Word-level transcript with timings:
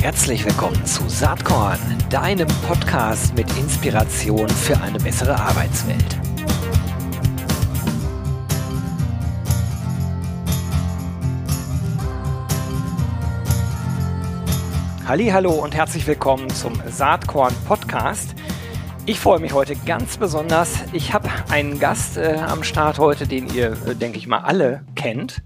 Herzlich 0.00 0.44
willkommen 0.44 0.86
zu 0.86 1.08
Saatkorn, 1.08 1.78
deinem 2.08 2.46
Podcast 2.66 3.34
mit 3.34 3.48
Inspiration 3.58 4.48
für 4.48 4.80
eine 4.80 4.98
bessere 4.98 5.34
Arbeitswelt. 5.34 6.18
Hallo 15.08 15.50
und 15.50 15.74
herzlich 15.74 16.06
willkommen 16.06 16.48
zum 16.50 16.80
Saatkorn 16.86 17.54
Podcast. 17.66 18.36
Ich 19.06 19.18
freue 19.18 19.40
mich 19.40 19.52
heute 19.52 19.74
ganz 19.74 20.18
besonders. 20.18 20.84
Ich 20.92 21.12
habe 21.12 21.28
einen 21.50 21.80
Gast 21.80 22.16
äh, 22.16 22.36
am 22.46 22.62
Start 22.62 23.00
heute, 23.00 23.26
den 23.26 23.52
ihr, 23.52 23.72
äh, 23.86 23.96
denke 23.96 24.18
ich 24.18 24.28
mal, 24.28 24.38
alle 24.38 24.84
kennt. 24.94 25.42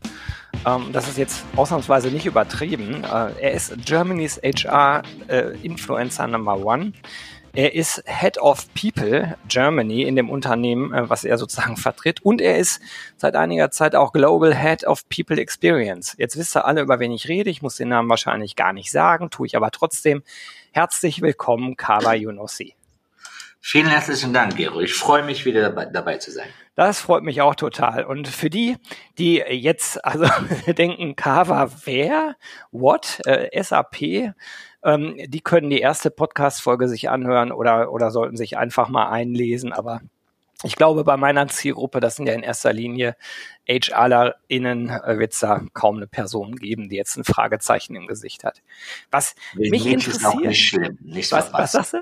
Ähm, 0.66 0.92
das 0.92 1.08
ist 1.08 1.18
jetzt 1.18 1.44
ausnahmsweise 1.56 2.08
nicht 2.08 2.26
übertrieben. 2.26 3.04
Äh, 3.04 3.32
er 3.40 3.52
ist 3.52 3.74
Germany's 3.84 4.40
HR 4.42 5.02
äh, 5.28 5.56
Influencer 5.62 6.26
Number 6.26 6.64
One. 6.64 6.92
Er 7.56 7.72
ist 7.74 8.02
Head 8.06 8.38
of 8.38 8.66
People 8.74 9.36
Germany 9.46 10.02
in 10.02 10.16
dem 10.16 10.28
Unternehmen, 10.28 10.92
äh, 10.92 11.08
was 11.08 11.24
er 11.24 11.38
sozusagen 11.38 11.76
vertritt. 11.76 12.20
Und 12.22 12.40
er 12.40 12.58
ist 12.58 12.80
seit 13.16 13.36
einiger 13.36 13.70
Zeit 13.70 13.94
auch 13.94 14.12
Global 14.12 14.54
Head 14.54 14.84
of 14.84 15.08
People 15.08 15.40
Experience. 15.40 16.14
Jetzt 16.18 16.36
wisst 16.36 16.56
ihr 16.56 16.64
alle, 16.64 16.80
über 16.80 16.98
wen 16.98 17.12
ich 17.12 17.28
rede. 17.28 17.50
Ich 17.50 17.62
muss 17.62 17.76
den 17.76 17.90
Namen 17.90 18.08
wahrscheinlich 18.08 18.56
gar 18.56 18.72
nicht 18.72 18.90
sagen, 18.90 19.30
tue 19.30 19.46
ich 19.46 19.56
aber 19.56 19.70
trotzdem. 19.70 20.22
Herzlich 20.72 21.20
willkommen, 21.20 21.76
Kawa 21.76 22.14
Yunossi. 22.14 22.74
Vielen 23.66 23.86
herzlichen 23.86 24.34
Dank, 24.34 24.58
Gero. 24.58 24.82
Ich 24.82 24.92
freue 24.92 25.22
mich, 25.24 25.46
wieder 25.46 25.62
dabei, 25.62 25.86
dabei, 25.86 26.18
zu 26.18 26.30
sein. 26.30 26.46
Das 26.74 27.00
freut 27.00 27.22
mich 27.22 27.40
auch 27.40 27.54
total. 27.54 28.04
Und 28.04 28.28
für 28.28 28.50
die, 28.50 28.76
die 29.16 29.36
jetzt 29.36 30.04
also 30.04 30.26
denken, 30.66 31.16
Kava 31.16 31.70
wer? 31.86 32.36
What? 32.72 33.22
Äh, 33.24 33.48
SAP? 33.62 34.34
Ähm, 34.82 35.16
die 35.16 35.40
können 35.40 35.70
die 35.70 35.80
erste 35.80 36.10
Podcast-Folge 36.10 36.88
sich 36.88 37.08
anhören 37.08 37.52
oder, 37.52 37.90
oder 37.90 38.10
sollten 38.10 38.36
sich 38.36 38.58
einfach 38.58 38.90
mal 38.90 39.08
einlesen. 39.08 39.72
Aber 39.72 40.02
ich 40.62 40.76
glaube, 40.76 41.04
bei 41.04 41.16
meiner 41.16 41.48
Zielgruppe, 41.48 42.00
das 42.00 42.16
sind 42.16 42.26
ja 42.26 42.34
in 42.34 42.42
erster 42.42 42.72
Linie 42.72 43.16
HRlerInnen, 43.68 44.88
äh, 44.88 45.18
wird 45.18 45.32
es 45.32 45.40
da 45.40 45.62
kaum 45.72 45.96
eine 45.96 46.06
Person 46.06 46.56
geben, 46.56 46.88
die 46.88 46.96
jetzt 46.96 47.16
ein 47.16 47.24
Fragezeichen 47.24 47.96
im 47.96 48.06
Gesicht 48.06 48.44
hat. 48.44 48.62
Was 49.10 49.34
Wenn 49.54 49.70
mich 49.70 49.86
interessiert. 49.86 50.16
Ist 50.16 50.26
auch 50.26 50.40
nicht 50.40 50.68
schlimm. 50.68 50.98
Nicht 51.02 51.32
was, 51.32 51.52
was 51.52 51.72
sagst 51.72 51.94
du? 51.94 51.98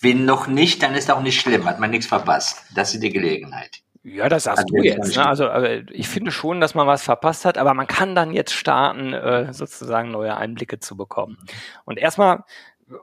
Wenn 0.00 0.24
noch 0.24 0.46
nicht, 0.46 0.82
dann 0.82 0.94
ist 0.94 1.10
auch 1.10 1.22
nicht 1.22 1.40
schlimm, 1.40 1.64
hat 1.64 1.80
man 1.80 1.90
nichts 1.90 2.06
verpasst. 2.06 2.62
Das 2.74 2.94
ist 2.94 3.02
die 3.02 3.10
Gelegenheit. 3.10 3.82
Ja, 4.04 4.28
das 4.28 4.44
sagst 4.44 4.66
also, 4.66 4.76
du 4.76 4.82
jetzt. 4.84 5.16
Ne? 5.16 5.26
Also 5.26 5.48
ich 5.90 6.06
finde 6.06 6.30
schon, 6.30 6.60
dass 6.60 6.76
man 6.76 6.86
was 6.86 7.02
verpasst 7.02 7.44
hat, 7.44 7.58
aber 7.58 7.74
man 7.74 7.88
kann 7.88 8.14
dann 8.14 8.32
jetzt 8.32 8.52
starten, 8.52 9.12
äh, 9.12 9.52
sozusagen 9.52 10.12
neue 10.12 10.36
Einblicke 10.36 10.78
zu 10.78 10.96
bekommen. 10.96 11.38
Und 11.84 11.98
erstmal 11.98 12.44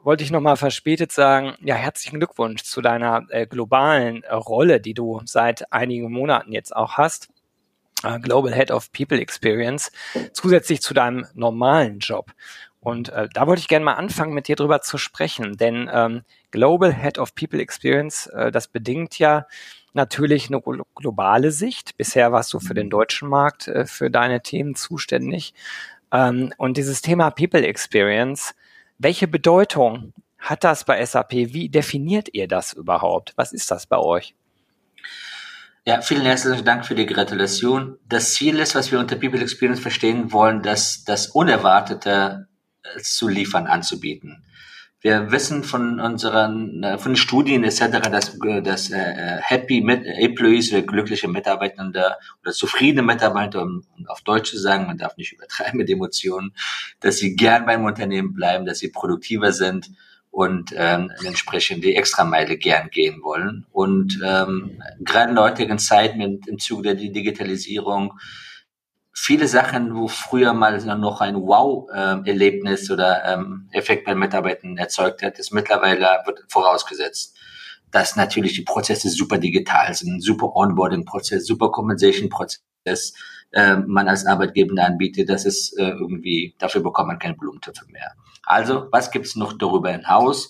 wollte 0.03 0.23
ich 0.23 0.31
nochmal 0.31 0.58
verspätet 0.58 1.12
sagen, 1.12 1.56
ja, 1.62 1.76
herzlichen 1.76 2.20
Glückwunsch 2.20 2.64
zu 2.64 2.81
deiner 2.81 3.26
äh, 3.30 3.45
globalen 3.45 4.23
äh, 4.23 4.34
Rolle, 4.34 4.80
die 4.80 4.94
du 4.94 5.22
seit 5.25 5.72
einigen 5.72 6.12
Monaten 6.12 6.52
jetzt 6.52 6.75
auch 6.75 6.98
hast. 6.98 7.30
Äh, 8.03 8.20
Global 8.20 8.53
Head 8.53 8.72
of 8.72 8.92
People 8.92 9.20
Experience, 9.20 9.92
zusätzlich 10.31 10.81
zu 10.81 10.94
deinem 10.94 11.25
normalen 11.34 12.00
Job. 12.00 12.31
Und 12.80 13.09
äh, 13.09 13.30
da 13.34 13.48
wollte 13.48 13.62
ich 13.62 13.67
gerne 13.67 13.86
mal 13.86 13.94
anfangen, 13.94 14.34
mit 14.34 14.48
dir 14.48 14.56
drüber 14.56 14.81
zu 14.81 14.98
sprechen, 14.98 15.56
denn 15.58 15.90
ähm, 15.92 16.23
Global 16.52 16.94
Head 16.94 17.18
of 17.18 17.34
People 17.34 17.59
Experience, 17.59 18.28
äh, 18.28 18.52
das 18.52 18.68
bedingt 18.68 19.20
ja 19.20 19.47
natürlich 19.94 20.47
eine 20.47 20.62
globale 20.95 21.52
Sicht. 21.52 21.97
Bisher 21.97 22.31
warst 22.31 22.52
du 22.53 22.59
für 22.59 22.73
den 22.73 22.90
deutschen 22.90 23.30
Markt 23.30 23.70
für 23.86 24.09
deine 24.09 24.42
Themen 24.42 24.73
zuständig. 24.73 25.53
Ähm, 26.12 26.52
und 26.58 26.78
dieses 26.78 27.02
Thema 27.03 27.30
People 27.30 27.66
Experience, 27.66 28.56
welche 29.04 29.28
Bedeutung 29.28 30.14
hat 30.40 30.64
das 30.64 30.86
bei 30.86 31.06
SAP? 31.06 31.32
Wie 31.32 31.70
definiert 31.70 32.30
ihr 32.34 32.48
das 32.48 32.74
überhaupt? 32.74 33.34
Was 33.36 33.53
ist 33.53 33.69
das 33.69 33.86
bei 33.86 33.97
euch? 33.97 34.34
Ja, 35.86 36.02
vielen 36.02 36.22
herzlichen 36.22 36.64
Dank 36.64 36.86
für 36.86 36.96
die 36.96 37.06
Gratulation. 37.06 37.97
Das 38.08 38.34
Ziel 38.34 38.59
ist, 38.59 38.74
was 38.74 38.91
wir 38.91 39.00
unter 39.00 39.18
People 39.18 39.41
Experience 39.41 39.81
verstehen 39.81 40.31
wollen, 40.31 40.62
dass 40.62 41.03
das 41.03 41.28
Unerwartete 41.28 42.47
äh, 42.84 43.02
zu 43.02 43.28
liefern, 43.28 43.68
anzubieten. 43.68 44.46
Wir 45.03 45.34
wissen 45.34 45.66
von 45.66 46.00
unseren, 46.00 46.81
äh, 46.81 46.97
von 46.97 47.18
Studien 47.18 47.66
etc., 47.66 48.00
dass, 48.09 48.40
äh, 48.40 48.62
dass 48.62 48.90
äh, 48.90 49.38
Happy 49.41 49.86
Employees, 49.86 50.74
glückliche 50.88 51.28
Mitarbeitende 51.28 52.16
oder 52.41 52.53
zufriedene 52.53 53.03
Mitarbeiter, 53.03 53.64
um 53.64 53.84
auf 54.08 54.22
Deutsch 54.22 54.52
zu 54.52 54.58
sagen, 54.58 54.88
man 54.88 54.97
darf 54.97 55.18
nicht 55.18 55.34
übertreiben 55.34 55.78
mit 55.78 55.90
Emotionen, 55.90 56.53
dass 57.02 57.18
sie 57.18 57.36
gern 57.36 57.66
beim 57.66 57.84
Unternehmen 57.84 58.34
bleiben, 58.34 58.66
dass 58.66 58.80
sie 58.80 58.91
produktiver 58.91 59.52
sind 59.52 59.91
und 60.31 60.74
ähm, 60.78 61.12
entsprechend 61.25 61.84
die 61.84 61.97
Extrameile 61.97 62.56
gern 62.56 62.90
gehen 62.90 63.22
wollen. 63.24 63.66
Und 63.74 64.22
ähm, 64.25 64.81
gerade 65.02 65.31
in 65.31 65.35
der 65.35 65.44
heutigen 65.44 65.80
Zeit 65.80 66.16
mit, 66.16 66.47
im 66.47 66.59
Zuge 66.59 66.96
der 66.96 66.96
Digitalisierung 66.96 68.14
viele 69.13 69.47
Sachen, 69.47 69.96
wo 69.96 70.07
früher 70.07 70.53
mal 70.53 70.84
noch 70.97 71.22
ein 71.22 71.35
Wow-Erlebnis 71.35 72.90
oder 72.90 73.24
ähm, 73.25 73.69
Effekt 73.72 74.06
bei 74.06 74.16
Mitarbeitern 74.16 74.78
erzeugt 74.78 75.22
hat, 75.22 75.38
ist 75.38 75.53
mittlerweile 75.53 76.07
vorausgesetzt, 76.50 77.38
dass 77.91 78.16
natürlich 78.16 78.53
die 78.53 78.63
Prozesse 78.63 79.09
super 79.09 79.38
digital 79.38 79.94
sind, 79.94 80.22
super 80.22 80.56
Onboarding-Prozess, 80.56 81.46
super 81.46 81.72
Compensation-Prozess 81.72 83.13
äh, 83.52 83.75
man 83.78 84.09
als 84.09 84.25
Arbeitgeber 84.25 84.84
anbietet, 84.84 85.29
dass 85.29 85.46
es 85.46 85.73
äh, 85.73 85.90
irgendwie, 85.90 86.56
dafür 86.57 86.81
bekommt 86.81 87.09
man 87.09 87.19
keine 87.19 87.35
Blumentöpfe 87.35 87.85
mehr. 87.91 88.13
Also, 88.46 88.88
was 88.91 89.12
gibt's 89.12 89.35
noch 89.35 89.53
darüber 89.53 89.91
hinaus, 89.91 90.50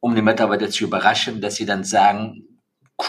um 0.00 0.14
die 0.14 0.22
Mitarbeiter 0.22 0.68
zu 0.68 0.84
überraschen, 0.84 1.40
dass 1.40 1.56
sie 1.56 1.64
dann 1.64 1.82
sagen, 1.82 2.60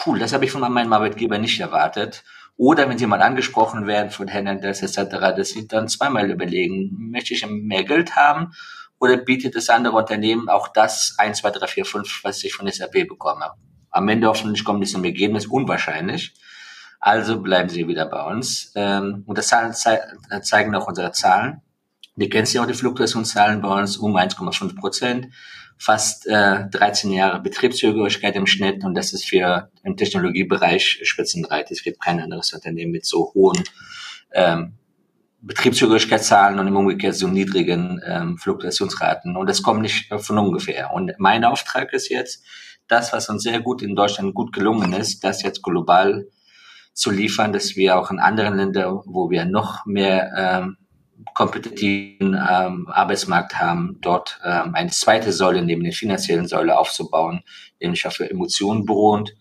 cool, 0.06 0.18
das 0.18 0.32
habe 0.32 0.46
ich 0.46 0.50
von 0.50 0.60
meinem 0.72 0.92
Arbeitgeber 0.92 1.36
nicht 1.36 1.60
erwartet 1.60 2.24
oder 2.58 2.88
wenn 2.88 2.98
sie 2.98 3.06
mal 3.06 3.22
angesprochen 3.22 3.86
werden 3.86 4.10
von 4.10 4.30
Handlers 4.30 4.82
etc., 4.82 5.12
dass 5.36 5.50
sie 5.50 5.66
dann 5.66 5.88
zweimal 5.88 6.30
überlegen, 6.30 7.10
möchte 7.12 7.32
ich 7.32 7.46
mehr 7.46 7.84
Geld 7.84 8.16
haben 8.16 8.52
oder 8.98 9.16
bietet 9.16 9.54
das 9.54 9.70
andere 9.70 9.96
Unternehmen 9.96 10.48
auch 10.48 10.68
das 10.68 11.14
1, 11.18 11.38
2, 11.38 11.50
3, 11.52 11.66
4, 11.68 11.84
5, 11.84 12.20
was 12.24 12.42
ich 12.42 12.52
von 12.52 12.70
SAP 12.70 13.08
bekomme. 13.08 13.52
Am 13.90 14.08
Ende 14.08 14.26
hoffentlich 14.26 14.64
kommt 14.64 14.82
es 14.82 14.90
zum 14.90 15.04
Ergebnis, 15.04 15.46
unwahrscheinlich. 15.46 16.34
Also 17.00 17.40
bleiben 17.40 17.68
sie 17.68 17.86
wieder 17.86 18.06
bei 18.06 18.22
uns. 18.24 18.72
Ähm, 18.74 19.22
und 19.26 19.38
das 19.38 19.54
zeigen 20.42 20.74
auch 20.74 20.88
unsere 20.88 21.12
Zahlen. 21.12 21.62
Wir 22.18 22.28
kennen 22.28 22.48
ja 22.50 22.62
auch 22.62 22.66
die 22.66 22.74
Fluktuationszahlen 22.74 23.62
bei 23.62 23.80
uns 23.80 23.96
um 23.96 24.16
1,5 24.16 24.74
Prozent 24.74 25.28
fast 25.78 26.26
äh, 26.26 26.68
13 26.68 27.12
Jahre 27.12 27.40
Betriebszugehörigkeit 27.40 28.34
im 28.34 28.48
Schnitt 28.48 28.82
und 28.82 28.96
das 28.96 29.12
ist 29.12 29.24
für 29.24 29.70
im 29.84 29.96
Technologiebereich 29.96 30.98
spitzenbreit. 31.04 31.70
Es 31.70 31.84
gibt 31.84 32.02
kein 32.02 32.20
anderes 32.20 32.52
Unternehmen 32.52 32.90
mit 32.90 33.06
so 33.06 33.32
hohen 33.34 33.62
ähm, 34.32 34.72
Betriebszugehörigkeitszahlen 35.42 36.58
und 36.58 36.66
im 36.66 36.76
Umgekehrt 36.76 37.14
so 37.14 37.28
niedrigen 37.28 38.00
ähm, 38.04 38.36
Fluktuationsraten. 38.36 39.36
Und 39.36 39.48
das 39.48 39.62
kommt 39.62 39.82
nicht 39.82 40.12
von 40.12 40.38
ungefähr. 40.38 40.92
Und 40.92 41.12
mein 41.18 41.44
Auftrag 41.44 41.92
ist 41.92 42.08
jetzt, 42.08 42.44
das, 42.88 43.12
was 43.12 43.28
uns 43.28 43.44
sehr 43.44 43.60
gut 43.60 43.80
in 43.80 43.94
Deutschland 43.94 44.34
gut 44.34 44.52
gelungen 44.52 44.92
ist, 44.92 45.22
das 45.22 45.44
jetzt 45.44 45.62
global 45.62 46.26
zu 46.94 47.12
liefern, 47.12 47.52
dass 47.52 47.76
wir 47.76 47.96
auch 47.96 48.10
in 48.10 48.18
anderen 48.18 48.56
Ländern, 48.56 49.02
wo 49.04 49.30
wir 49.30 49.44
noch 49.44 49.86
mehr 49.86 50.32
ähm, 50.36 50.78
kompetitiven 51.34 52.34
ähm, 52.34 52.88
Arbeitsmarkt 52.88 53.58
haben, 53.58 53.98
dort 54.00 54.40
ähm, 54.44 54.74
eine 54.74 54.90
zweite 54.90 55.32
Säule 55.32 55.62
neben 55.62 55.84
der 55.84 55.92
finanziellen 55.92 56.46
Säule 56.46 56.78
aufzubauen, 56.78 57.42
nämlich 57.80 58.06
auf 58.06 58.20
Emotionen 58.20 58.86
beruhend, 58.86 59.34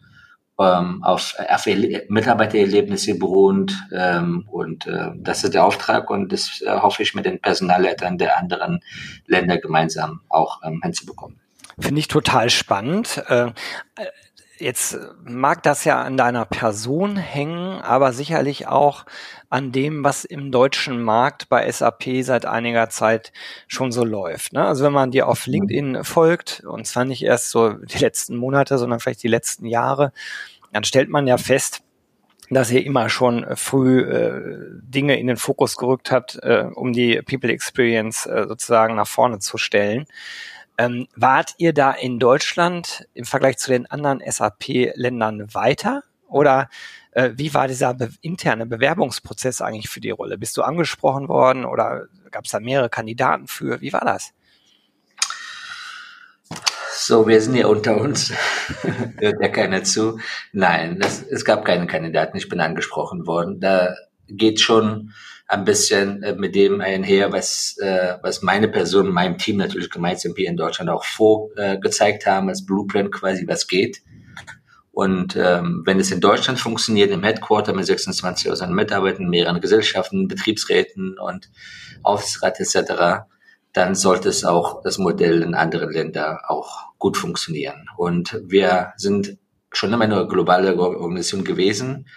ähm, 0.59 1.03
auf, 1.03 1.35
auf 1.49 1.65
Mitarbeitererlebnisse 2.09 3.17
beruhend 3.19 3.75
ähm, 3.91 4.47
und 4.49 4.87
äh, 4.87 5.11
das 5.15 5.43
ist 5.43 5.53
der 5.53 5.65
Auftrag 5.65 6.09
und 6.09 6.31
das 6.31 6.61
äh, 6.61 6.71
hoffe 6.71 7.03
ich 7.03 7.13
mit 7.13 7.25
den 7.25 7.39
Personalleitern 7.39 8.17
der 8.17 8.37
anderen 8.37 8.79
Länder 9.27 9.57
gemeinsam 9.59 10.21
auch 10.29 10.61
ähm, 10.63 10.81
hinzubekommen. 10.83 11.39
Finde 11.79 11.99
ich 11.99 12.07
total 12.07 12.49
spannend. 12.49 13.23
Äh, 13.27 13.51
Jetzt 14.59 14.97
mag 15.23 15.61
das 15.63 15.83
ja 15.83 16.01
an 16.01 16.17
deiner 16.17 16.45
Person 16.45 17.15
hängen, 17.15 17.79
aber 17.81 18.11
sicherlich 18.11 18.67
auch 18.67 19.05
an 19.49 19.71
dem, 19.71 20.03
was 20.03 20.25
im 20.25 20.51
deutschen 20.51 21.01
Markt 21.01 21.47
bei 21.47 21.71
SAP 21.71 22.23
seit 22.23 22.45
einiger 22.45 22.89
Zeit 22.89 23.31
schon 23.67 23.91
so 23.91 24.03
läuft. 24.03 24.53
Ne? 24.53 24.65
Also 24.65 24.83
wenn 24.83 24.93
man 24.93 25.11
dir 25.11 25.27
auf 25.27 25.45
LinkedIn 25.45 26.03
folgt, 26.03 26.63
und 26.65 26.87
zwar 26.87 27.05
nicht 27.05 27.23
erst 27.23 27.51
so 27.51 27.73
die 27.73 27.99
letzten 27.99 28.35
Monate, 28.35 28.77
sondern 28.77 28.99
vielleicht 28.99 29.23
die 29.23 29.27
letzten 29.27 29.67
Jahre, 29.67 30.11
dann 30.73 30.83
stellt 30.83 31.09
man 31.09 31.27
ja 31.27 31.37
fest, 31.37 31.83
dass 32.49 32.71
ihr 32.71 32.85
immer 32.85 33.09
schon 33.09 33.45
früh 33.55 34.01
äh, 34.01 34.41
Dinge 34.81 35.19
in 35.19 35.27
den 35.27 35.37
Fokus 35.37 35.77
gerückt 35.77 36.11
habt, 36.11 36.39
äh, 36.41 36.65
um 36.73 36.93
die 36.93 37.21
People 37.21 37.51
Experience 37.51 38.25
äh, 38.25 38.45
sozusagen 38.47 38.95
nach 38.95 39.07
vorne 39.07 39.39
zu 39.39 39.57
stellen. 39.57 40.05
Ähm, 40.77 41.07
wart 41.15 41.55
ihr 41.57 41.73
da 41.73 41.91
in 41.91 42.19
Deutschland 42.19 43.07
im 43.13 43.25
Vergleich 43.25 43.57
zu 43.57 43.71
den 43.71 43.87
anderen 43.87 44.21
SAP-Ländern 44.25 45.53
weiter 45.53 46.03
Oder 46.27 46.69
äh, 47.11 47.31
wie 47.35 47.53
war 47.53 47.67
dieser 47.67 47.95
be 47.95 48.09
interne 48.21 48.67
Bewerbungsprozess 48.67 49.61
eigentlich 49.61 49.89
für 49.89 50.01
die 50.01 50.11
Rolle? 50.11 50.37
Bist 50.37 50.55
du 50.55 50.61
angesprochen 50.61 51.27
worden 51.29 51.65
oder 51.65 52.05
gab 52.29 52.45
es 52.45 52.51
da 52.51 52.59
mehrere 52.59 52.89
Kandidaten 52.89 53.47
für? 53.47 53.81
Wie 53.81 53.91
war 53.93 54.05
das? 54.05 54.33
So, 56.91 57.27
wir 57.27 57.41
sind 57.41 57.55
ja 57.55 57.67
unter 57.67 57.97
uns. 57.99 58.31
Hört 59.19 59.41
ja 59.41 59.49
keiner 59.49 59.83
zu. 59.83 60.19
Nein, 60.51 60.99
das, 60.99 61.23
es 61.23 61.45
gab 61.45 61.65
keinen 61.65 61.87
Kandidaten. 61.87 62.37
Ich 62.37 62.49
bin 62.49 62.59
angesprochen 62.59 63.25
worden. 63.25 63.59
Da 63.59 63.95
geht 64.27 64.59
schon 64.59 65.13
ein 65.47 65.63
bisschen 65.63 66.23
äh, 66.23 66.35
mit 66.35 66.55
dem 66.55 66.81
einher, 66.81 67.31
was, 67.31 67.77
äh, 67.79 68.17
was 68.21 68.41
meine 68.41 68.67
Person, 68.67 69.09
meinem 69.09 69.37
Team 69.37 69.57
natürlich 69.57 69.89
gemeinsam 69.89 70.33
hier 70.35 70.49
in 70.49 70.57
Deutschland 70.57 70.89
auch 70.89 71.05
vorgezeigt 71.05 72.25
haben, 72.25 72.49
als 72.49 72.65
Blueprint 72.65 73.11
quasi, 73.11 73.47
was 73.47 73.67
geht. 73.67 74.01
Und 74.91 75.35
ähm, 75.35 75.83
wenn 75.85 75.99
es 75.99 76.11
in 76.11 76.21
Deutschland 76.21 76.59
funktioniert, 76.59 77.11
im 77.11 77.23
Headquarter 77.23 77.73
mit 77.73 77.85
26.000 77.85 78.67
Mitarbeitern, 78.69 79.29
mehreren 79.29 79.61
Gesellschaften, 79.61 80.27
Betriebsräten 80.27 81.17
und 81.19 81.51
Aufsichtsrat 82.01 82.59
etc., 82.59 83.27
dann 83.73 83.93
sollte 83.93 84.29
es 84.29 84.43
auch 84.43 84.81
das 84.81 84.97
Modell 84.97 85.43
in 85.43 85.53
anderen 85.53 85.91
Ländern 85.91 86.39
auch 86.47 86.87
gut 86.97 87.15
funktionieren. 87.15 87.87
Und 87.95 88.41
wir 88.43 88.93
sind 88.97 89.37
schon 89.71 89.93
immer 89.93 90.05
eine 90.05 90.27
globale 90.27 90.75
Organisation 90.75 91.43
gewesen. 91.43 92.07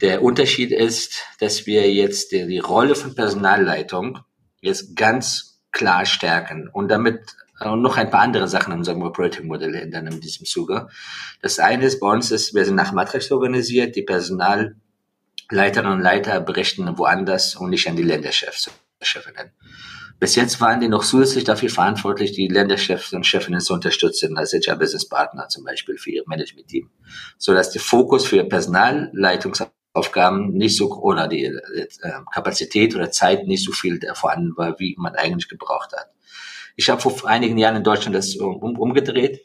Der 0.00 0.22
Unterschied 0.22 0.70
ist, 0.70 1.24
dass 1.40 1.66
wir 1.66 1.92
jetzt 1.92 2.32
die, 2.32 2.46
die 2.46 2.58
Rolle 2.58 2.94
von 2.94 3.14
Personalleitung 3.14 4.20
jetzt 4.60 4.94
ganz 4.96 5.60
klar 5.72 6.06
stärken 6.06 6.68
und 6.68 6.88
damit 6.88 7.20
und 7.60 7.82
noch 7.82 7.96
ein 7.96 8.10
paar 8.10 8.20
andere 8.20 8.46
Sachen 8.46 8.72
in 8.72 8.78
unserem 8.78 9.02
Operating-Modell 9.02 9.74
ändern 9.74 10.06
in 10.06 10.20
diesem 10.20 10.46
Zuge. 10.46 10.88
Das 11.42 11.58
eine 11.58 11.86
ist, 11.86 11.98
bei 11.98 12.08
uns 12.08 12.30
ist, 12.30 12.54
wir 12.54 12.64
sind 12.64 12.76
nach 12.76 12.92
Matrix 12.92 13.32
organisiert, 13.32 13.96
die 13.96 14.02
Personalleiterinnen 14.02 15.92
und 15.92 16.00
Leiter 16.00 16.40
berichten 16.40 16.96
woanders 16.96 17.56
und 17.56 17.70
nicht 17.70 17.88
an 17.88 17.96
die 17.96 18.04
Länderchefs, 18.04 18.70
Chefinnen. 19.02 19.50
Bis 20.20 20.34
jetzt 20.34 20.60
waren 20.60 20.80
die 20.80 20.88
noch 20.88 21.04
zusätzlich 21.04 21.44
dafür 21.44 21.70
verantwortlich, 21.70 22.32
die 22.32 22.48
Länderchefs 22.48 23.12
und 23.12 23.24
Chefinnen 23.24 23.60
zu 23.60 23.72
unterstützen, 23.72 24.36
als 24.36 24.52
HR 24.52 24.76
Business 24.76 25.08
Partner 25.08 25.48
zum 25.48 25.64
Beispiel 25.64 25.96
für 25.96 26.10
ihr 26.10 26.24
Management-Team. 26.26 26.90
So 27.38 27.54
dass 27.54 27.70
der 27.70 27.80
Fokus 27.80 28.26
für 28.26 28.42
Personalleitungsaufgaben 29.92 30.52
nicht 30.52 30.76
so, 30.76 30.90
oder 30.92 31.28
die 31.28 31.44
äh, 31.44 31.86
Kapazität 32.32 32.94
oder 32.94 33.10
Zeit 33.10 33.46
nicht 33.46 33.64
so 33.64 33.72
viel 33.72 34.00
vorhanden 34.14 34.56
war, 34.56 34.78
wie 34.78 34.94
man 34.98 35.14
eigentlich 35.14 35.48
gebraucht 35.48 35.92
hat. 35.92 36.10
Ich 36.76 36.88
habe 36.90 37.00
vor 37.00 37.28
einigen 37.28 37.58
Jahren 37.58 37.76
in 37.76 37.84
Deutschland 37.84 38.14
das 38.14 38.36
um, 38.36 38.78
umgedreht 38.78 39.44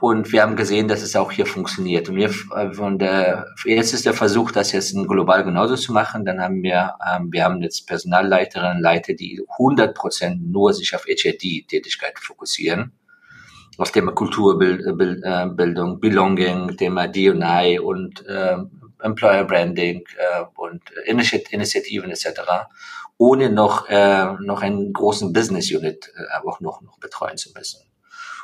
und 0.00 0.32
wir 0.32 0.42
haben 0.42 0.56
gesehen, 0.56 0.88
dass 0.88 1.02
es 1.02 1.16
auch 1.16 1.32
hier 1.32 1.46
funktioniert. 1.46 2.08
Und 2.08 2.16
wir 2.16 2.30
von 2.72 2.98
der 2.98 3.46
jetzt 3.64 3.92
ist 3.92 4.06
der 4.06 4.14
Versuch, 4.14 4.52
das 4.52 4.72
jetzt 4.72 4.94
global 4.94 5.44
genauso 5.44 5.76
zu 5.76 5.92
machen. 5.92 6.24
Dann 6.24 6.40
haben 6.40 6.62
wir 6.62 6.94
ähm, 7.06 7.32
wir 7.32 7.44
haben 7.44 7.62
jetzt 7.62 7.86
Personalleiterinnen, 7.86 8.80
Leiter, 8.80 9.14
die 9.14 9.42
100 9.58 9.94
Prozent 9.94 10.50
nur 10.50 10.72
sich 10.72 10.94
auf 10.94 11.04
HRD-Tätigkeit 11.04 12.18
fokussieren 12.18 12.92
auf 13.78 13.90
Thema 13.90 14.12
Kulturbildung, 14.12 15.98
Belonging, 15.98 16.76
Thema 16.76 17.08
D&I 17.08 17.78
und 17.78 18.24
äh, 18.26 18.58
Employer 19.02 19.44
Branding 19.44 20.04
äh, 20.16 20.44
und 20.56 20.82
Initiativen 21.06 22.10
etc 22.10 22.66
ohne 23.22 23.50
noch, 23.50 23.88
äh, 23.88 24.32
noch 24.40 24.62
einen 24.62 24.92
großen 24.92 25.32
Business 25.32 25.70
Unit 25.70 26.12
äh, 26.16 26.44
auch 26.44 26.58
noch, 26.58 26.82
noch 26.82 26.98
betreuen 26.98 27.36
zu 27.36 27.52
müssen. 27.56 27.80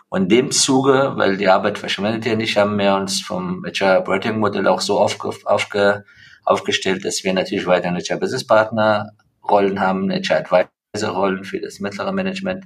Und 0.08 0.22
in 0.22 0.28
dem 0.28 0.50
Zuge, 0.52 1.14
weil 1.16 1.36
die 1.36 1.48
Arbeit 1.48 1.78
verschwindet 1.78 2.24
ja 2.26 2.36
nicht, 2.36 2.56
haben 2.56 2.78
wir 2.78 2.94
uns 2.94 3.20
vom 3.20 3.64
HR 3.64 4.00
Operating 4.00 4.38
Modell 4.38 4.68
auch 4.68 4.80
so 4.80 5.00
aufge, 5.00 5.32
aufge, 5.44 6.04
aufgestellt, 6.44 7.04
dass 7.04 7.24
wir 7.24 7.34
natürlich 7.34 7.66
weiter 7.66 7.90
HR 7.90 8.18
Business 8.18 8.46
Partner 8.46 9.10
Rollen 9.46 9.80
haben, 9.80 10.10
HR 10.10 10.38
Advisor 10.38 11.10
Rollen 11.10 11.42
für 11.42 11.60
das 11.60 11.80
mittlere 11.80 12.12
Management. 12.12 12.64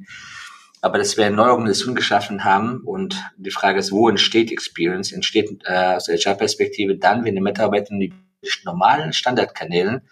Aber 0.83 0.99
dass 0.99 1.17
wir 1.17 1.25
eine 1.25 1.37
neue 1.37 1.53
Organisation 1.53 1.95
geschaffen 1.95 2.43
haben 2.43 2.81
und 2.81 3.17
die 3.37 3.53
Frage 3.53 3.79
ist, 3.79 3.93
wo 3.93 4.09
entsteht 4.09 4.51
Experience? 4.51 5.13
Entsteht 5.13 5.63
äh, 5.65 5.95
aus 5.95 6.05
der 6.05 6.19
HR-Perspektive 6.19 6.97
dann, 6.97 7.25
wenn 7.25 7.37
die 7.37 7.41
Mitarbeiter 7.41 7.93
in 7.93 8.01
die 8.01 8.13
normalen 8.65 9.13
Standardkanälen 9.13 10.03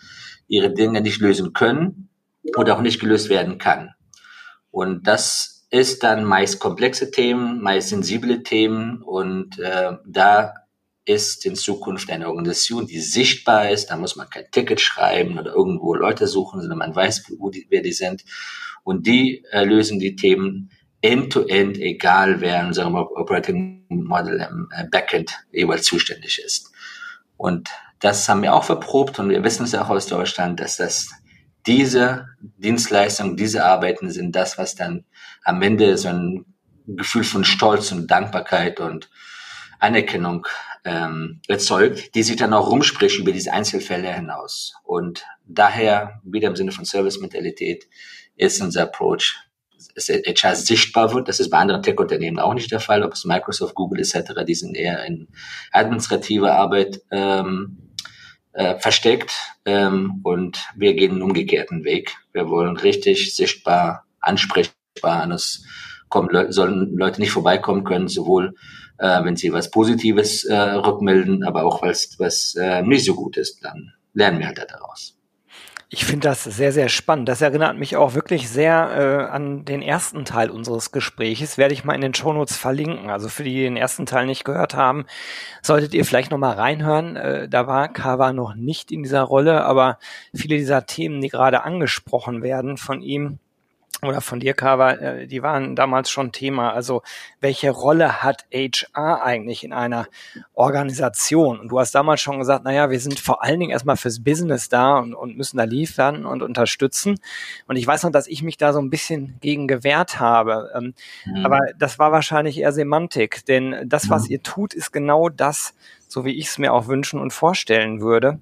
ihre 0.47 0.73
Dinge 0.73 1.01
nicht 1.01 1.21
lösen 1.21 1.53
können 1.53 2.09
oder 2.57 2.77
auch 2.77 2.83
nicht 2.83 3.01
gelöst 3.01 3.29
werden 3.29 3.59
kann. 3.59 3.91
Und 4.71 5.09
das 5.09 5.67
ist 5.71 6.05
dann 6.05 6.25
meist 6.25 6.61
komplexe 6.61 7.11
Themen, 7.11 7.61
meist 7.61 7.89
sensible 7.89 8.45
Themen 8.45 9.03
und 9.03 9.59
äh, 9.59 9.93
da 10.07 10.55
ist 11.05 11.45
in 11.47 11.57
Zukunft 11.57 12.11
eine 12.11 12.29
Organisation, 12.29 12.87
die 12.87 13.01
sichtbar 13.01 13.71
ist. 13.71 13.91
Da 13.91 13.97
muss 13.97 14.15
man 14.15 14.31
kein 14.31 14.51
Ticket 14.53 14.81
schreiben 14.81 15.39
oder 15.39 15.53
irgendwo 15.53 15.95
Leute 15.95 16.29
suchen, 16.29 16.61
sondern 16.61 16.79
man 16.79 16.95
weiß, 16.95 17.25
wo 17.39 17.51
die, 17.51 17.67
wer 17.71 17.83
die 17.83 17.93
sind. 17.93 18.25
Und 18.85 19.07
die 19.07 19.45
äh, 19.53 19.65
lösen 19.65 19.99
die 19.99 20.17
Themen 20.17 20.71
end-to-end, 21.01 21.77
-end, 21.77 21.81
egal 21.81 22.41
wer 22.41 22.61
in 22.61 22.67
unserem 22.69 22.95
Operating 22.95 23.87
Model 23.89 24.47
im 24.51 24.69
äh, 24.75 24.87
Backend 24.91 25.39
jeweils 25.53 25.85
zuständig 25.85 26.41
ist. 26.45 26.71
Und 27.37 27.71
das 28.01 28.29
haben 28.29 28.43
wir 28.43 28.55
auch 28.55 28.65
verprobt 28.65 29.19
und 29.19 29.31
wir 29.31 29.45
wissen 29.45 29.65
es 29.65 29.75
auch 29.75 29.91
aus 29.91 30.07
Deutschland, 30.07 30.61
dass 30.61 30.77
das 30.77 31.11
diese 31.67 32.27
Dienstleistungen, 32.41 33.37
diese 33.37 33.65
Arbeiten 33.65 34.11
sind 34.11 34.35
das, 34.35 34.57
was 34.57 34.75
dann 34.75 35.05
am 35.45 35.61
Ende 35.63 35.97
so 35.99 36.09
ein 36.09 36.47
Gefühl 36.87 37.25
von 37.25 37.45
Stolz 37.45 37.93
und 37.93 38.11
Dankbarkeit 38.11 38.81
und 38.81 39.11
Anerkennung 39.79 40.47
ähm, 40.85 41.41
erzeugt, 41.49 42.15
die 42.15 42.23
sich 42.23 42.37
dann 42.37 42.55
auch 42.55 42.71
rumspricht 42.71 43.19
über 43.19 43.33
diese 43.33 43.53
Einzelfälle 43.53 44.13
hinaus. 44.13 44.75
Und 44.83 45.25
daher, 45.47 46.21
wieder 46.25 46.49
im 46.49 46.57
Sinne 46.57 46.73
von 46.73 46.85
Service-Mentalität, 46.85 47.87
ist 48.41 48.61
unser 48.61 48.83
Approach 48.83 49.37
HR 49.97 50.57
sichtbar 50.57 51.13
wird. 51.15 51.29
Das 51.29 51.41
ist 51.41 51.51
bei 51.51 51.59
anderen 51.59 51.83
Tech-Unternehmen 51.83 52.39
auch 52.39 52.55
nicht 52.55 52.71
der 52.71 52.81
Fall, 52.81 53.03
ob 53.03 53.13
es 53.13 53.25
Microsoft, 53.25 53.75
Google 53.75 54.01
etc., 54.01 54.45
die 54.47 54.55
sind 54.55 54.77
eher 54.77 55.05
in 55.05 55.29
administrative 55.73 56.53
Arbeit 56.53 57.03
ähm, 57.11 57.79
äh, 58.53 58.79
versteckt 58.79 59.33
ähm, 59.65 60.21
und 60.23 60.67
wir 60.77 60.95
gehen 60.95 61.13
einen 61.13 61.23
umgekehrten 61.23 61.85
Weg. 61.85 62.17
Wir 62.33 62.49
wollen 62.49 62.77
richtig 62.77 63.35
sichtbar, 63.35 64.05
ansprechbar 64.21 65.23
an 65.23 65.33
es 65.33 65.65
kommen, 66.09 66.31
Le 66.31 66.53
sollen 66.53 66.97
Leute 66.97 67.21
nicht 67.21 67.31
vorbeikommen 67.31 67.85
können, 67.85 68.09
sowohl 68.09 68.55
äh, 68.99 69.25
wenn 69.25 69.37
sie 69.37 69.53
was 69.53 69.71
Positives 69.71 70.45
äh, 70.45 70.55
rückmelden, 70.55 71.45
aber 71.45 71.65
auch 71.65 71.83
was, 71.83 72.17
was 72.19 72.55
äh, 72.55 72.83
nicht 72.83 73.05
so 73.05 73.15
gut 73.15 73.37
ist, 73.37 73.65
dann 73.65 73.93
lernen 74.13 74.41
wir 74.41 74.49
halt 74.49 74.67
daraus. 74.69 75.20
Ich 75.93 76.05
finde 76.05 76.29
das 76.29 76.45
sehr, 76.45 76.71
sehr 76.71 76.89
spannend. 76.89 77.29
Das 77.29 77.41
erinnert 77.43 77.77
mich 77.77 77.97
auch 77.97 78.15
wirklich 78.15 78.49
sehr 78.49 79.27
äh, 79.29 79.33
an 79.33 79.65
den 79.65 79.83
ersten 79.83 80.25
Teil 80.25 80.49
unseres 80.49 80.93
Gespräches. 80.93 81.59
Werde 81.59 81.75
ich 81.75 81.83
mal 81.83 81.95
in 81.95 82.01
den 82.01 82.15
Shownotes 82.15 82.57
verlinken. 82.57 83.11
Also 83.11 83.29
für 83.29 83.43
die, 83.43 83.55
die 83.55 83.65
den 83.65 83.77
ersten 83.77 84.07
Teil 84.07 84.27
nicht 84.27 84.45
gehört 84.45 84.77
haben, 84.77 85.05
solltet 85.63 85.93
ihr 85.93 86.05
vielleicht 86.05 86.31
nochmal 86.31 86.55
reinhören. 86.55 87.17
Äh, 87.17 87.49
da 87.49 87.67
war 87.67 87.93
Kawa 87.93 88.33
noch 88.33 88.55
nicht 88.55 88.93
in 88.93 89.03
dieser 89.03 89.23
Rolle, 89.23 89.65
aber 89.65 89.99
viele 90.33 90.57
dieser 90.59 90.87
Themen, 90.87 91.21
die 91.21 91.29
gerade 91.29 91.65
angesprochen 91.65 92.41
werden 92.45 92.77
von 92.77 93.03
ihm, 93.03 93.41
oder 94.03 94.21
von 94.21 94.41
dir, 94.41 94.55
Kava, 94.55 94.93
äh, 94.93 95.27
die 95.27 95.43
waren 95.43 95.77
damals 95.77 96.11
schon 96.11 96.33
Thema. 96.33 96.73
Also 96.73 97.03
welche 97.41 97.71
Rolle 97.71 98.23
hat 98.23 98.47
HR 98.53 99.23
eigentlich 99.23 99.65
in 99.65 99.73
einer 99.73 100.07
Organisation? 100.55 101.61
Und 101.61 101.69
du 101.69 101.79
hast 101.79 101.95
damals 101.95 102.21
schon 102.21 102.39
gesagt, 102.39 102.65
naja, 102.65 102.91
wir 102.91 103.01
sind 103.01 103.21
vor 103.21 103.43
allen 103.43 103.61
Dingen 103.61 103.73
erstmal 103.73 103.97
fürs 103.97 104.23
Business 104.23 104.69
da 104.69 104.99
und, 104.99 105.15
und 105.15 105.37
müssen 105.37 105.59
da 105.59 105.65
liefern 105.65 106.25
und 106.25 106.43
unterstützen. 106.43 107.19
Und 107.67 107.77
ich 107.77 107.87
weiß 107.87 108.05
noch, 108.05 108.11
dass 108.11 108.27
ich 108.27 108.43
mich 108.43 108.57
da 108.57 108.73
so 108.73 108.81
ein 108.81 108.91
bisschen 108.91 109.37
gegen 109.41 109.69
gewehrt 109.69 110.21
habe. 110.21 110.71
Ähm, 110.75 110.95
mhm. 111.27 111.45
Aber 111.45 111.61
das 111.79 111.99
war 111.99 112.13
wahrscheinlich 112.13 112.59
eher 112.59 112.73
Semantik, 112.73 113.45
denn 113.47 113.85
das, 113.87 114.09
was 114.09 114.25
mhm. 114.25 114.31
ihr 114.31 114.43
tut, 114.43 114.75
ist 114.75 114.93
genau 114.93 115.29
das, 115.29 115.75
so 116.09 116.25
wie 116.25 116.39
ich 116.39 116.47
es 116.47 116.59
mir 116.59 116.73
auch 116.73 116.87
wünschen 116.87 117.21
und 117.21 117.33
vorstellen 117.33 118.01
würde. 118.01 118.41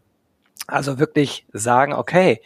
Also 0.66 0.98
wirklich 0.98 1.46
sagen, 1.52 1.92
okay, 1.92 2.40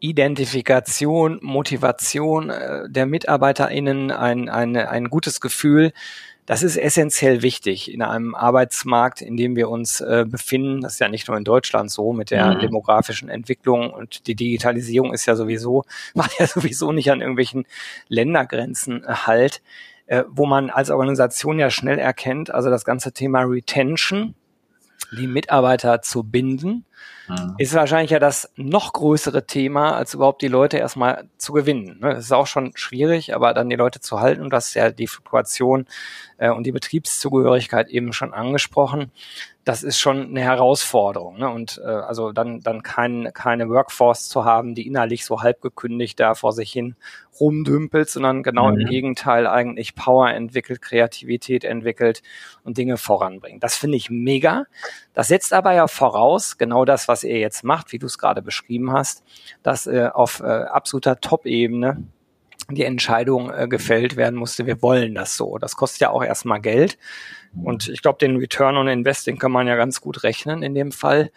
Identifikation, 0.00 1.38
Motivation 1.42 2.50
äh, 2.50 2.88
der 2.88 3.06
MitarbeiterInnen, 3.06 4.10
ein, 4.10 4.48
ein, 4.48 4.76
ein 4.76 5.10
gutes 5.10 5.40
Gefühl, 5.40 5.92
das 6.50 6.64
ist 6.64 6.76
essentiell 6.76 7.42
wichtig 7.42 7.94
in 7.94 8.02
einem 8.02 8.34
Arbeitsmarkt, 8.34 9.22
in 9.22 9.36
dem 9.36 9.54
wir 9.54 9.68
uns 9.68 10.00
äh, 10.00 10.24
befinden. 10.26 10.80
Das 10.80 10.94
ist 10.94 10.98
ja 10.98 11.08
nicht 11.08 11.28
nur 11.28 11.36
in 11.36 11.44
Deutschland 11.44 11.92
so 11.92 12.12
mit 12.12 12.32
der 12.32 12.56
mhm. 12.56 12.58
demografischen 12.58 13.28
Entwicklung 13.28 13.92
und 13.92 14.26
die 14.26 14.34
Digitalisierung 14.34 15.14
ist 15.14 15.26
ja 15.26 15.36
sowieso, 15.36 15.84
macht 16.14 16.40
ja 16.40 16.48
sowieso 16.48 16.90
nicht 16.90 17.12
an 17.12 17.20
irgendwelchen 17.20 17.66
Ländergrenzen 18.08 19.04
äh, 19.04 19.12
halt, 19.12 19.62
äh, 20.06 20.24
wo 20.28 20.44
man 20.44 20.70
als 20.70 20.90
Organisation 20.90 21.60
ja 21.60 21.70
schnell 21.70 22.00
erkennt, 22.00 22.52
also 22.52 22.68
das 22.68 22.84
ganze 22.84 23.12
Thema 23.12 23.42
Retention, 23.42 24.34
die 25.16 25.28
Mitarbeiter 25.28 26.02
zu 26.02 26.24
binden, 26.24 26.84
mhm. 27.28 27.54
ist 27.58 27.74
wahrscheinlich 27.74 28.10
ja 28.10 28.18
das 28.18 28.50
noch 28.56 28.92
größere 28.92 29.46
Thema, 29.46 29.96
als 29.96 30.14
überhaupt 30.14 30.42
die 30.42 30.48
Leute 30.48 30.78
erstmal 30.78 31.28
zu 31.38 31.52
gewinnen. 31.52 31.98
Ne? 32.00 32.14
Das 32.14 32.24
ist 32.24 32.32
auch 32.32 32.46
schon 32.46 32.72
schwierig, 32.74 33.34
aber 33.34 33.54
dann 33.54 33.70
die 33.70 33.76
Leute 33.76 34.00
zu 34.00 34.20
halten, 34.20 34.42
und 34.42 34.52
das 34.52 34.68
ist 34.68 34.74
ja 34.74 34.90
die 34.90 35.06
Fluktuation 35.06 35.86
äh, 36.38 36.50
und 36.50 36.64
die 36.64 36.72
Betriebszugehörigkeit 36.72 37.88
eben 37.88 38.12
schon 38.12 38.34
angesprochen 38.34 39.10
das 39.64 39.82
ist 39.82 39.98
schon 39.98 40.30
eine 40.30 40.40
Herausforderung. 40.40 41.38
Ne? 41.38 41.48
Und 41.48 41.80
äh, 41.84 41.88
also 41.88 42.32
dann, 42.32 42.60
dann 42.60 42.82
kein, 42.82 43.30
keine 43.34 43.68
Workforce 43.68 44.28
zu 44.28 44.44
haben, 44.44 44.74
die 44.74 44.86
innerlich 44.86 45.24
so 45.24 45.42
halb 45.42 45.60
gekündigt 45.60 46.18
da 46.18 46.34
vor 46.34 46.52
sich 46.52 46.72
hin 46.72 46.96
rumdümpelt, 47.38 48.08
sondern 48.08 48.42
genau 48.42 48.70
mhm. 48.70 48.80
im 48.80 48.86
Gegenteil 48.88 49.46
eigentlich 49.46 49.94
Power 49.94 50.30
entwickelt, 50.30 50.80
Kreativität 50.80 51.64
entwickelt 51.64 52.22
und 52.64 52.78
Dinge 52.78 52.96
voranbringt. 52.96 53.62
Das 53.62 53.76
finde 53.76 53.96
ich 53.96 54.10
mega. 54.10 54.64
Das 55.20 55.28
setzt 55.28 55.52
aber 55.52 55.74
ja 55.74 55.86
voraus, 55.86 56.56
genau 56.56 56.86
das, 56.86 57.06
was 57.06 57.24
ihr 57.24 57.38
jetzt 57.38 57.62
macht, 57.62 57.92
wie 57.92 57.98
du 57.98 58.06
es 58.06 58.16
gerade 58.16 58.40
beschrieben 58.40 58.90
hast, 58.90 59.22
dass 59.62 59.86
äh, 59.86 60.08
auf 60.10 60.40
äh, 60.40 60.44
absoluter 60.46 61.20
Top-Ebene 61.20 62.04
die 62.70 62.84
Entscheidung 62.84 63.52
äh, 63.52 63.68
gefällt 63.68 64.16
werden 64.16 64.36
musste, 64.36 64.64
wir 64.64 64.80
wollen 64.80 65.14
das 65.14 65.36
so. 65.36 65.58
Das 65.58 65.76
kostet 65.76 66.00
ja 66.00 66.08
auch 66.08 66.24
erstmal 66.24 66.62
Geld. 66.62 66.96
Und 67.62 67.86
ich 67.90 68.00
glaube, 68.00 68.16
den 68.16 68.36
Return 68.36 68.78
on 68.78 68.88
Investing 68.88 69.36
kann 69.36 69.52
man 69.52 69.66
ja 69.66 69.76
ganz 69.76 70.00
gut 70.00 70.22
rechnen 70.22 70.62
in 70.62 70.74
dem 70.74 70.90
Fall. 70.90 71.30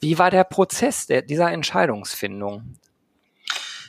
Wie 0.00 0.18
war 0.18 0.32
der 0.32 0.42
Prozess 0.42 1.06
der, 1.06 1.22
dieser 1.22 1.52
Entscheidungsfindung? 1.52 2.74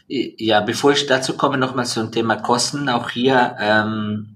Ja, 0.07 0.61
bevor 0.61 0.91
ich 0.91 1.07
dazu 1.07 1.35
komme, 1.35 1.57
nochmal 1.57 1.87
zum 1.87 2.11
Thema 2.11 2.35
Kosten. 2.35 2.87
Auch 2.87 3.09
hier 3.09 3.55
ähm, 3.59 4.35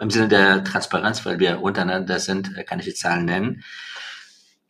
im 0.00 0.10
Sinne 0.10 0.28
der 0.28 0.64
Transparenz, 0.64 1.24
weil 1.24 1.38
wir 1.38 1.62
untereinander 1.62 2.18
sind, 2.18 2.54
kann 2.66 2.78
ich 2.78 2.86
die 2.86 2.94
Zahlen 2.94 3.24
nennen. 3.24 3.64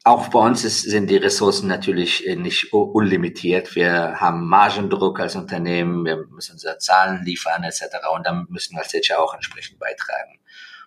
Auch 0.07 0.29
bei 0.29 0.39
uns 0.39 0.65
ist, 0.65 0.83
sind 0.83 1.11
die 1.11 1.17
Ressourcen 1.17 1.67
natürlich 1.67 2.29
äh, 2.29 2.37
nicht 2.37 2.73
unlimitiert. 2.73 3.75
Wir 3.75 4.21
haben 4.21 4.47
Margendruck 4.47 5.19
als 5.19 5.35
Unternehmen, 5.35 6.05
wir 6.05 6.27
müssen 6.31 6.53
unsere 6.53 6.79
Zahlen 6.79 7.25
liefern 7.25 7.65
etc. 7.65 7.83
Und 8.15 8.25
dann 8.25 8.47
müssen 8.49 8.77
wir 8.77 8.85
als 8.85 8.93
HR 8.93 9.21
auch 9.21 9.35
entsprechend 9.35 9.81
beitragen. 9.81 10.39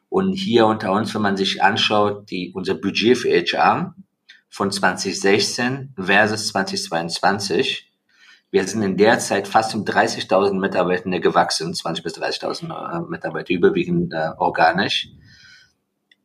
Und 0.08 0.36
hier 0.36 0.68
unter 0.68 0.94
uns, 0.94 1.14
wenn 1.14 1.22
man 1.22 1.36
sich 1.36 1.62
anschaut, 1.62 2.32
die, 2.32 2.54
unser 2.56 2.76
Budget 2.76 3.18
für 3.18 3.30
HR 3.30 3.94
von 4.48 4.72
2016 4.72 5.96
versus 5.98 6.48
2022, 6.48 7.89
wir 8.52 8.68
sind 8.68 8.82
in 8.82 8.98
der 8.98 9.20
Zeit 9.20 9.48
fast 9.48 9.76
um 9.76 9.84
30.000 9.84 10.60
Mitarbeitende 10.60 11.20
gewachsen, 11.20 11.74
20 11.74 12.04
bis 12.04 12.18
30.000 12.18 12.66
äh, 12.70 13.10
Mitarbeiter 13.10 13.54
überwiegend 13.54 14.14
äh, 14.14 14.30
organisch. 14.38 15.10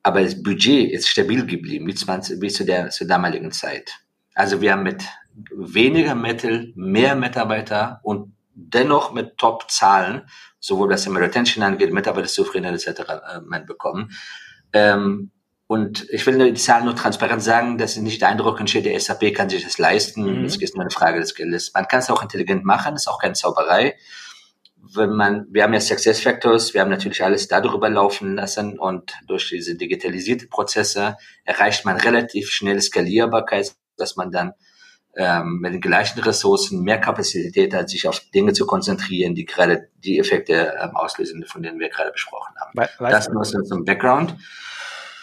Aber 0.03 0.23
das 0.23 0.43
Budget 0.43 0.91
ist 0.91 1.09
stabil 1.09 1.47
geblieben, 1.47 1.87
wie, 1.87 1.95
20, 1.95 2.41
wie 2.41 2.49
zu 2.49 2.65
der 2.65 2.91
zur 2.91 3.07
damaligen 3.07 3.53
Zeit. 3.53 3.91
Also 4.35 4.61
wir 4.61 4.73
haben 4.73 4.83
mit 4.83 5.03
weniger 5.55 6.15
Mittel 6.15 6.73
mehr 6.77 7.15
Mitarbeiter 7.15 8.01
und 8.03 8.35
dennoch 8.55 9.13
mit 9.13 9.37
Top-Zahlen 9.37 10.29
sowohl 10.61 10.91
was 10.91 11.07
im 11.07 11.17
Retention 11.17 11.65
angeht, 11.65 11.93
Mitarbeiterzufriedenheit 11.93 12.87
etc. 12.87 13.01
Äh, 13.51 13.61
bekommen. 13.67 14.13
Ähm, 14.73 15.31
und 15.75 16.09
ich 16.11 16.25
will 16.25 16.39
die 16.39 16.55
Zahlen 16.55 16.85
nur 16.85 16.95
transparent 16.95 17.43
sagen, 17.43 17.79
dass 17.79 17.97
es 17.97 18.03
nicht 18.03 18.21
der 18.23 18.29
Eindruck 18.29 18.61
entsteht, 18.61 18.85
der 18.85 19.01
SAP 19.01 19.35
kann 19.35 19.49
sich 19.49 19.65
das 19.65 19.77
leisten. 19.77 20.23
Mhm. 20.23 20.45
Es 20.45 20.55
ist 20.55 20.77
nur 20.77 20.83
eine 20.83 20.93
Frage 20.93 21.19
des 21.19 21.35
Geldes. 21.35 21.73
Man 21.75 21.89
kann 21.89 21.99
es 21.99 22.09
auch 22.11 22.23
intelligent 22.23 22.65
machen, 22.65 22.95
ist 22.95 23.09
auch 23.09 23.21
keine 23.21 23.35
Zauberei. 23.35 23.97
Wenn 24.77 25.11
man, 25.11 25.49
wir 25.51 25.65
haben 25.65 25.75
ja 25.75 25.81
Success 25.81 26.21
Factors, 26.21 26.75
wir 26.75 26.81
haben 26.81 26.91
natürlich 26.91 27.25
alles 27.25 27.49
darüber 27.49 27.91
laufen 27.91 28.37
lassen 28.37 28.79
und 28.79 29.15
durch 29.27 29.49
diese 29.49 29.75
digitalisierte 29.75 30.47
Prozesse 30.47 31.17
erreicht 31.43 31.85
man 31.85 31.97
relativ 31.97 32.51
schnell 32.51 32.81
Skalierbarkeit, 32.81 33.75
dass 33.97 34.15
man 34.15 34.31
dann 34.31 34.53
ähm, 35.17 35.59
mit 35.61 35.73
den 35.73 35.81
gleichen 35.81 36.21
Ressourcen 36.21 36.85
mehr 36.85 37.01
Kapazität 37.01 37.75
hat, 37.75 37.91
sich 37.91 38.07
auf 38.07 38.21
Dinge 38.33 38.53
zu 38.53 38.65
konzentrieren, 38.65 39.35
die 39.35 39.45
gerade 39.45 39.89
die 39.97 40.21
Effekte 40.21 40.73
ähm, 40.81 40.95
auslösen, 40.95 41.45
von 41.47 41.65
denen 41.65 41.81
wir 41.81 41.89
gerade 41.89 42.13
besprochen 42.13 42.55
haben. 42.61 42.71
We 42.77 43.11
das 43.11 43.29
nur 43.29 43.45
so 43.45 43.61
zum 43.63 43.85
Background. 43.85 44.37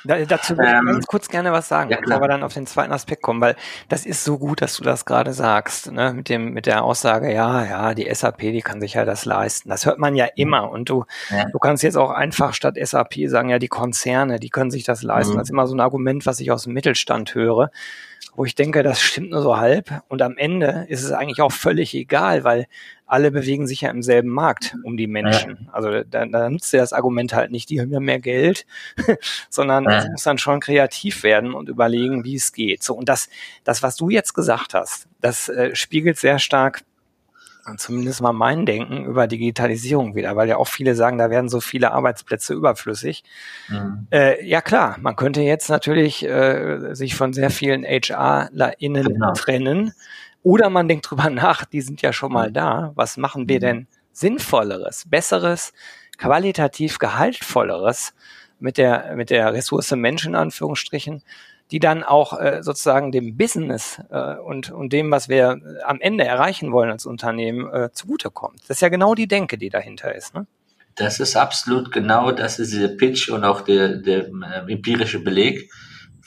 Da, 0.04 0.24
dazu 0.26 0.58
würde 0.58 0.72
ähm, 0.72 0.88
ich 0.88 0.94
ganz 0.94 1.08
kurz 1.08 1.30
gerne 1.30 1.52
was 1.52 1.68
sagen, 1.68 1.90
ja, 1.90 2.00
bevor 2.00 2.22
wir 2.22 2.28
dann 2.28 2.44
auf 2.44 2.54
den 2.54 2.68
zweiten 2.68 2.92
Aspekt 2.92 3.22
kommen, 3.22 3.42
weil 3.42 3.56
das 3.90 4.06
ist 4.06 4.24
so 4.24 4.38
gut, 4.38 4.62
dass 4.62 4.76
du 4.78 4.84
das 4.84 5.06
gerade 5.06 5.34
sagst, 5.34 5.92
ne? 5.92 6.14
mit 6.14 6.30
dem, 6.30 6.54
mit 6.54 6.66
der 6.66 6.84
Aussage, 6.84 7.34
ja, 7.34 7.66
ja, 7.66 7.94
die 7.94 8.14
SAP, 8.14 8.40
die 8.40 8.62
kann 8.62 8.82
sich 8.82 8.94
ja 8.94 9.06
das 9.06 9.26
leisten. 9.26 9.70
Das 9.70 9.86
hört 9.86 10.00
man 10.00 10.16
ja 10.16 10.26
mhm. 10.26 10.32
immer 10.36 10.72
und 10.72 10.90
du, 10.90 11.06
ja. 11.30 11.46
du 11.46 11.60
kannst 11.60 11.84
jetzt 11.84 11.98
auch 11.98 12.12
einfach 12.12 12.54
statt 12.54 12.78
SAP 12.82 13.14
sagen, 13.28 13.50
ja, 13.50 13.60
die 13.60 13.68
Konzerne, 13.68 14.40
die 14.40 14.50
können 14.50 14.72
sich 14.72 14.84
das 14.84 15.04
leisten. 15.04 15.34
Mhm. 15.34 15.38
Das 15.38 15.48
ist 15.48 15.52
immer 15.52 15.68
so 15.68 15.76
ein 15.76 15.80
Argument, 15.80 16.26
was 16.26 16.40
ich 16.40 16.52
aus 16.52 16.64
dem 16.64 16.74
Mittelstand 16.74 17.36
höre 17.36 17.72
wo 18.36 18.46
ich 18.46 18.56
denke, 18.56 18.84
das 18.84 19.02
stimmt 19.02 19.32
nur 19.32 19.42
so 19.42 19.58
halb. 19.58 20.04
Und 20.08 20.22
am 20.22 20.38
Ende 20.38 20.86
ist 20.88 21.04
es 21.04 21.12
eigentlich 21.12 21.42
auch 21.42 21.52
völlig 21.52 21.94
egal, 21.94 22.44
weil 22.44 22.68
alle 23.06 23.30
bewegen 23.30 23.68
sich 23.68 23.82
ja 23.82 23.90
im 23.90 24.02
selben 24.02 24.30
Markt 24.30 24.78
um 24.84 24.96
die 24.96 25.08
Menschen. 25.08 25.58
Ja. 25.66 25.74
Also 25.74 26.04
da, 26.04 26.26
da 26.26 26.50
nutzt 26.50 26.72
ja 26.72 26.80
das 26.80 26.94
Argument 26.94 27.34
halt 27.34 27.52
nicht, 27.52 27.70
die 27.70 27.82
haben 27.82 27.92
ja 27.92 28.00
mehr 28.00 28.20
Geld, 28.20 28.66
sondern 29.50 29.84
ja. 29.84 30.00
es 30.00 30.10
muss 30.10 30.24
dann 30.24 30.38
schon 30.38 30.62
kreativ 30.62 31.24
werden 31.24 31.54
und 31.54 31.68
überlegen, 31.68 32.24
wie 32.24 32.36
es 32.36 32.54
geht. 32.54 32.84
So, 32.84 32.96
und 32.96 33.10
das, 33.10 33.28
das, 33.66 33.84
was 33.84 33.98
du 33.98 34.10
jetzt 34.10 34.34
gesagt 34.34 34.74
hast, 34.74 35.08
das 35.20 35.50
äh, 35.50 35.76
spiegelt 35.76 36.18
sehr 36.18 36.40
stark 36.40 36.84
zumindest 37.78 38.22
mal 38.22 38.34
mein 38.34 38.66
Denken 38.66 39.06
über 39.06 39.28
Digitalisierung 39.28 40.16
wieder, 40.16 40.36
weil 40.36 40.50
ja 40.50 40.58
auch 40.58 40.68
viele 40.68 40.96
sagen, 40.96 41.18
da 41.18 41.30
werden 41.30 41.50
so 41.50 41.62
viele 41.62 41.92
Arbeitsplätze 41.92 42.54
überflüssig. 42.54 43.24
Mhm. 43.70 44.08
Äh, 44.12 44.46
ja 44.46 44.62
klar, 44.62 44.98
man 45.00 45.16
könnte 45.16 45.42
jetzt 45.42 45.70
natürlich 45.70 46.24
äh, 46.26 46.94
sich 46.94 47.16
von 47.16 47.34
sehr 47.34 47.50
vielen 47.50 47.84
HRlerInnen 47.84 49.08
genau. 49.08 49.34
trennen 49.34 49.94
oder 50.44 50.70
man 50.70 50.88
denkt 50.88 51.10
drüber 51.10 51.30
nach, 51.30 51.66
die 51.66 51.82
sind 51.82 52.02
ja 52.02 52.14
schon 52.14 52.34
mal 52.34 52.50
mhm. 52.50 52.54
da. 52.54 52.92
Was 52.96 53.18
machen 53.18 53.48
wir 53.48 53.58
mhm. 53.58 53.62
denn 53.62 53.88
sinnvolleres, 54.12 55.06
besseres, 55.10 55.74
qualitativ 56.18 57.00
gehaltvolleres 57.00 58.14
mit 58.62 58.78
der, 58.78 59.16
mit 59.16 59.30
der 59.30 59.54
Ressource 59.54 59.92
Mensch 59.92 60.26
in 60.26 60.36
Anführungsstrichen, 60.36 61.24
die 61.72 61.80
dann 61.80 62.04
auch 62.04 62.40
äh, 62.40 62.62
sozusagen 62.62 63.12
dem 63.12 63.38
Business 63.38 64.02
äh, 64.10 64.36
und, 64.36 64.72
und 64.72 64.94
dem, 64.94 65.10
was 65.12 65.30
wir 65.30 65.60
am 65.86 66.00
Ende 66.02 66.26
erreichen 66.26 66.72
wollen 66.72 66.92
als 66.92 67.06
Unternehmen, 67.06 67.72
äh, 67.74 67.92
zugutekommt. 67.92 68.62
Das 68.62 68.78
ist 68.78 68.82
ja 68.82 68.90
genau 68.90 69.16
die 69.16 69.28
Denke, 69.28 69.58
die 69.58 69.70
dahinter 69.70 70.14
ist. 70.14 70.34
Ne? 70.36 70.46
Das 70.96 71.20
ist 71.20 71.36
absolut 71.36 71.92
genau, 71.92 72.32
das 72.32 72.60
ist 72.60 72.74
der 72.74 72.90
Pitch 72.90 73.30
und 73.30 73.46
auch 73.46 73.62
der, 73.62 73.98
der 73.98 74.28
äh, 74.28 74.72
empirische 74.72 75.20
Beleg, 75.20 75.72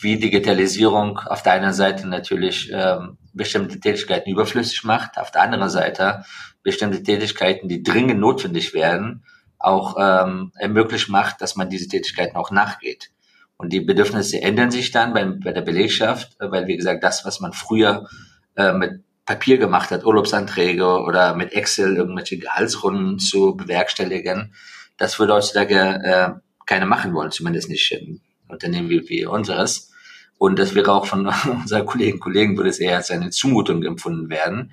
wie 0.00 0.18
Digitalisierung 0.18 1.18
auf 1.18 1.42
der 1.42 1.52
einen 1.52 1.72
Seite 1.72 2.08
natürlich 2.08 2.70
ähm, 2.72 3.18
bestimmte 3.32 3.78
Tätigkeiten 3.78 4.30
überflüssig 4.30 4.84
macht, 4.84 5.18
auf 5.18 5.30
der 5.30 5.42
anderen 5.42 5.70
Seite 5.70 6.24
bestimmte 6.62 7.02
Tätigkeiten, 7.02 7.68
die 7.68 7.82
dringend 7.82 8.18
notwendig 8.18 8.74
werden, 8.74 9.22
auch 9.64 9.96
ähm, 9.98 10.52
ermöglicht 10.58 11.08
macht, 11.08 11.40
dass 11.40 11.56
man 11.56 11.70
diese 11.70 11.88
Tätigkeiten 11.88 12.36
auch 12.36 12.50
nachgeht. 12.50 13.10
Und 13.56 13.72
die 13.72 13.80
Bedürfnisse 13.80 14.42
ändern 14.42 14.70
sich 14.70 14.90
dann 14.90 15.14
bei, 15.14 15.24
bei 15.24 15.52
der 15.52 15.62
Belegschaft, 15.62 16.36
weil, 16.38 16.66
wie 16.66 16.76
gesagt, 16.76 17.04
das, 17.04 17.24
was 17.24 17.40
man 17.40 17.52
früher 17.52 18.08
äh, 18.56 18.72
mit 18.72 19.02
Papier 19.24 19.58
gemacht 19.58 19.90
hat, 19.90 20.04
Urlaubsanträge 20.04 21.00
oder 21.00 21.34
mit 21.34 21.52
Excel 21.52 21.96
irgendwelche 21.96 22.38
Gehaltsrunden 22.38 23.18
zu 23.18 23.56
bewerkstelligen, 23.56 24.54
das 24.98 25.18
würde 25.18 25.34
heutzutage 25.34 25.76
äh, 25.76 26.30
keine 26.66 26.86
machen 26.86 27.14
wollen, 27.14 27.30
zumindest 27.30 27.68
nicht 27.68 27.90
in 27.92 28.20
Unternehmen 28.48 28.90
wie, 28.90 29.08
wie 29.08 29.26
unseres. 29.26 29.92
Und 30.38 30.58
das 30.58 30.74
wäre 30.74 30.92
auch 30.92 31.06
von 31.06 31.26
unseren 31.50 31.86
Kollegen 31.86 32.20
Kollegen 32.20 32.56
würde 32.56 32.70
es 32.70 32.80
eher 32.80 32.96
als 32.96 33.10
eine 33.10 33.30
Zumutung 33.30 33.82
empfunden 33.82 34.28
werden. 34.28 34.72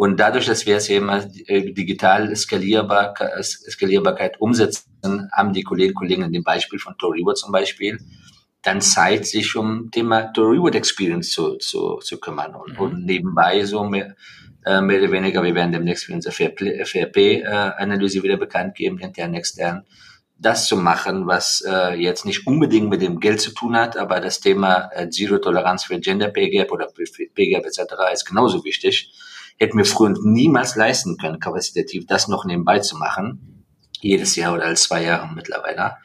Und 0.00 0.18
dadurch, 0.18 0.46
dass 0.46 0.64
wir 0.64 0.76
es 0.76 0.88
eben 0.88 1.10
äh, 1.10 1.74
digital 1.74 2.34
skalierbar, 2.34 3.14
Skalierbarkeit 3.42 4.40
umsetzen, 4.40 5.28
haben 5.30 5.52
die 5.52 5.62
Kollegen 5.62 5.92
Kollegen 5.92 6.22
in 6.22 6.32
dem 6.32 6.42
Beispiel 6.42 6.78
von 6.78 6.96
Toriwo 6.96 7.34
zum 7.34 7.52
Beispiel 7.52 7.98
dann 8.62 8.80
Zeit, 8.80 9.26
sich 9.26 9.54
um 9.56 9.90
Thema 9.90 10.32
The 10.34 10.40
Reward 10.40 10.74
Experience 10.74 11.32
zu, 11.32 11.56
zu, 11.56 11.98
zu 11.98 12.18
kümmern. 12.18 12.54
Und, 12.54 12.72
mhm. 12.72 12.78
und 12.78 13.04
nebenbei 13.04 13.62
so 13.66 13.84
mehr, 13.84 14.16
äh, 14.64 14.80
mehr 14.80 15.02
oder 15.02 15.12
weniger, 15.12 15.42
wir 15.42 15.54
werden 15.54 15.72
demnächst 15.72 16.06
für 16.06 16.14
unsere 16.14 16.32
FRP-Analyse 16.34 18.20
äh, 18.20 18.22
wieder 18.22 18.38
bekannt 18.38 18.76
geben, 18.76 18.98
intern, 19.00 19.34
extern, 19.34 19.84
das 20.38 20.66
zu 20.66 20.78
machen, 20.78 21.26
was 21.26 21.62
äh, 21.68 21.92
jetzt 21.96 22.24
nicht 22.24 22.46
unbedingt 22.46 22.88
mit 22.88 23.02
dem 23.02 23.20
Geld 23.20 23.42
zu 23.42 23.50
tun 23.50 23.76
hat, 23.76 23.98
aber 23.98 24.20
das 24.20 24.40
Thema 24.40 24.90
äh, 24.94 25.10
Zero 25.10 25.36
Toleranz 25.36 25.84
für 25.84 26.00
Gender 26.00 26.28
Pay 26.28 26.48
Gap 26.48 26.72
oder 26.72 26.88
Pay 27.34 27.50
Gap 27.50 27.66
etc. 27.66 27.80
ist 28.14 28.24
genauso 28.24 28.64
wichtig. 28.64 29.12
Hätten 29.60 29.78
wir 29.78 29.84
früher 29.84 30.14
niemals 30.22 30.74
leisten 30.74 31.18
können, 31.18 31.38
kapazitativ 31.38 32.06
das 32.06 32.28
noch 32.28 32.44
nebenbei 32.44 32.78
zu 32.78 32.96
machen. 32.96 33.66
Jedes 34.00 34.34
Jahr 34.34 34.54
oder 34.54 34.64
als 34.64 34.84
zwei 34.84 35.04
Jahre 35.04 35.28
mittlerweile. 35.34 35.98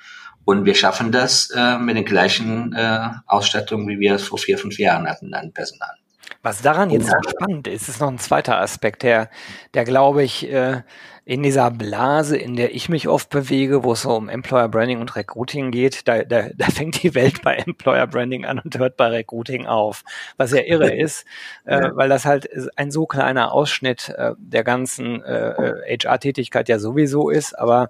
Und 0.44 0.66
wir 0.66 0.76
schaffen 0.76 1.12
das 1.12 1.50
äh, 1.56 1.80
mit 1.80 1.96
den 1.96 2.06
gleichen 2.06 2.74
äh, 2.74 3.10
Ausstattungen, 3.26 3.88
wie 3.88 4.00
wir 4.00 4.16
es 4.16 4.28
vor 4.28 4.38
vier, 4.38 4.58
fünf 4.58 4.78
Jahren 4.78 5.08
hatten 5.08 5.34
an 5.34 5.54
Personal. 5.54 5.96
Was 6.44 6.62
daran 6.62 6.92
jetzt 6.92 7.08
so 7.08 7.30
spannend 7.30 7.68
ist, 7.68 7.90
ist 7.90 8.00
noch 8.00 8.10
ein 8.10 8.20
zweiter 8.20 8.60
Aspekt, 8.60 9.02
der, 9.02 9.30
der 9.74 9.86
glaube 9.86 10.22
ich, 10.22 10.48
äh, 10.52 10.84
in 11.26 11.42
dieser 11.42 11.72
Blase, 11.72 12.38
in 12.38 12.56
der 12.56 12.76
ich 12.76 12.88
mich 12.88 13.08
oft 13.08 13.32
bewege, 13.32 13.84
wo 13.84 13.94
es 13.94 14.04
so 14.04 14.16
um 14.16 14.30
Employer 14.30 14.70
Branding 14.70 15.02
und 15.02 15.16
Recruiting 15.16 15.72
geht, 15.72 16.08
da, 16.08 16.24
da, 16.24 16.50
da 16.56 16.68
fängt 16.68 17.02
die 17.02 17.16
Welt 17.16 17.42
bei 17.42 17.56
Employer 17.56 18.06
Branding 18.06 18.46
an 18.46 18.60
und 18.60 18.78
hört 18.78 18.96
bei 18.96 19.08
Recruiting 19.08 19.66
auf. 19.66 20.04
Was 20.38 20.52
ja 20.52 20.62
irre 20.62 20.94
ist, 20.96 21.26
äh, 21.66 21.90
weil 21.94 22.10
das 22.10 22.26
halt 22.26 22.48
ein 22.76 22.92
so 22.92 23.08
kleiner 23.08 23.52
Ausschnitt 23.52 24.10
äh, 24.10 24.34
der 24.38 24.64
ganzen 24.64 25.24
äh, 25.24 25.98
HR-Tätigkeit 25.98 26.70
ja 26.70 26.78
sowieso 26.78 27.30
ist, 27.30 27.58
aber 27.58 27.90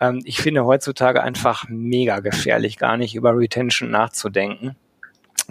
ähm, 0.00 0.22
ich 0.24 0.40
finde 0.40 0.64
heutzutage 0.64 1.22
einfach 1.22 1.66
mega 1.68 2.20
gefährlich, 2.20 2.78
gar 2.78 2.96
nicht 2.96 3.14
über 3.14 3.36
Retention 3.36 3.90
nachzudenken. 3.90 4.74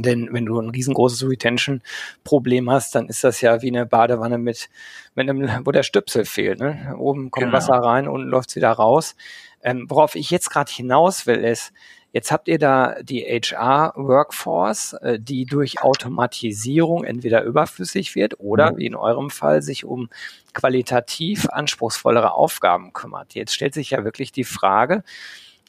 Denn 0.01 0.29
wenn 0.32 0.46
du 0.46 0.60
ein 0.60 0.70
riesengroßes 0.70 1.27
Retention-Problem 1.29 2.70
hast, 2.70 2.96
dann 2.96 3.08
ist 3.08 3.24
das 3.24 3.41
ja 3.41 3.62
wie 3.62 3.70
eine 3.70 3.86
Badewanne 3.86 4.38
mit, 4.38 4.70
mit 5.15 5.29
einem, 5.29 5.65
wo 5.65 5.72
der 5.72 5.84
Stöpsel 5.84 6.25
fehlt. 6.25 6.60
Ne? 6.60 6.96
Oben 6.98 7.32
kommt 7.32 7.46
genau. 7.46 7.58
Wasser 7.58 7.75
rein, 7.75 8.08
unten 8.08 8.27
läuft 8.27 8.50
es 8.50 8.56
wieder 8.56 8.72
raus. 8.72 9.15
Ähm, 9.62 9.86
worauf 9.89 10.15
ich 10.15 10.32
jetzt 10.32 10.50
gerade 10.50 10.72
hinaus 10.72 11.27
will, 11.27 11.44
ist, 11.44 11.74
jetzt 12.12 12.32
habt 12.32 12.48
ihr 12.48 12.58
da 12.58 12.96
die 13.01 13.24
HR-Workforce, 13.24 14.94
äh, 14.94 15.20
die 15.20 15.46
durch 15.46 15.82
Automatisierung 15.82 17.03
entweder 17.03 17.44
überflüssig 17.44 18.15
wird 18.15 18.39
oder, 18.39 18.72
mhm. 18.72 18.77
wie 18.77 18.86
in 18.86 18.96
eurem 18.96 19.29
Fall, 19.29 19.62
sich 19.62 19.86
um 19.86 20.10
qualitativ 20.53 21.48
anspruchsvollere 21.50 22.34
Aufgaben 22.34 22.94
kümmert. 22.94 23.36
Jetzt 23.36 23.53
stellt 23.53 23.74
sich 23.74 23.91
ja 23.91 24.03
wirklich 24.03 24.32
die 24.32 24.46
Frage, 24.46 25.03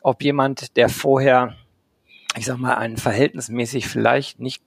ob 0.02 0.22
jemand, 0.22 0.76
der 0.76 0.88
vorher 0.88 1.56
ich 2.37 2.46
sag 2.46 2.58
mal, 2.58 2.75
einen 2.75 2.96
verhältnismäßig 2.96 3.88
vielleicht 3.88 4.40
nicht 4.40 4.62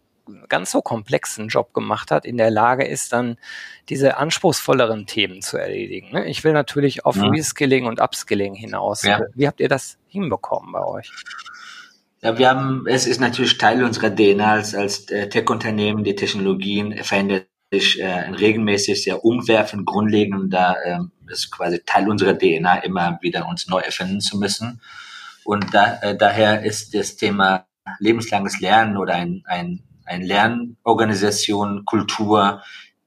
ganz 0.48 0.72
so 0.72 0.82
komplexen 0.82 1.50
Job 1.50 1.74
gemacht 1.74 2.12
hat, 2.12 2.26
in 2.26 2.38
der 2.38 2.50
Lage 2.50 2.86
ist, 2.86 3.12
dann 3.12 3.38
diese 3.90 4.18
anspruchsvolleren 4.18 5.06
Themen 5.06 5.42
zu 5.42 5.58
erledigen. 5.58 6.12
Ne? 6.12 6.26
Ich 6.28 6.44
will 6.44 6.54
natürlich 6.54 7.06
auf 7.06 7.18
ja. 7.18 7.28
Reskilling 7.28 7.86
und 7.86 8.00
Upskilling 8.00 8.56
hinaus. 8.56 9.04
Ja. 9.04 9.20
Wie 9.34 9.48
habt 9.48 9.60
ihr 9.60 9.68
das 9.68 9.98
hinbekommen 10.08 10.72
bei 10.72 10.84
euch? 10.84 11.12
Ja, 12.22 12.38
wir 12.38 12.50
haben, 12.50 12.86
es 12.88 13.06
ist 13.06 13.20
natürlich 13.20 13.58
Teil 13.58 13.84
unserer 13.84 14.16
DNA 14.16 14.54
als, 14.54 14.74
als 14.74 15.10
äh, 15.10 15.28
Tech-Unternehmen, 15.28 16.06
die 16.06 16.16
Technologien 16.16 17.04
verändern 17.04 17.42
sich 17.74 18.00
äh, 18.00 18.30
regelmäßig 18.30 19.04
sehr 19.04 19.26
umwerfend, 19.26 19.86
grundlegend 19.86 20.40
und 20.40 20.50
da 20.52 20.76
äh, 20.86 21.00
ist 21.32 21.52
quasi 21.52 21.82
Teil 21.86 22.08
unserer 22.08 22.38
DNA, 22.38 22.78
immer 22.84 23.18
wieder 23.22 23.48
uns 23.48 23.68
neu 23.68 23.80
erfinden 23.80 24.22
zu 24.22 24.38
müssen. 24.38 24.80
Und 25.46 25.74
da, 25.74 26.00
äh, 26.02 26.18
daher 26.18 26.64
ist 26.64 26.94
das 26.94 27.16
Thema 27.16 27.66
lebenslanges 28.00 28.60
Lernen 28.60 28.98
oder 28.98 29.16
ein, 29.16 29.44
ein, 29.46 29.84
ein 30.06 30.22
Lernorganisation, 30.22 31.86
Kultur, 31.86 32.62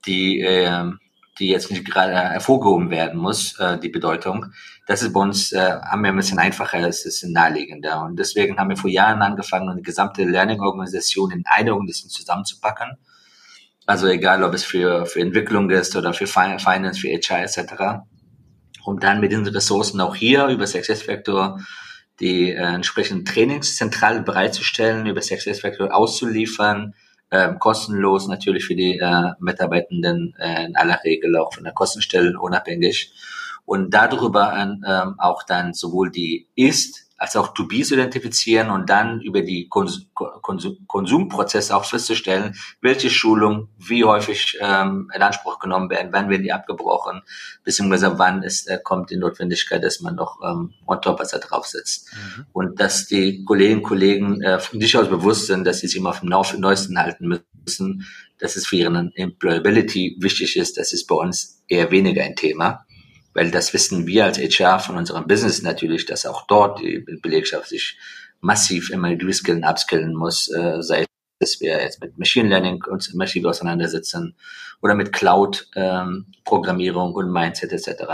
die, 0.07 0.41
äh, 0.41 0.91
die 1.39 1.49
jetzt 1.49 1.71
nicht 1.71 1.85
gerade 1.85 2.15
hervorgehoben 2.15 2.91
werden 2.91 3.19
muss, 3.19 3.59
äh, 3.59 3.79
die 3.79 3.89
Bedeutung. 3.89 4.47
Das 4.87 5.03
ist 5.03 5.13
bei 5.13 5.21
uns, 5.21 5.53
äh, 5.53 5.81
haben 5.83 6.03
wir 6.03 6.11
ein 6.11 6.17
bisschen 6.17 6.39
einfacher, 6.39 6.87
es 6.87 7.05
ist 7.05 7.25
naheliegender. 7.25 8.03
Und 8.03 8.19
deswegen 8.19 8.59
haben 8.59 8.71
wir 8.71 8.77
vor 8.77 8.91
Jahren 8.91 9.23
angefangen, 9.23 9.69
eine 9.69 9.83
gesamte 9.83 10.25
Learning-Organisation 10.25 11.33
in 11.33 11.43
eine 11.47 11.73
Organisation 11.73 12.11
zusammenzupacken. 12.11 12.97
Also 13.87 14.09
egal, 14.09 14.43
ob 14.43 14.55
es 14.55 14.65
für, 14.65 15.07
für 15.07 15.21
Entwicklung 15.21 15.71
ist 15.71 15.95
oder 15.97 16.13
für 16.13 16.27
Finance, 16.27 17.01
für 17.01 17.09
HR 17.09 17.43
etc. 17.43 18.05
Und 18.85 19.03
dann 19.03 19.21
mit 19.21 19.33
den 19.33 19.47
Ressourcen 19.47 20.01
auch 20.01 20.15
hier 20.15 20.47
über 20.47 20.67
SuccessFactor 20.67 21.61
die 22.21 22.51
äh, 22.51 22.57
entsprechenden 22.57 23.25
Trainings 23.25 23.77
zentral 23.77 24.23
bereitzustellen, 24.23 25.07
über 25.07 25.21
Success 25.21 25.61
Factor 25.61 25.95
auszuliefern, 25.95 26.95
äh, 27.31 27.55
kostenlos 27.59 28.29
natürlich 28.29 28.65
für 28.65 28.77
die 28.77 28.99
äh, 28.99 29.33
Mitarbeitenden 29.41 30.35
äh, 30.39 30.67
in 30.67 30.77
aller 30.77 31.01
Regel 31.05 31.37
auch 31.37 31.53
von 31.53 31.65
der 31.65 31.73
Kostenstelle 31.73 32.39
unabhängig. 32.39 33.13
Und 33.65 33.91
darüber 33.93 34.55
ähm, 34.57 35.15
auch 35.19 35.43
dann 35.43 35.75
sowohl 35.75 36.11
die 36.11 36.47
Ist- 36.55 37.06
als 37.19 37.37
auch 37.37 37.55
To-Bes 37.55 37.91
identifizieren 37.93 38.71
und 38.71 38.91
dann 38.91 39.21
über 39.21 39.41
die 39.41 39.69
Konsum, 39.69 40.07
Konsum, 40.15 40.87
Konsumprozesse 40.87 41.75
auch 41.75 41.85
festzustellen, 41.85 42.55
welche 42.81 43.11
Schulung 43.11 43.69
wie 43.79 44.05
häufig 44.05 44.59
ähm, 44.61 45.11
in 45.15 45.23
Anspruch 45.23 45.59
genommen 45.59 45.89
werden, 45.89 46.13
wann 46.13 46.29
werden 46.29 46.43
die 46.43 46.53
abgebrochen, 46.53 47.23
beziehungsweise 47.65 48.19
wann 48.19 48.43
ist, 48.43 48.69
äh, 48.69 48.79
kommt 48.83 49.11
die 49.11 49.17
Notwendigkeit, 49.17 49.83
dass 49.83 50.01
man 50.01 50.15
noch 50.15 50.41
ähm, 50.45 50.75
on 50.87 51.01
top 51.01 51.19
was 51.19 51.31
da 51.31 51.39
draufsetzt. 51.39 52.13
Mhm. 52.13 52.47
Und 52.53 52.81
dass 52.81 53.07
die 53.07 53.45
Kolleginnen 53.45 53.79
und 53.79 53.89
Kollegen 53.89 54.43
äh, 54.43 54.59
von 54.59 54.81
sich 54.81 54.97
aus 54.97 55.09
bewusst 55.09 55.47
sind, 55.47 55.65
dass 55.67 55.81
sie 55.81 55.89
sich 55.89 55.97
immer 55.97 56.11
auf 56.11 56.21
dem 56.21 56.29
Neuesten 56.29 56.99
halten 56.99 57.29
müssen, 57.29 58.07
dass 58.39 58.57
es 58.57 58.67
für 58.67 58.77
ihren 58.77 59.13
Employability 59.15 60.17
wichtig 60.21 60.57
ist, 60.57 60.77
das 60.77 60.93
ist 60.93 61.07
bei 61.07 61.15
uns 61.15 61.63
eher 61.69 61.91
weniger 61.91 62.23
ein 62.23 62.37
Thema 62.37 62.86
weil 63.37 63.51
das 63.51 63.75
wissen 63.75 64.07
wir 64.07 64.25
als 64.25 64.39
HR 64.39 64.79
von 64.79 64.97
unserem 64.97 65.27
Business 65.27 65.61
natürlich, 65.61 66.07
dass 66.07 66.25
auch 66.25 66.47
dort 66.47 66.81
die 66.81 67.05
Belegschaft 67.21 67.69
sich 67.69 67.99
massiv 68.41 68.89
immer 68.89 69.11
reskillen, 69.11 69.63
upskillen 69.63 70.15
muss, 70.15 70.49
äh, 70.49 70.81
sei 70.81 71.03
es, 71.03 71.07
dass 71.39 71.61
wir 71.61 71.83
jetzt 71.83 72.01
mit 72.01 72.19
Machine 72.19 72.49
Learning 72.49 72.83
uns 72.85 73.13
massiv 73.13 73.45
auseinandersetzen 73.45 74.37
oder 74.81 74.95
mit 74.95 75.13
Cloud 75.13 75.69
ähm, 75.77 76.33
und 76.49 77.31
Mindset 77.31 77.73
etc. 77.73 78.05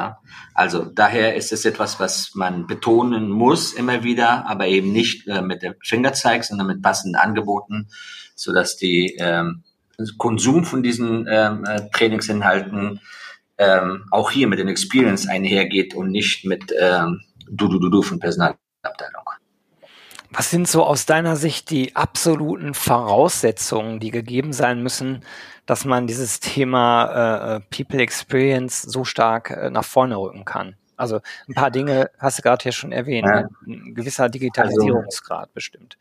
Also 0.55 0.87
daher 0.87 1.37
ist 1.37 1.53
es 1.53 1.65
etwas, 1.65 2.01
was 2.01 2.35
man 2.35 2.67
betonen 2.67 3.31
muss 3.31 3.75
immer 3.75 4.03
wieder, 4.03 4.49
aber 4.49 4.67
eben 4.67 4.91
nicht 4.91 5.29
äh, 5.29 5.41
mit 5.41 5.63
dem 5.63 5.75
Fingerzeig, 5.85 6.43
sondern 6.43 6.67
mit 6.67 6.83
passenden 6.83 7.15
Angeboten, 7.15 7.87
so 8.35 8.53
dass 8.53 8.77
die 8.77 9.15
ähm, 9.21 9.63
Konsum 10.19 10.65
von 10.65 10.83
diesen 10.83 11.29
ähm, 11.31 11.65
äh, 11.65 11.89
Trainingsinhalten 11.93 13.01
ähm, 13.63 14.05
auch 14.11 14.31
hier 14.31 14.49
mit 14.49 14.59
den 14.59 14.69
Experience 14.69 15.29
einhergeht 15.29 15.95
und 15.95 16.11
nicht 16.11 16.45
mit 16.45 16.73
ähm, 16.79 17.21
du, 17.49 17.69
du, 17.69 17.79
du, 17.79 17.89
du 17.89 18.03
von 18.03 18.19
Personalabteilung. 18.19 19.25
Was 20.31 20.51
sind 20.51 20.67
so 20.67 20.85
aus 20.85 21.05
deiner 21.05 21.37
Sicht 21.37 21.69
die 21.69 21.95
absoluten 21.95 22.73
Voraussetzungen, 22.73 24.01
die 24.01 24.11
gegeben 24.11 24.55
sein 24.55 24.83
müssen, 24.83 25.21
dass 25.67 25.85
man 25.85 26.07
dieses 26.07 26.41
Thema 26.41 27.57
äh, 27.57 27.61
People 27.61 28.01
Experience 28.01 28.81
so 28.83 29.05
stark 29.05 29.51
äh, 29.51 29.71
nach 29.71 29.85
vorne 29.85 30.17
rücken 30.17 30.47
kann? 30.47 30.77
Also 30.97 31.21
ein 31.49 31.55
paar 31.55 31.71
Dinge 31.71 32.11
hast 32.19 32.39
du 32.39 32.43
gerade 32.43 32.63
hier 32.63 32.73
schon 32.73 32.93
erwähnt. 32.93 33.27
Ja. 33.27 33.49
Ein 33.67 33.95
gewisser 33.95 34.29
Digitalisierungsgrad 34.31 35.41
also, 35.41 35.53
bestimmt. 35.55 35.99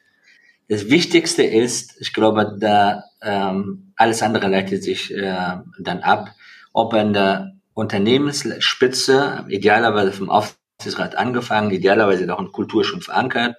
Das 0.69 0.89
Wichtigste 0.89 1.43
ist, 1.43 1.99
ich 1.99 2.13
glaube, 2.13 2.55
da 2.57 3.03
ähm, 3.21 3.91
alles 3.97 4.21
andere 4.21 4.47
leitet 4.47 4.83
sich 4.83 5.13
äh, 5.13 5.57
dann 5.79 5.99
ab, 5.99 6.29
ob 6.73 6.93
an 6.93 7.13
der 7.13 7.53
Unternehmensspitze, 7.73 9.45
idealerweise 9.47 10.11
vom 10.11 10.29
Aufsichtsrat 10.29 11.15
angefangen, 11.15 11.71
idealerweise 11.71 12.31
auch 12.33 12.39
in 12.39 12.51
Kultur 12.51 12.83
schon 12.83 13.01
verankert 13.01 13.55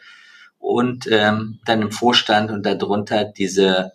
und 0.58 1.08
ähm, 1.10 1.58
dann 1.64 1.82
im 1.82 1.92
Vorstand 1.92 2.50
und 2.50 2.64
darunter 2.64 3.24
diese 3.24 3.92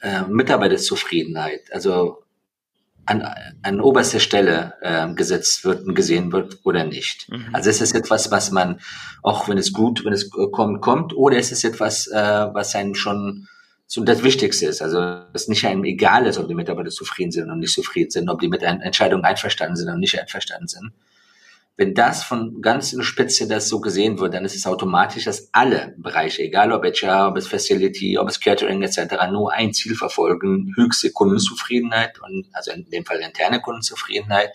äh, 0.00 0.22
Mitarbeiterzufriedenheit, 0.22 1.72
also 1.72 2.22
an, 3.04 3.28
an 3.62 3.80
oberster 3.80 4.20
Stelle 4.20 4.74
äh, 4.80 5.12
gesetzt 5.14 5.64
wird 5.64 5.86
und 5.86 5.94
gesehen 5.94 6.30
wird 6.32 6.60
oder 6.64 6.84
nicht. 6.84 7.28
Mhm. 7.30 7.48
Also 7.52 7.70
ist 7.70 7.80
es 7.80 7.92
etwas, 7.92 8.30
was 8.30 8.50
man, 8.52 8.80
auch 9.22 9.48
wenn 9.48 9.58
es 9.58 9.72
gut, 9.72 10.04
wenn 10.04 10.12
es 10.12 10.30
kommt, 10.30 10.80
kommt, 10.80 11.14
oder 11.16 11.36
ist 11.38 11.52
es 11.52 11.64
etwas, 11.64 12.06
äh, 12.06 12.14
was 12.52 12.74
einen 12.74 12.94
schon 12.94 13.48
so 13.86 14.02
das 14.04 14.22
Wichtigste 14.22 14.66
ist. 14.66 14.80
Also 14.80 15.00
es 15.32 15.48
nicht 15.48 15.66
einem 15.66 15.84
egal 15.84 16.26
ist, 16.26 16.38
ob 16.38 16.48
die 16.48 16.54
Mitarbeiter 16.54 16.90
zufrieden 16.90 17.32
sind 17.32 17.50
und 17.50 17.58
nicht 17.58 17.74
zufrieden 17.74 18.10
sind, 18.10 18.28
ob 18.28 18.40
die 18.40 18.48
mit 18.48 18.64
einer 18.64 18.82
Entscheidung 18.84 19.22
einverstanden 19.24 19.76
sind 19.76 19.88
und 19.88 20.00
nicht 20.00 20.18
einverstanden 20.18 20.68
sind. 20.68 20.92
Wenn 21.76 21.94
das 21.94 22.22
von 22.22 22.60
ganz 22.60 22.92
in 22.92 22.98
der 22.98 23.04
Spitze 23.04 23.48
das 23.48 23.68
so 23.68 23.80
gesehen 23.80 24.18
wird, 24.18 24.34
dann 24.34 24.44
ist 24.44 24.54
es 24.54 24.66
automatisch, 24.66 25.24
dass 25.24 25.48
alle 25.52 25.94
Bereiche, 25.96 26.42
egal 26.42 26.70
ob 26.70 26.84
HR, 26.84 27.28
ob 27.28 27.38
es 27.38 27.48
Facility, 27.48 28.18
ob 28.18 28.28
es 28.28 28.40
Catering 28.40 28.82
etc., 28.82 29.14
nur 29.30 29.52
ein 29.52 29.72
Ziel 29.72 29.94
verfolgen, 29.94 30.74
höchste 30.76 31.10
Kundenzufriedenheit 31.12 32.20
und 32.20 32.46
also 32.52 32.72
in 32.72 32.88
dem 32.90 33.06
Fall 33.06 33.20
interne 33.20 33.60
Kundenzufriedenheit. 33.60 34.50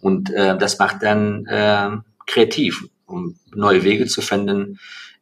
Und 0.00 0.32
äh, 0.32 0.56
das 0.56 0.78
macht 0.78 1.02
dann 1.02 1.44
äh, 1.46 1.90
kreativ, 2.26 2.88
um 3.06 3.38
neue 3.54 3.84
Wege 3.84 4.06
zu 4.06 4.22
finden, 4.22 4.78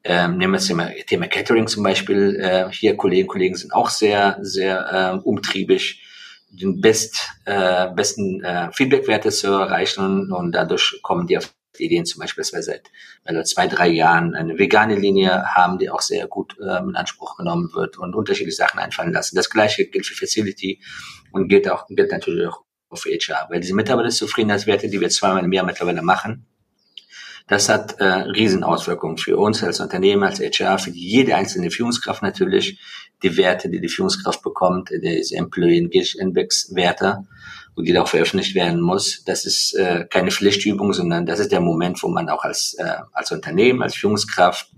ähm, 0.09 0.39
nehmen 0.39 0.53
wir 0.53 0.59
das 0.59 0.67
Thema, 0.67 0.91
Thema 1.07 1.27
Catering 1.27 1.67
zum 1.67 1.83
Beispiel. 1.83 2.37
Äh, 2.37 2.71
hier 2.71 2.97
Kolleginnen 2.97 3.27
und 3.27 3.33
Kollegen 3.33 3.57
sind 3.57 3.73
auch 3.73 3.91
sehr, 3.91 4.39
sehr 4.41 5.21
äh, 5.23 5.27
umtriebig, 5.27 6.03
den 6.49 6.81
best, 6.81 7.29
äh, 7.45 7.89
besten 7.89 8.43
äh, 8.45 8.71
Feedbackwerte 8.73 9.31
zu 9.31 9.49
erreichen 9.49 10.33
und, 10.33 10.53
dadurch 10.53 11.01
kommen 11.03 11.27
die 11.27 11.37
auf 11.37 11.53
Ideen 11.79 12.07
zum 12.07 12.21
Beispiel, 12.21 12.43
dass 12.43 12.53
wir 12.53 12.63
seit 12.63 12.91
also 13.25 13.43
zwei, 13.43 13.67
drei 13.67 13.89
Jahren 13.89 14.35
eine 14.35 14.59
vegane 14.59 14.95
Linie 14.95 15.45
haben, 15.55 15.79
die 15.79 15.91
auch 15.91 16.01
sehr 16.01 16.27
gut 16.27 16.57
äh, 16.61 16.79
in 16.79 16.97
Anspruch 16.97 17.37
genommen 17.37 17.71
wird 17.75 17.99
und 17.99 18.15
unterschiedliche 18.15 18.57
Sachen 18.57 18.79
einfallen 18.79 19.13
lassen. 19.13 19.37
Das 19.37 19.51
gleiche 19.51 19.87
gilt 19.87 20.07
für 20.07 20.15
Facility 20.15 20.81
und 21.33 21.49
gilt 21.49 21.69
auch 21.69 21.87
gilt 21.89 22.13
natürlich 22.13 22.49
auch 22.49 22.63
für 22.95 23.11
HR, 23.11 23.49
weil 23.51 23.61
diese 23.61 23.75
Mitarbeiterzufriedenheitswerte, 23.75 24.89
die 24.89 25.01
wir 25.01 25.11
zweimal 25.11 25.45
im 25.45 25.53
Jahr 25.53 25.67
mittlerweile 25.67 26.01
machen, 26.01 26.47
Das 27.49 27.69
hat 27.69 28.01
äh, 28.01 28.05
Riesenauswirkungen 28.05 29.19
für 29.19 29.37
uns 29.37 29.63
als 29.63 29.79
Unternehmen, 29.81 30.25
als 30.25 30.41
HR, 30.41 30.79
für 30.79 30.91
jede 30.91 31.37
einzelne 31.37 31.71
Führungskraft 31.71 32.23
natürlich. 32.23 32.81
Die 33.23 33.37
Werte, 33.37 33.71
die 33.71 33.81
die 33.81 33.89
Führungskraft 33.89 34.43
bekommt, 34.43 34.91
diese 34.91 35.37
Employee 35.37 35.79
Engagement 35.79 36.37
Index 36.37 36.75
Werte, 36.75 37.25
und 37.77 37.87
die 37.87 37.97
auch 37.99 38.09
veröffentlicht 38.09 38.55
werden 38.55 38.81
muss. 38.81 39.23
Das 39.25 39.45
ist 39.45 39.75
äh, 39.75 40.07
keine 40.11 40.31
Pflichtübung, 40.31 40.93
sondern 40.93 41.27
das 41.27 41.39
ist 41.39 41.53
der 41.53 41.61
Moment, 41.61 42.03
wo 42.03 42.09
man 42.09 42.29
auch 42.29 42.43
als, 42.43 42.75
äh, 42.79 42.97
als 43.13 43.31
Unternehmen, 43.31 43.83
als 43.83 43.95
Führungskraft 43.95 44.73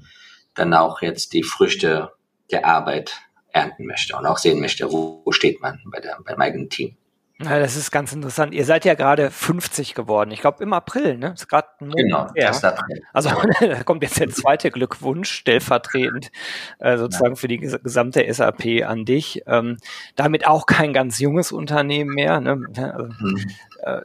dann 0.55 0.75
auch 0.75 1.01
jetzt 1.01 1.33
die 1.33 1.45
Früchte 1.45 2.11
der 2.51 2.67
Arbeit 2.67 3.13
ernten 3.53 3.87
möchte 3.87 4.17
und 4.17 4.27
auch 4.27 4.39
sehen 4.39 4.61
möchte, 4.61 4.93
wo, 4.93 5.23
wo 5.25 5.33
steht 5.33 5.61
man 5.63 5.81
bei 5.87 6.01
der, 6.01 6.19
beim 6.25 6.41
eigenen 6.41 6.69
Team. 6.69 6.97
Ja, 7.41 7.61
das 7.61 7.77
ist 7.77 7.93
ganz 7.93 8.13
interessant. 8.13 8.53
Ihr 8.53 8.65
seid 8.65 8.85
ja 8.85 8.95
gerade 8.95 9.31
50 9.31 9.95
geworden. 9.95 10.33
Ich 10.33 10.41
glaube 10.41 10.61
im 10.65 10.73
April, 10.73 11.17
ne? 11.19 11.35
Ist 11.35 11.49
gerade 11.49 11.69
ein 11.81 11.87
Monat 11.87 12.35
genau, 12.35 12.35
her. 12.35 12.65
April. 12.65 13.03
Also 13.13 13.31
da 13.61 13.85
kommt 13.85 14.03
jetzt 14.03 14.19
der 14.19 14.29
zweite 14.31 14.73
Glückwunsch 14.73 15.31
stellvertretend 15.31 16.33
äh, 16.81 16.99
sozusagen 16.99 17.35
ja. 17.35 17.37
für 17.37 17.47
die 17.47 17.59
gesamte 17.59 18.27
SAP 18.33 18.83
an 18.85 19.05
dich. 19.05 19.43
Ähm, 19.47 19.77
damit 20.17 20.49
auch 20.49 20.67
kein 20.67 20.93
ganz 20.93 21.21
junges 21.21 21.53
Unternehmen 21.53 22.13
mehr. 22.13 22.41
Ne? 22.41 22.61
Also, 22.77 23.05
mhm. 23.21 23.47
äh, 23.83 24.01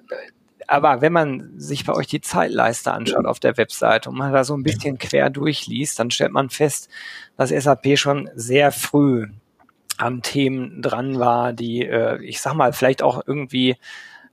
aber 0.68 1.02
wenn 1.02 1.14
man 1.14 1.60
sich 1.60 1.86
bei 1.86 1.94
euch 1.94 2.08
die 2.08 2.22
Zeitleiste 2.22 2.92
anschaut 2.92 3.26
auf 3.26 3.40
der 3.40 3.58
Webseite 3.58 4.10
und 4.10 4.18
man 4.18 4.32
da 4.32 4.44
so 4.44 4.56
ein 4.56 4.64
bisschen 4.64 5.00
quer 5.00 5.32
durchliest, 5.32 5.98
dann 5.98 6.12
stellt 6.12 6.32
man 6.32 6.50
fest, 6.50 6.88
dass 7.36 7.50
SAP 7.50 7.98
schon 7.98 8.30
sehr 8.36 8.72
früh 8.72 9.28
an 9.98 10.22
Themen 10.22 10.82
dran 10.82 11.20
war, 11.20 11.54
die, 11.54 11.86
äh, 11.86 12.22
ich 12.24 12.42
sag 12.42 12.54
mal, 12.54 12.74
vielleicht 12.74 13.02
auch 13.04 13.24
irgendwie 13.26 13.78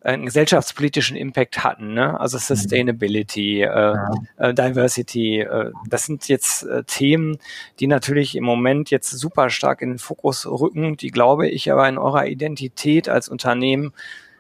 einen 0.03 0.25
gesellschaftspolitischen 0.25 1.17
Impact 1.17 1.63
hatten, 1.63 1.93
ne? 1.93 2.19
also 2.19 2.39
mhm. 2.39 2.41
Sustainability, 2.41 3.63
äh, 3.63 3.95
äh, 4.39 4.55
Diversity. 4.55 5.41
Äh, 5.41 5.73
das 5.89 6.07
sind 6.07 6.29
jetzt 6.29 6.63
äh, 6.65 6.85
Themen, 6.85 7.39
die 7.81 7.87
natürlich 7.87 8.35
im 8.35 8.45
Moment 8.45 8.91
jetzt 8.91 9.11
super 9.11 9.51
stark 9.51 9.83
in 9.83 9.91
den 9.91 9.99
Fokus 9.99 10.47
rücken, 10.47 10.97
die, 10.97 11.11
glaube 11.11 11.49
ich, 11.49 11.71
aber 11.71 11.89
in 11.89 11.99
eurer 11.99 12.27
Identität 12.27 13.09
als 13.09 13.29
Unternehmen 13.29 13.93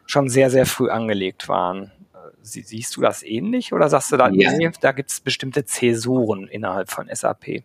schon 0.07 0.29
sehr, 0.29 0.51
sehr 0.51 0.67
früh 0.67 0.89
angelegt 0.89 1.49
waren. 1.49 1.93
Sie, 2.43 2.63
siehst 2.63 2.97
du 2.97 3.03
das 3.03 3.23
ähnlich 3.23 3.75
oder 3.75 3.91
sagst 3.91 4.13
du 4.13 4.17
da, 4.17 4.31
ja. 4.31 4.53
nee, 4.53 4.71
da 4.81 4.93
gibt 4.93 5.11
es 5.11 5.21
bestimmte 5.21 5.67
Zäsuren 5.67 6.49
innerhalb 6.49 6.91
von 6.91 7.09
SAP? 7.13 7.63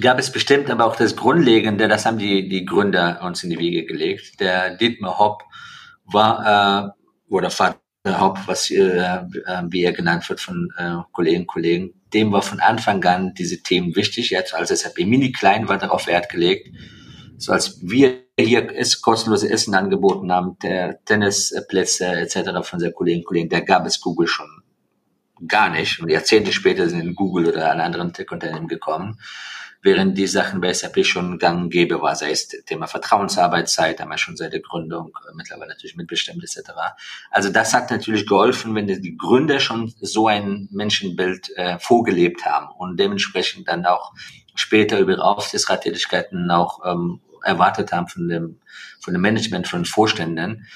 Gab 0.00 0.18
es 0.18 0.32
bestimmt, 0.32 0.70
aber 0.70 0.86
auch 0.86 0.96
das 0.96 1.16
Grundlegende, 1.16 1.88
das 1.88 2.06
haben 2.06 2.18
die, 2.18 2.48
die 2.48 2.64
Gründer 2.64 3.20
uns 3.22 3.44
in 3.44 3.50
die 3.50 3.58
Wiege 3.58 3.84
gelegt. 3.84 4.40
Der 4.40 4.76
Dietmar 4.76 5.18
Hopp 5.18 5.42
war, 6.04 6.94
äh, 7.28 7.32
oder 7.32 7.50
Vater 7.50 7.78
Hopp, 8.06 8.38
was, 8.46 8.70
äh, 8.70 8.78
äh, 8.78 9.22
wie 9.68 9.84
er 9.84 9.92
genannt 9.92 10.28
wird 10.28 10.40
von 10.40 10.72
äh, 10.76 10.96
Kollegen 11.12 11.46
Kollegen, 11.46 11.94
dem 12.12 12.32
war 12.32 12.42
von 12.42 12.60
Anfang 12.60 13.02
an 13.04 13.32
diese 13.34 13.62
Themen 13.62 13.94
wichtig. 13.96 14.30
Jetzt 14.30 14.54
als 14.54 14.68
SAP 14.68 14.98
mini 15.06 15.32
klein 15.32 15.68
war 15.68 15.78
darauf 15.78 16.06
Wert 16.06 16.28
gelegt. 16.28 16.68
So 17.38 17.52
als 17.52 17.80
wir 17.82 18.22
hier 18.38 18.70
ist 18.70 19.02
kostenlose 19.02 19.50
Essen 19.50 19.74
angeboten 19.74 20.32
haben, 20.32 20.56
der 20.62 21.02
Tennisplätze 21.04 22.06
etc. 22.06 22.50
von 22.62 22.80
seinen 22.80 22.94
Kollegen 22.94 23.24
Kollegen, 23.24 23.48
da 23.48 23.60
gab 23.60 23.86
es 23.86 24.00
Google 24.00 24.26
schon 24.26 24.61
gar 25.46 25.70
nicht. 25.70 26.00
Und 26.00 26.10
Jahrzehnte 26.10 26.52
später 26.52 26.88
sind 26.88 27.14
Google 27.14 27.48
oder 27.48 27.70
alle 27.70 27.82
anderen 27.82 28.12
Tech-Unternehmen 28.12 28.68
gekommen, 28.68 29.18
während 29.82 30.16
die 30.16 30.26
Sachen 30.26 30.60
bei 30.60 30.72
SAP 30.72 31.04
schon 31.04 31.38
gang 31.38 31.62
und 31.62 31.70
gäbe 31.70 32.00
war, 32.00 32.14
sei 32.14 32.30
es 32.30 32.48
Thema 32.48 32.86
Vertrauensarbeitszeit, 32.86 33.98
wir 33.98 34.18
schon 34.18 34.36
seit 34.36 34.52
der 34.52 34.60
Gründung, 34.60 35.08
äh, 35.28 35.34
mittlerweile 35.34 35.70
natürlich 35.70 35.96
mitbestimmt 35.96 36.42
etc. 36.44 36.70
Also 37.30 37.50
das 37.50 37.74
hat 37.74 37.90
natürlich 37.90 38.26
geholfen, 38.26 38.74
wenn 38.74 38.86
die 38.86 39.16
Gründer 39.16 39.58
schon 39.58 39.92
so 40.00 40.28
ein 40.28 40.68
Menschenbild 40.70 41.56
äh, 41.56 41.78
vorgelebt 41.78 42.46
haben 42.46 42.68
und 42.78 42.98
dementsprechend 42.98 43.68
dann 43.68 43.84
auch 43.86 44.12
später 44.54 44.98
über 45.00 45.12
ihre 45.12 45.24
Aufsichtsrattätigkeiten 45.24 46.50
auch 46.50 46.80
ähm, 46.84 47.20
erwartet 47.42 47.92
haben 47.92 48.06
von 48.06 48.28
dem, 48.28 48.60
von 49.00 49.14
dem 49.14 49.22
Management, 49.22 49.66
von 49.66 49.80
den 49.80 49.86
Vorständen. 49.86 50.66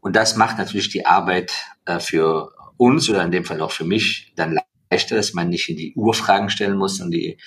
Und 0.00 0.16
das 0.16 0.36
macht 0.36 0.58
natürlich 0.58 0.88
die 0.88 1.06
Arbeit 1.06 1.52
äh, 1.84 2.00
für 2.00 2.52
uns 2.76 3.08
oder 3.08 3.22
in 3.22 3.30
dem 3.30 3.44
Fall 3.44 3.60
auch 3.60 3.72
für 3.72 3.84
mich 3.84 4.32
dann 4.36 4.58
leichter, 4.90 5.16
dass 5.16 5.34
man 5.34 5.48
nicht 5.48 5.68
in 5.68 5.76
die 5.76 5.94
Urfragen 5.94 6.50
stellen 6.50 6.76
muss 6.76 7.00
und 7.00 7.10
die 7.10 7.38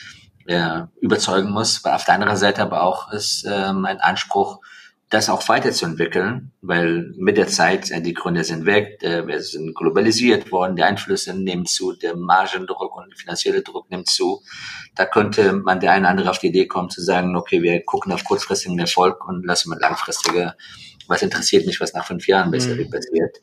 äh, 0.48 0.82
überzeugen 1.02 1.52
muss. 1.52 1.84
Aber 1.84 1.96
auf 1.96 2.06
der 2.06 2.16
anderen 2.16 2.38
Seite 2.38 2.62
aber 2.62 2.84
auch 2.84 3.12
ist 3.12 3.46
ähm, 3.50 3.86
ein 3.86 4.00
Anspruch, 4.00 4.60
das 5.10 5.30
auch 5.30 5.48
weiterzuentwickeln, 5.50 6.52
weil 6.62 7.14
mit 7.18 7.38
der 7.38 7.48
Zeit, 7.48 7.90
äh, 7.90 8.02
die 8.02 8.14
Gründe 8.14 8.44
sind 8.44 8.66
weg, 8.66 9.02
äh, 9.02 9.26
wir 9.26 9.42
sind 9.42 9.76
globalisiert 9.76 10.52
worden, 10.52 10.76
die 10.76 10.84
Einflüsse 10.84 11.34
nehmen 11.34 11.66
zu, 11.66 11.94
der 11.94 12.16
Margendruck 12.16 12.96
und 12.96 13.10
der 13.10 13.18
finanzielle 13.18 13.64
Druck 13.64 13.90
nimmt 13.90 14.08
zu. 14.08 14.44
Da 14.96 15.06
könnte 15.06 15.54
man 15.54 15.80
der 15.80 15.94
eine 15.94 16.02
oder 16.02 16.10
andere 16.10 16.30
auf 16.30 16.40
die 16.40 16.48
Idee 16.48 16.68
kommen 16.68 16.90
zu 16.90 17.02
sagen, 17.02 17.36
okay, 17.36 17.64
wir 17.64 17.84
gucken 17.84 18.12
auf 18.12 18.24
kurzfristigen 18.24 18.78
Erfolg 18.78 19.28
und 19.28 19.46
lassen 19.46 19.70
mal 19.70 19.80
langfristige, 19.80 20.54
was 21.08 21.24
interessiert 21.24 21.66
mich, 21.66 21.82
was 21.82 21.94
nach 21.94 22.06
fünf 22.06 22.28
Jahren 22.28 22.52
besser 22.52 22.76
mhm. 22.76 22.92
passiert. 22.92 23.38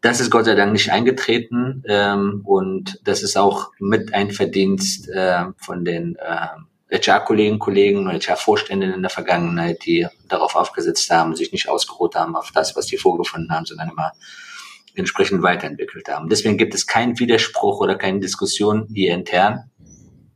Das 0.00 0.20
ist 0.20 0.30
Gott 0.30 0.44
sei 0.44 0.54
Dank 0.54 0.72
nicht 0.72 0.92
eingetreten 0.92 1.82
ähm, 1.88 2.42
und 2.44 3.00
das 3.02 3.22
ist 3.22 3.36
auch 3.36 3.72
mit 3.80 4.14
ein 4.14 4.30
Verdienst 4.30 5.08
äh, 5.08 5.46
von 5.56 5.84
den 5.84 6.16
äh, 6.16 6.96
HR-Kollegen, 6.96 7.58
Kollegen 7.58 8.06
und 8.06 8.12
HR-Vorständen 8.12 8.92
in 8.92 9.02
der 9.02 9.10
Vergangenheit, 9.10 9.84
die 9.84 10.06
darauf 10.28 10.54
aufgesetzt 10.54 11.10
haben, 11.10 11.34
sich 11.34 11.52
nicht 11.52 11.68
ausgeruht 11.68 12.14
haben 12.14 12.36
auf 12.36 12.52
das, 12.52 12.76
was 12.76 12.86
die 12.86 12.96
vorgefunden 12.96 13.50
haben, 13.50 13.66
sondern 13.66 13.90
immer 13.90 14.12
entsprechend 14.94 15.42
weiterentwickelt 15.42 16.08
haben. 16.08 16.28
Deswegen 16.28 16.58
gibt 16.58 16.74
es 16.74 16.86
keinen 16.86 17.18
Widerspruch 17.18 17.80
oder 17.80 17.96
keine 17.96 18.20
Diskussion 18.20 18.88
hier 18.92 19.14
intern. 19.14 19.70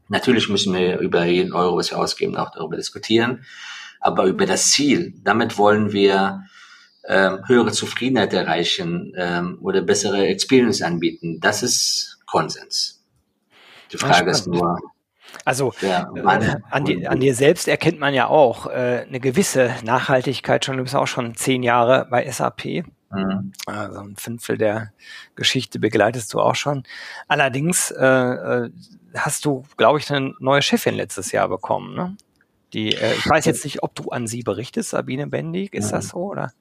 Natürlich 0.08 0.48
müssen 0.48 0.74
wir 0.74 0.98
über 0.98 1.24
jeden 1.24 1.52
Euro, 1.52 1.76
was 1.76 1.90
wir 1.90 1.98
ausgeben, 1.98 2.36
auch 2.36 2.50
darüber 2.50 2.76
diskutieren. 2.76 3.44
Aber 4.00 4.24
über 4.24 4.46
das 4.46 4.70
Ziel, 4.72 5.14
damit 5.22 5.56
wollen 5.56 5.92
wir 5.92 6.42
ähm, 7.08 7.40
höhere 7.46 7.72
Zufriedenheit 7.72 8.32
erreichen 8.32 9.12
ähm, 9.16 9.58
oder 9.60 9.82
bessere 9.82 10.26
Experience 10.26 10.82
anbieten. 10.82 11.40
Das 11.40 11.62
ist 11.62 12.18
Konsens. 12.26 13.02
Die 13.92 13.98
Frage 13.98 14.30
ist 14.30 14.46
nur, 14.46 14.78
also 15.44 15.72
ja, 15.80 16.10
äh, 16.14 16.56
an, 16.70 16.84
die, 16.84 17.06
an, 17.06 17.20
dir 17.20 17.34
selbst 17.34 17.68
erkennt 17.68 17.98
man 17.98 18.14
ja 18.14 18.28
auch 18.28 18.66
äh, 18.66 19.04
eine 19.06 19.20
gewisse 19.20 19.74
Nachhaltigkeit 19.82 20.64
schon. 20.64 20.76
Du 20.76 20.82
bist 20.82 20.94
auch 20.94 21.06
schon 21.06 21.34
zehn 21.34 21.62
Jahre 21.62 22.06
bei 22.10 22.30
SAP. 22.30 22.84
Mhm. 23.10 23.52
Also 23.66 24.00
ein 24.00 24.16
Fünftel 24.16 24.56
der 24.56 24.92
Geschichte 25.34 25.78
begleitest 25.78 26.32
du 26.32 26.40
auch 26.40 26.54
schon. 26.54 26.84
Allerdings 27.28 27.90
äh, 27.90 28.04
äh 28.04 28.70
hast 29.14 29.44
du, 29.44 29.62
glaube 29.76 29.98
ich, 29.98 30.10
eine 30.10 30.32
neue 30.40 30.62
Chefin 30.62 30.94
letztes 30.94 31.32
Jahr 31.32 31.46
bekommen. 31.46 31.94
Ne? 31.94 32.16
Die, 32.72 32.94
äh, 32.94 33.12
ich 33.14 33.28
weiß 33.28 33.44
jetzt 33.44 33.62
nicht, 33.64 33.82
ob 33.82 33.94
du 33.94 34.08
an 34.08 34.26
sie 34.26 34.42
berichtest, 34.42 34.90
Sabine 34.90 35.26
Bendig. 35.26 35.74
Ist 35.74 35.88
mhm. 35.88 35.96
das 35.96 36.08
so 36.08 36.18
oder? 36.18 36.52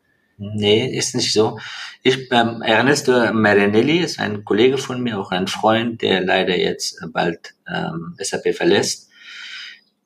Nee, 0.44 0.88
ist 0.98 1.14
nicht 1.14 1.34
so. 1.34 1.60
Ich, 2.02 2.32
ähm, 2.32 2.64
Ernesto 2.64 3.32
Marinelli 3.32 4.00
ist 4.00 4.20
ein 4.20 4.44
Kollege 4.44 4.80
von 4.80 5.00
mir, 5.04 5.20
auch 5.20 5.30
ein 5.30 5.46
Freund, 5.46 6.02
der 6.02 6.22
leider 6.22 6.58
jetzt 6.58 7.00
bald 7.14 7.54
ähm, 7.72 8.16
SAP 8.18 8.56
verlässt. 8.56 9.12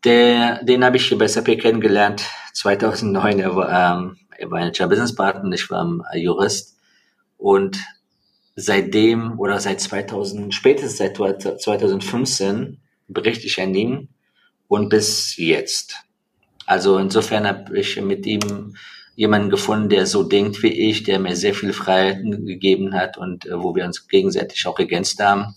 Der, 0.04 0.62
den 0.62 0.84
habe 0.84 0.98
ich 0.98 1.18
bei 1.18 1.26
SAP 1.26 1.58
kennengelernt 1.58 2.26
2009. 2.52 3.40
Er 3.40 3.56
war, 3.56 3.70
ähm, 3.70 4.18
er 4.38 4.52
war 4.52 4.60
ein 4.60 4.90
Business 4.90 5.16
Partner, 5.16 5.54
ich 5.54 5.70
war 5.70 5.86
ein 5.86 6.02
Jurist. 6.20 6.76
Und 7.38 7.80
seitdem 8.58 9.40
oder 9.40 9.62
seit 9.62 9.80
2000, 9.80 10.54
spätestens 10.54 10.98
seit 10.98 11.16
2015 11.16 12.82
berichte 13.08 13.48
ich 13.48 13.62
an 13.62 13.74
ihn 13.74 14.10
und 14.68 14.90
bis 14.90 15.38
jetzt. 15.38 16.05
Also 16.66 16.98
insofern 16.98 17.48
habe 17.48 17.78
ich 17.78 18.02
mit 18.02 18.26
ihm 18.26 18.76
jemanden 19.16 19.50
gefunden, 19.50 19.90
der 19.90 20.06
so 20.06 20.24
denkt 20.24 20.62
wie 20.62 20.90
ich, 20.90 21.04
der 21.04 21.20
mir 21.20 21.36
sehr 21.36 21.54
viel 21.54 21.74
Freiheiten 21.74 22.46
gegeben 22.46 22.94
hat 22.94 23.18
und 23.18 23.46
äh, 23.46 23.62
wo 23.62 23.76
wir 23.76 23.86
uns 23.86 24.08
gegenseitig 24.08 24.66
auch 24.68 24.78
ergänzt 24.78 25.20
haben. 25.22 25.56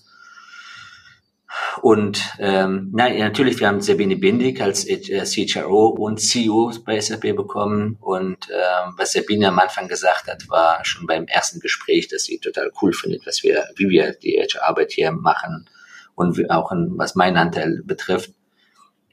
Und 1.81 2.23
ähm, 2.39 2.91
na, 2.93 3.09
natürlich, 3.09 3.59
wir 3.59 3.69
haben 3.69 3.81
Sabine 3.81 4.17
Bindig 4.17 4.61
als 4.61 4.87
äh, 4.87 5.25
CHRO 5.25 5.89
und 5.89 6.21
CEO 6.21 6.73
bei 6.85 7.01
SAP 7.01 7.35
bekommen. 7.35 7.97
Und 8.01 8.49
ähm, 8.51 8.95
was 8.97 9.13
Sabine 9.13 9.49
am 9.49 9.59
Anfang 9.59 9.89
gesagt 9.89 10.29
hat, 10.29 10.49
war 10.49 10.85
schon 10.85 11.07
beim 11.07 11.27
ersten 11.27 11.61
Gespräch, 11.61 12.09
dass 12.09 12.25
sie 12.25 12.39
total 12.39 12.71
cool 12.83 12.93
findet, 12.93 13.27
was 13.27 13.43
wir, 13.43 13.65
wie 13.77 13.89
wir 13.89 14.13
die 14.13 14.39
HR-Arbeit 14.39 14.93
hier 14.93 15.13
machen 15.13 15.69
und 16.15 16.51
auch 16.51 16.73
was 16.73 17.15
meinen 17.15 17.37
Anteil 17.37 17.81
betrifft 17.85 18.33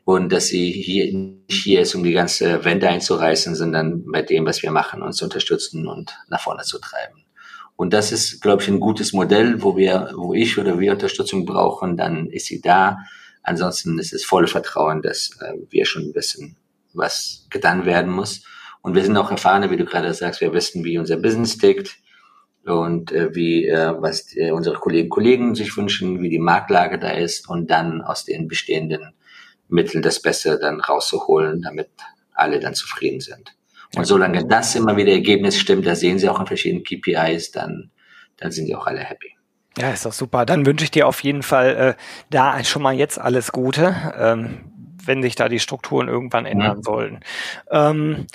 und 0.06 0.32
dass 0.32 0.48
sie 0.48 0.72
hier 0.72 1.12
nicht 1.12 1.64
hier 1.64 1.82
ist, 1.82 1.96
um 1.96 2.04
die 2.04 2.14
ganze 2.14 2.64
Wende 2.64 2.88
einzureißen, 2.88 3.56
sondern 3.56 4.06
bei 4.06 4.22
dem, 4.22 4.46
was 4.46 4.62
wir 4.62 4.72
machen, 4.72 5.02
uns 5.02 5.18
zu 5.18 5.26
unterstützen 5.26 5.88
und 5.88 6.16
nach 6.30 6.40
vorne 6.40 6.62
zu 6.62 6.80
treiben. 6.80 7.26
Und 7.76 7.92
das 7.92 8.12
ist, 8.12 8.40
glaube 8.42 8.62
ich, 8.62 8.70
ein 8.70 8.80
gutes 8.80 9.14
Modell, 9.14 9.64
wo 9.64 9.76
wir, 9.76 10.12
wo 10.16 10.34
ich 10.34 10.58
oder 10.60 10.80
wir 10.80 10.94
Unterstützung 10.94 11.46
brauchen, 11.46 11.98
dann 11.98 12.28
ist 12.28 12.46
sie 12.46 12.62
da. 12.62 13.00
Ansonsten 13.42 13.98
ist 14.00 14.14
es 14.14 14.24
volle 14.24 14.48
Vertrauen, 14.48 15.02
dass 15.02 15.32
äh, 15.42 15.54
wir 15.72 15.86
schon 15.86 16.14
wissen, 16.14 16.56
was 16.94 17.48
getan 17.50 17.86
werden 17.86 18.12
muss. 18.12 18.44
Und 18.82 18.94
wir 18.94 19.04
sind 19.04 19.18
auch 19.18 19.32
erfahrene, 19.32 19.72
wie 19.72 19.78
du 19.78 19.86
gerade 19.86 20.14
sagst, 20.14 20.40
wir 20.40 20.54
wissen, 20.54 20.84
wie 20.84 21.00
unser 21.00 21.18
Business 21.18 21.58
tickt. 21.58 21.98
und 22.64 23.12
äh, 23.12 23.34
wie 23.34 23.68
äh, 23.68 23.94
was 24.00 24.36
äh, 24.36 24.52
unsere 24.52 24.78
Kollegen 24.78 25.10
Kollegen 25.10 25.56
sich 25.56 25.76
wünschen, 25.76 26.22
wie 26.22 26.30
die 26.30 26.40
Marktlage 26.40 27.00
da 27.00 27.10
ist 27.10 27.50
und 27.50 27.72
dann 27.72 28.02
aus 28.02 28.24
den 28.26 28.48
bestehenden 28.48 29.15
Mitteln 29.68 30.02
das 30.02 30.22
Beste 30.22 30.60
dann 30.60 30.80
rauszuholen, 30.80 31.62
damit 31.62 31.90
alle 32.34 32.60
dann 32.60 32.76
zufrieden 32.76 33.20
sind. 33.20 33.56
Und 33.96 34.06
solange 34.06 34.46
das 34.46 34.76
immer 34.76 34.98
wieder 34.98 35.12
Ergebnis 35.12 35.58
stimmt, 35.58 35.86
da 35.86 35.96
sehen 35.96 36.20
Sie 36.20 36.28
auch 36.30 36.40
in 36.40 36.48
verschiedenen 36.48 36.84
KPIs, 36.84 37.52
dann, 37.52 37.92
dann 38.38 38.52
sind 38.52 38.66
die 38.66 38.76
auch 38.76 38.88
alle 38.88 39.00
happy. 39.00 39.36
Ja, 39.78 39.92
ist 39.92 40.06
doch 40.06 40.14
super. 40.14 40.46
Dann 40.46 40.66
wünsche 40.66 40.86
ich 40.86 40.92
dir 40.92 41.08
auf 41.08 41.22
jeden 41.24 41.44
Fall 41.44 41.76
äh, 41.76 42.02
da 42.30 42.64
schon 42.64 42.82
mal 42.82 42.94
jetzt 42.94 43.20
alles 43.20 43.52
Gute, 43.52 43.96
ähm, 44.18 44.72
wenn 45.06 45.22
sich 45.22 45.36
da 45.36 45.50
die 45.50 45.60
Strukturen 45.60 46.08
irgendwann 46.08 46.46
ändern 46.46 46.78
mhm. 46.78 46.84
sollen. 46.84 47.20
Ähm, 47.70 48.28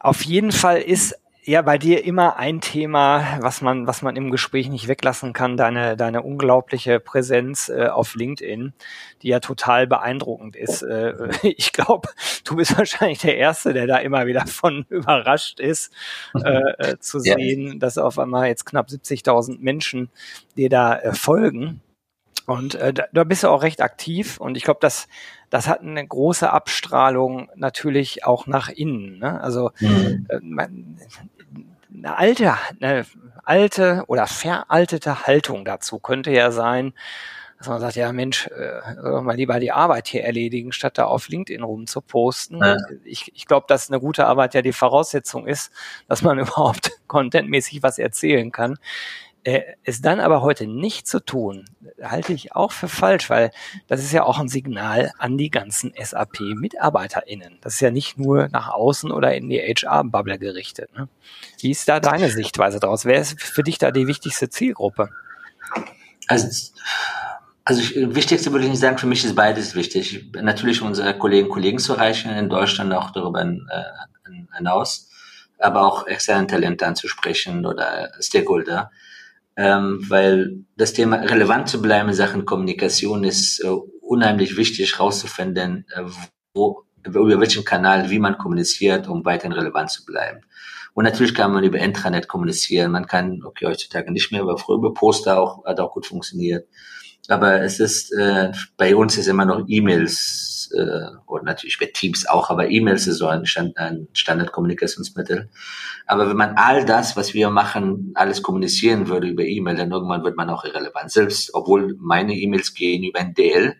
auf 0.00 0.22
jeden 0.22 0.52
Fall 0.52 0.80
ist 0.80 1.16
ja 1.48 1.62
bei 1.62 1.78
dir 1.78 2.04
immer 2.04 2.36
ein 2.36 2.60
Thema, 2.60 3.38
was 3.40 3.62
man, 3.62 3.86
was 3.86 4.02
man 4.02 4.16
im 4.16 4.30
Gespräch 4.30 4.68
nicht 4.68 4.86
weglassen 4.86 5.32
kann, 5.32 5.56
deine, 5.56 5.96
deine 5.96 6.22
unglaubliche 6.22 7.00
Präsenz 7.00 7.70
äh, 7.70 7.86
auf 7.86 8.14
LinkedIn, 8.14 8.74
die 9.22 9.28
ja 9.28 9.40
total 9.40 9.86
beeindruckend 9.86 10.56
ist. 10.56 10.82
Äh, 10.82 11.14
ich 11.42 11.72
glaube, 11.72 12.08
du 12.44 12.56
bist 12.56 12.76
wahrscheinlich 12.78 13.20
der 13.20 13.38
Erste, 13.38 13.72
der 13.72 13.86
da 13.86 13.96
immer 13.96 14.26
wieder 14.26 14.46
von 14.46 14.84
überrascht 14.90 15.58
ist, 15.58 15.90
äh, 16.34 16.60
äh 16.78 16.98
zu 16.98 17.18
ja. 17.20 17.34
sehen, 17.34 17.80
dass 17.80 17.96
auf 17.96 18.18
einmal 18.18 18.48
jetzt 18.48 18.66
knapp 18.66 18.88
70.000 18.88 19.58
Menschen 19.58 20.10
dir 20.56 20.68
da 20.68 20.98
äh, 20.98 21.14
folgen. 21.14 21.80
Und 22.44 22.74
äh, 22.76 22.92
da, 22.92 23.04
da 23.12 23.24
bist 23.24 23.42
du 23.42 23.48
auch 23.48 23.62
recht 23.62 23.82
aktiv 23.82 24.38
und 24.38 24.56
ich 24.56 24.64
glaube, 24.64 24.80
das, 24.80 25.06
das 25.50 25.68
hat 25.68 25.80
eine 25.80 26.06
große 26.06 26.50
Abstrahlung 26.50 27.50
natürlich 27.56 28.24
auch 28.24 28.46
nach 28.46 28.70
innen. 28.70 29.18
Ne? 29.18 29.38
Also 29.40 29.70
mhm. 29.80 30.26
äh, 30.30 30.38
man, 30.40 30.98
eine 31.92 32.16
alte, 32.16 32.54
eine 32.80 33.06
alte 33.44 34.04
oder 34.06 34.26
veraltete 34.26 35.26
Haltung 35.26 35.64
dazu 35.64 35.98
könnte 35.98 36.30
ja 36.30 36.50
sein, 36.50 36.92
dass 37.58 37.66
man 37.66 37.80
sagt, 37.80 37.96
ja 37.96 38.12
Mensch, 38.12 38.46
äh, 38.46 39.20
mal 39.20 39.34
lieber 39.34 39.58
die 39.58 39.72
Arbeit 39.72 40.06
hier 40.06 40.22
erledigen, 40.22 40.70
statt 40.70 40.96
da 40.96 41.06
auf 41.06 41.28
LinkedIn 41.28 41.62
rum 41.62 41.86
zu 41.88 42.00
posten. 42.00 42.58
Ja. 42.58 42.76
Ich, 43.04 43.32
ich 43.34 43.46
glaube, 43.46 43.66
dass 43.68 43.90
eine 43.90 43.98
gute 43.98 44.26
Arbeit 44.26 44.54
ja 44.54 44.62
die 44.62 44.72
Voraussetzung 44.72 45.46
ist, 45.46 45.72
dass 46.06 46.22
man 46.22 46.38
überhaupt 46.38 46.92
contentmäßig 47.08 47.82
was 47.82 47.98
erzählen 47.98 48.52
kann. 48.52 48.78
Äh, 49.48 49.76
es 49.82 50.02
dann 50.02 50.20
aber 50.20 50.42
heute 50.42 50.66
nicht 50.66 51.06
zu 51.06 51.24
tun, 51.24 51.64
halte 52.02 52.34
ich 52.34 52.54
auch 52.54 52.70
für 52.70 52.86
falsch, 52.86 53.30
weil 53.30 53.50
das 53.86 54.00
ist 54.00 54.12
ja 54.12 54.24
auch 54.24 54.38
ein 54.38 54.48
Signal 54.48 55.10
an 55.16 55.38
die 55.38 55.48
ganzen 55.48 55.94
SAP-MitarbeiterInnen. 55.98 57.56
Das 57.62 57.72
ist 57.72 57.80
ja 57.80 57.90
nicht 57.90 58.18
nur 58.18 58.48
nach 58.48 58.68
außen 58.68 59.10
oder 59.10 59.34
in 59.34 59.48
die 59.48 59.58
HR-Bubble 59.58 60.38
gerichtet. 60.38 60.92
Ne? 60.94 61.08
Wie 61.60 61.70
ist 61.70 61.88
da 61.88 61.98
deine 61.98 62.28
Sichtweise 62.28 62.78
daraus? 62.78 63.06
Wer 63.06 63.22
ist 63.22 63.40
für 63.40 63.62
dich 63.62 63.78
da 63.78 63.90
die 63.90 64.06
wichtigste 64.06 64.50
Zielgruppe? 64.50 65.08
Also, 66.26 66.74
also 67.64 67.80
ich, 67.80 67.94
wichtigste 67.96 68.52
würde 68.52 68.66
ich 68.66 68.70
nicht 68.70 68.80
sagen, 68.80 68.98
für 68.98 69.06
mich 69.06 69.24
ist 69.24 69.34
beides 69.34 69.74
wichtig. 69.74 70.30
Natürlich 70.34 70.82
unsere 70.82 71.16
Kolleginnen 71.16 71.48
und 71.48 71.54
Kollegen 71.54 71.78
zu 71.78 71.94
erreichen 71.94 72.30
in 72.32 72.50
Deutschland, 72.50 72.92
auch 72.92 73.12
darüber 73.12 73.40
äh, 73.40 74.44
hinaus, 74.58 75.08
aber 75.58 75.86
auch 75.86 76.06
externe 76.06 76.46
Talente 76.46 76.86
anzusprechen 76.86 77.64
oder 77.64 78.10
Stakeholder 78.20 78.90
ähm, 79.58 80.04
weil 80.08 80.64
das 80.76 80.92
Thema 80.92 81.16
relevant 81.16 81.68
zu 81.68 81.82
bleiben 81.82 82.08
in 82.08 82.14
Sachen 82.14 82.44
Kommunikation 82.44 83.24
ist 83.24 83.58
äh, 83.64 83.68
unheimlich 84.00 84.56
wichtig 84.56 84.96
herauszufinden, 84.96 85.84
äh, 85.92 86.04
wo, 86.54 86.84
über 87.04 87.40
welchen 87.40 87.64
Kanal, 87.64 88.08
wie 88.08 88.20
man 88.20 88.38
kommuniziert, 88.38 89.08
um 89.08 89.24
weiterhin 89.24 89.52
relevant 89.52 89.90
zu 89.90 90.04
bleiben. 90.04 90.42
Und 90.94 91.04
natürlich 91.04 91.34
kann 91.34 91.52
man 91.52 91.64
über 91.64 91.78
Intranet 91.78 92.28
kommunizieren. 92.28 92.92
Man 92.92 93.06
kann, 93.06 93.42
okay, 93.44 93.66
heutzutage 93.66 94.12
nicht 94.12 94.30
mehr, 94.30 94.42
aber 94.42 94.58
früher 94.58 94.76
über 94.76 94.94
Poster 94.94 95.40
auch, 95.40 95.64
hat 95.64 95.80
auch 95.80 95.92
gut 95.92 96.06
funktioniert. 96.06 96.68
Aber 97.26 97.62
es 97.62 97.78
ist, 97.78 98.12
äh, 98.12 98.52
bei 98.76 98.96
uns 98.96 99.18
ist 99.18 99.26
immer 99.26 99.44
noch 99.44 99.64
E-Mails, 99.68 100.70
äh, 100.74 101.16
oder 101.26 101.44
natürlich 101.44 101.78
bei 101.78 101.86
Teams 101.86 102.26
auch, 102.26 102.48
aber 102.48 102.70
E-Mails 102.70 103.06
ist 103.06 103.18
so 103.18 103.26
ein, 103.26 103.44
Stand, 103.44 103.76
ein 103.76 104.08
Standardkommunikationsmittel. 104.14 105.50
Aber 106.06 106.28
wenn 106.28 106.36
man 106.36 106.56
all 106.56 106.86
das, 106.86 107.16
was 107.16 107.34
wir 107.34 107.50
machen, 107.50 108.12
alles 108.14 108.42
kommunizieren 108.42 109.08
würde 109.08 109.28
über 109.28 109.44
E-Mail, 109.44 109.76
dann 109.76 109.92
irgendwann 109.92 110.24
wird 110.24 110.36
man 110.36 110.48
auch 110.48 110.64
irrelevant. 110.64 111.10
Selbst, 111.10 111.54
obwohl 111.54 111.96
meine 111.98 112.34
E-Mails 112.34 112.72
gehen 112.72 113.04
über 113.04 113.20
ein 113.20 113.34
DL. 113.34 113.76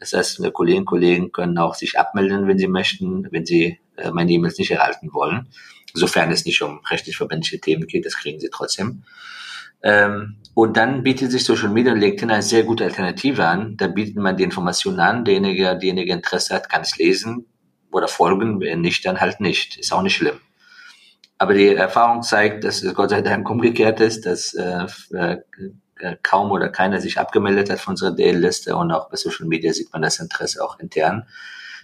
Das 0.00 0.12
heißt, 0.12 0.40
meine 0.40 0.52
Kolleginnen 0.52 0.84
und 0.84 0.90
Kollegen 0.90 1.32
können 1.32 1.58
auch 1.58 1.74
sich 1.74 1.98
abmelden, 1.98 2.48
wenn 2.48 2.58
sie 2.58 2.68
möchten, 2.68 3.28
wenn 3.30 3.44
sie 3.44 3.78
äh, 3.96 4.10
meine 4.10 4.30
E-Mails 4.32 4.58
nicht 4.58 4.70
erhalten 4.70 5.12
wollen. 5.12 5.48
Sofern 5.92 6.30
es 6.30 6.44
nicht 6.44 6.62
um 6.62 6.80
rechtlich 6.90 7.16
verbindliche 7.16 7.60
Themen 7.60 7.86
geht, 7.86 8.04
das 8.04 8.16
kriegen 8.16 8.40
sie 8.40 8.50
trotzdem. 8.50 9.04
Ähm, 9.82 10.36
und 10.54 10.76
dann 10.76 11.02
bietet 11.02 11.30
sich 11.30 11.44
Social 11.44 11.68
Media 11.68 11.92
und 11.92 12.00
LinkedIn 12.00 12.30
eine 12.30 12.42
sehr 12.42 12.64
gute 12.64 12.84
Alternative 12.84 13.46
an. 13.46 13.76
Da 13.76 13.88
bietet 13.88 14.16
man 14.16 14.36
die 14.36 14.44
Informationen 14.44 15.00
an. 15.00 15.24
Derjenige, 15.24 15.64
derjenige 15.64 16.12
Interesse 16.12 16.54
hat, 16.54 16.70
kann 16.70 16.82
es 16.82 16.96
lesen 16.96 17.46
oder 17.90 18.08
folgen. 18.08 18.60
Wenn 18.60 18.80
nicht, 18.80 19.04
dann 19.04 19.20
halt 19.20 19.40
nicht. 19.40 19.76
Ist 19.76 19.92
auch 19.92 20.02
nicht 20.02 20.16
schlimm. 20.16 20.40
Aber 21.38 21.52
die 21.52 21.74
Erfahrung 21.74 22.22
zeigt, 22.22 22.64
dass 22.64 22.82
es 22.82 22.94
Gott 22.94 23.10
sei 23.10 23.20
Dank 23.20 23.48
umgekehrt 23.50 24.00
ist, 24.00 24.24
dass 24.24 24.54
äh, 24.54 24.86
äh, 25.12 26.16
kaum 26.22 26.50
oder 26.50 26.68
keiner 26.68 27.00
sich 27.00 27.18
abgemeldet 27.18 27.70
hat 27.70 27.80
von 27.80 27.92
unserer 27.92 28.14
DL-Liste 28.14 28.76
und 28.76 28.92
auch 28.92 29.08
bei 29.10 29.16
Social 29.16 29.46
Media 29.46 29.72
sieht 29.72 29.92
man 29.92 30.02
das 30.02 30.18
Interesse 30.18 30.62
auch 30.62 30.78
intern, 30.78 31.26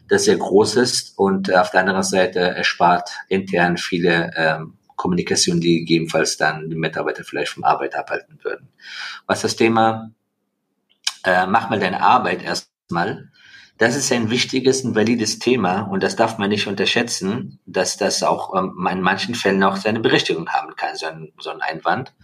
das 0.08 0.24
sehr 0.24 0.36
groß 0.36 0.76
ist 0.76 1.18
und 1.18 1.54
auf 1.54 1.70
der 1.70 1.80
anderen 1.80 2.02
Seite 2.02 2.40
erspart 2.40 3.10
intern 3.28 3.76
viele 3.76 4.30
ähm, 4.36 4.74
Kommunikation, 5.02 5.60
die 5.60 5.80
gegebenenfalls 5.80 6.36
dann 6.36 6.70
die 6.70 6.76
Mitarbeiter 6.76 7.24
vielleicht 7.24 7.50
vom 7.50 7.64
Arbeit 7.64 7.96
abhalten 7.96 8.38
würden. 8.44 8.68
Was 9.26 9.42
das 9.42 9.56
Thema, 9.56 10.12
äh, 11.24 11.44
mach 11.46 11.70
mal 11.70 11.80
deine 11.80 12.00
Arbeit 12.00 12.44
erstmal, 12.44 13.30
das 13.78 13.96
ist 13.96 14.12
ein 14.12 14.30
wichtiges 14.30 14.82
und 14.84 14.94
valides 14.94 15.40
Thema 15.40 15.80
und 15.80 16.04
das 16.04 16.14
darf 16.14 16.38
man 16.38 16.50
nicht 16.50 16.68
unterschätzen, 16.68 17.58
dass 17.66 17.96
das 17.96 18.22
auch 18.22 18.54
ähm, 18.56 18.86
in 18.88 19.00
manchen 19.00 19.34
Fällen 19.34 19.64
auch 19.64 19.74
seine 19.74 19.98
Berechtigung 19.98 20.48
haben 20.50 20.76
kann, 20.76 20.94
so 20.94 21.06
ein, 21.06 21.32
so 21.40 21.50
ein 21.50 21.60
Einwand. 21.60 22.14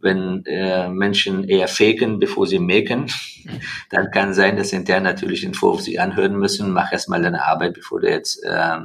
Wenn 0.00 0.42
äh, 0.46 0.88
Menschen 0.88 1.44
eher 1.44 1.68
faken, 1.68 2.18
bevor 2.18 2.46
sie 2.46 2.58
maken, 2.58 3.12
dann 3.90 4.10
kann 4.10 4.32
sein, 4.32 4.56
dass 4.56 4.72
intern 4.72 5.02
natürlich 5.02 5.42
den 5.42 5.52
Vorwurf 5.52 5.82
sie 5.82 5.98
anhören 5.98 6.38
müssen, 6.38 6.72
mach 6.72 6.90
erstmal 6.92 7.20
deine 7.20 7.44
Arbeit, 7.44 7.74
bevor 7.74 8.00
du 8.00 8.08
jetzt 8.08 8.42
äh, 8.42 8.78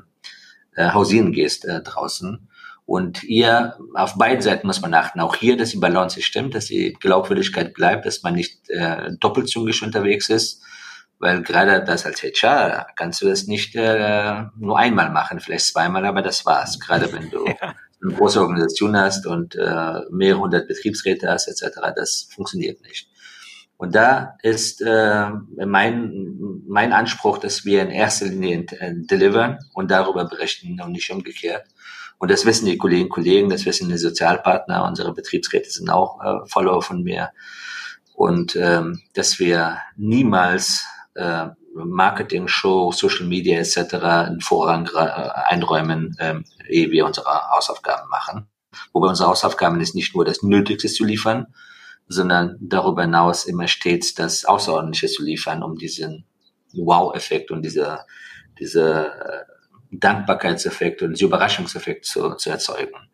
äh, 0.76 0.90
hausieren 0.92 1.32
gehst 1.32 1.64
äh, 1.64 1.82
draußen. 1.82 2.50
Und 2.88 3.18
hier 3.18 3.78
auf 3.96 4.16
beiden 4.16 4.42
Seiten 4.42 4.66
muss 4.66 4.82
man 4.82 4.94
achten. 4.94 5.20
Auch 5.20 5.36
hier, 5.36 5.58
dass 5.58 5.72
die 5.72 5.78
Balance 5.78 6.22
stimmt, 6.22 6.56
dass 6.56 6.68
die 6.68 6.94
Glaubwürdigkeit 6.94 7.74
bleibt, 7.74 8.06
dass 8.06 8.24
man 8.24 8.34
nicht 8.34 8.70
äh, 8.70 9.12
doppelzüngig 9.20 9.84
unterwegs 9.84 10.30
ist. 10.30 10.64
Weil 11.20 11.42
gerade 11.42 11.84
das 11.84 12.06
als 12.06 12.24
HR 12.24 12.88
kannst 12.96 13.22
du 13.22 13.28
das 13.28 13.46
nicht 13.46 13.76
äh, 13.76 14.44
nur 14.58 14.80
einmal 14.80 15.10
machen, 15.12 15.42
vielleicht 15.42 15.66
zweimal, 15.66 16.06
aber 16.06 16.22
das 16.22 16.46
war's. 16.46 16.80
Gerade 16.80 17.12
wenn 17.12 17.30
du 17.30 17.46
ja. 17.62 17.76
eine 18.02 18.14
große 18.14 18.40
Organisation 18.40 18.96
hast 18.96 19.28
und 19.28 19.56
äh, 19.56 20.00
mehrere 20.10 20.40
hundert 20.40 20.70
Betriebsräte 20.70 21.30
hast, 21.30 21.50
etc., 21.50 21.80
das 21.94 22.30
funktioniert 22.34 22.82
nicht. 22.84 23.10
Und 23.76 23.96
da 23.96 24.38
ist 24.44 24.82
äh, 24.82 25.30
mein, 25.58 26.62
mein 26.66 26.94
Anspruch, 26.94 27.38
dass 27.38 27.66
wir 27.66 27.82
in 27.82 27.92
erster 27.92 28.28
Linie 28.28 28.66
äh, 28.80 28.94
delivern 28.96 29.60
und 29.74 29.92
darüber 29.92 30.24
berichten 30.24 30.80
und 30.80 30.94
nicht 30.94 31.12
umgekehrt. 31.12 31.66
Und 32.20 32.32
das 32.32 32.46
wissen 32.46 32.66
die 32.66 32.78
Kolleginnen 32.78 33.06
und 33.06 33.14
Kollegen, 33.14 33.50
das 33.50 33.66
wissen 33.66 33.90
die 33.90 33.98
Sozialpartner, 33.98 34.86
unsere 34.86 35.14
Betriebsräte 35.14 35.70
sind 35.70 35.90
auch 35.90 36.20
äh, 36.22 36.48
Follower 36.48 36.82
von 36.82 37.04
mir. 37.04 37.32
Und 38.16 38.56
ähm, 38.56 39.02
dass 39.14 39.38
wir 39.38 39.78
niemals 39.96 40.84
äh, 41.14 41.48
Marketing, 41.76 42.48
Show, 42.48 42.92
Social 42.92 43.28
Media 43.28 43.60
etc. 43.60 43.94
einen 43.96 44.42
Vorrang 44.42 44.90
äh, 44.96 45.00
einräumen, 45.00 46.16
ähm, 46.20 46.46
ehe 46.68 46.90
wir 46.90 47.06
unsere 47.06 47.28
Hausaufgaben 47.28 48.10
machen. 48.10 48.48
Wobei 48.94 49.08
unsere 49.08 49.30
Hausaufgaben 49.30 49.80
ist 49.80 49.96
nicht 49.96 50.16
nur 50.16 50.26
das 50.26 50.42
Nötigste 50.42 50.90
zu 50.90 51.04
liefern, 51.06 51.48
sondern 52.08 52.58
darüber 52.60 53.04
hinaus 53.04 53.46
immer 53.46 53.68
stets 53.68 54.14
das 54.16 54.46
Außerordentliche 54.46 55.08
zu 55.08 55.24
liefern, 55.24 55.64
um 55.64 55.76
diesen 55.76 56.26
Wow-Effekt 56.74 57.52
und 57.52 57.64
diese, 57.64 58.00
diese 58.60 59.08
äh, 59.08 59.57
Dankbarkeitseffekt 59.92 61.02
und 61.02 61.20
Überraschungseffekt 61.22 62.06
zu, 62.06 62.36
zu 62.36 62.50
erzeugen. 62.50 63.10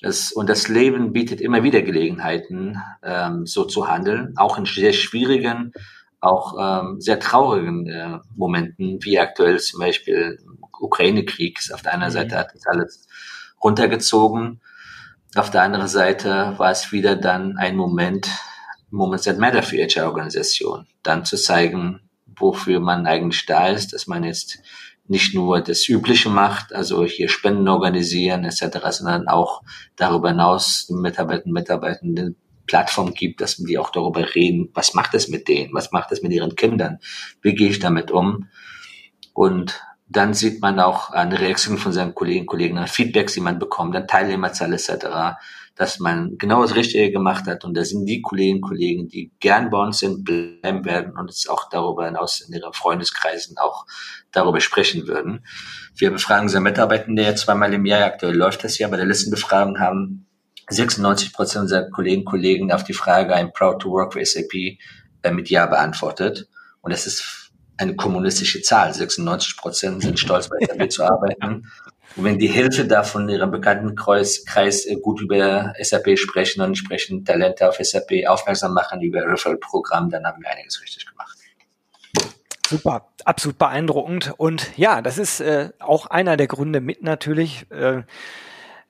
Das, 0.00 0.32
und 0.32 0.48
das 0.48 0.68
Leben 0.68 1.12
bietet 1.12 1.40
immer 1.40 1.62
wieder 1.62 1.82
Gelegenheiten, 1.82 2.78
ähm, 3.02 3.46
so 3.46 3.64
zu 3.64 3.88
handeln, 3.88 4.34
auch 4.36 4.58
in 4.58 4.66
sehr 4.66 4.92
schwierigen, 4.92 5.72
auch 6.20 6.56
ähm, 6.60 7.00
sehr 7.00 7.18
traurigen 7.20 7.86
äh, 7.88 8.18
Momenten, 8.34 8.98
wie 9.02 9.18
aktuell 9.18 9.58
zum 9.60 9.80
Beispiel 9.80 10.38
Ukraine-Krieg. 10.78 11.58
Auf 11.72 11.82
der 11.82 11.94
einen 11.94 12.08
mhm. 12.08 12.10
Seite 12.10 12.36
hat 12.36 12.54
das 12.54 12.66
alles 12.66 13.08
runtergezogen, 13.62 14.60
auf 15.36 15.50
der 15.50 15.62
anderen 15.62 15.88
Seite 15.88 16.54
war 16.58 16.70
es 16.70 16.92
wieder 16.92 17.16
dann 17.16 17.56
ein 17.56 17.76
Moment, 17.76 18.28
Moments 18.90 19.24
that 19.24 19.38
matter 19.38 19.64
für 19.64 19.78
HR-Organisation, 19.78 20.86
dann 21.02 21.24
zu 21.24 21.36
zeigen, 21.36 22.00
wofür 22.26 22.78
man 22.78 23.06
eigentlich 23.06 23.44
da 23.46 23.68
ist, 23.68 23.92
dass 23.92 24.06
man 24.06 24.22
jetzt 24.22 24.58
nicht 25.06 25.34
nur 25.34 25.60
das 25.60 25.88
Übliche 25.88 26.30
macht, 26.30 26.74
also 26.74 27.04
hier 27.04 27.28
Spenden 27.28 27.68
organisieren 27.68 28.44
etc., 28.44 28.78
sondern 28.90 29.28
auch 29.28 29.62
darüber 29.96 30.30
hinaus 30.30 30.86
den 30.86 31.00
Mitarbeitern 31.00 31.48
und 31.48 31.52
Mitarbeitenden 31.52 32.36
Plattform 32.66 33.12
gibt, 33.12 33.40
dass 33.40 33.56
die 33.56 33.78
auch 33.78 33.90
darüber 33.90 34.34
reden, 34.34 34.70
was 34.72 34.94
macht 34.94 35.14
es 35.14 35.28
mit 35.28 35.48
denen, 35.48 35.74
was 35.74 35.92
macht 35.92 36.12
es 36.12 36.22
mit 36.22 36.32
ihren 36.32 36.56
Kindern, 36.56 36.98
wie 37.42 37.54
gehe 37.54 37.68
ich 37.68 37.78
damit 37.78 38.10
um. 38.10 38.48
Und 39.34 39.82
dann 40.14 40.34
sieht 40.34 40.62
man 40.62 40.80
auch 40.80 41.10
eine 41.10 41.40
Reaktion 41.40 41.78
von 41.78 41.92
seinen 41.92 42.14
Kollegen 42.14 42.46
Kollegen, 42.46 42.86
Feedbacks, 42.86 43.34
die 43.34 43.40
man 43.40 43.58
bekommt, 43.58 43.94
dann 43.94 44.06
Teilnehmerzahl 44.06 44.72
etc 44.72 45.36
dass 45.76 45.98
man 45.98 46.38
genau 46.38 46.62
das 46.62 46.76
Richtige 46.76 47.10
gemacht 47.10 47.46
hat. 47.46 47.64
Und 47.64 47.74
da 47.74 47.84
sind 47.84 48.06
die 48.06 48.22
Kolleginnen 48.22 48.62
und 48.62 48.68
Kollegen, 48.68 49.08
die 49.08 49.32
gern 49.40 49.70
bei 49.70 49.78
uns 49.78 49.98
sind, 49.98 50.24
bleiben 50.24 50.84
werden 50.84 51.16
und 51.16 51.30
es 51.30 51.48
auch 51.48 51.68
darüber 51.68 52.06
hinaus 52.06 52.40
in 52.40 52.54
ihren 52.54 52.72
Freundeskreisen 52.72 53.58
auch 53.58 53.86
darüber 54.30 54.60
sprechen 54.60 55.08
würden. 55.08 55.44
Wir 55.96 56.10
befragen 56.10 56.44
unsere 56.44 56.62
Mitarbeitende 56.62 57.22
ja 57.22 57.34
zweimal 57.34 57.74
im 57.74 57.86
Jahr. 57.86 58.04
Aktuell 58.04 58.36
läuft 58.36 58.62
das 58.62 58.78
ja. 58.78 58.88
Bei 58.88 58.96
der 58.96 59.06
Listenbefragung 59.06 59.80
haben 59.80 60.26
96 60.68 61.32
Prozent 61.32 61.62
unserer 61.62 61.90
Kolleginnen 61.90 62.22
und 62.22 62.30
Kollegen 62.30 62.72
auf 62.72 62.84
die 62.84 62.94
Frage, 62.94 63.34
I'm 63.34 63.52
proud 63.52 63.82
to 63.82 63.90
work 63.90 64.12
for 64.12 64.24
SAP, 64.24 64.78
äh, 65.22 65.30
mit 65.32 65.50
Ja 65.50 65.66
beantwortet. 65.66 66.48
Und 66.82 66.92
das 66.92 67.06
ist 67.06 67.43
eine 67.76 67.96
kommunistische 67.96 68.62
Zahl. 68.62 68.94
96 68.94 69.56
Prozent 69.56 70.02
sind 70.02 70.18
stolz, 70.18 70.48
bei 70.48 70.58
SAP 70.64 70.90
zu 70.92 71.04
arbeiten. 71.04 71.66
Und 72.16 72.24
wenn 72.24 72.38
die 72.38 72.48
Hälfte 72.48 72.86
davon 72.86 73.28
in 73.28 73.36
ihrem 73.36 73.50
Bekanntenkreis 73.50 74.44
Kreis 74.44 74.86
äh, 74.86 74.96
gut 74.96 75.20
über 75.20 75.72
SAP 75.80 76.16
sprechen 76.18 76.60
und 76.60 76.68
entsprechend 76.68 77.26
Talente 77.26 77.68
auf 77.68 77.76
SAP 77.76 78.26
aufmerksam 78.28 78.72
machen 78.72 79.00
über 79.02 79.26
Referral-Programm, 79.26 80.10
dann 80.10 80.24
haben 80.24 80.40
wir 80.42 80.50
einiges 80.50 80.80
richtig 80.80 81.06
gemacht. 81.06 81.36
Super, 82.66 83.08
absolut 83.24 83.58
beeindruckend. 83.58 84.32
Und 84.36 84.76
ja, 84.78 85.02
das 85.02 85.18
ist 85.18 85.40
äh, 85.40 85.70
auch 85.80 86.06
einer 86.06 86.36
der 86.36 86.46
Gründe 86.46 86.80
mit 86.80 87.02
natürlich, 87.02 87.70
äh, 87.70 88.02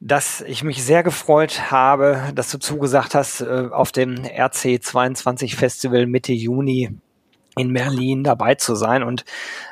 dass 0.01 0.43
ich 0.43 0.63
mich 0.63 0.85
sehr 0.85 1.03
gefreut 1.03 1.71
habe, 1.71 2.31
dass 2.35 2.51
du 2.51 2.59
zugesagt 2.59 3.15
hast, 3.15 3.41
äh, 3.41 3.69
auf 3.71 3.91
dem 3.91 4.17
RC22 4.17 5.57
Festival 5.57 6.07
Mitte 6.07 6.33
Juni 6.33 6.91
in 7.57 7.73
Berlin 7.73 8.25
dabei 8.25 8.55
zu 8.55 8.75
sein 8.75 9.03
und 9.03 9.25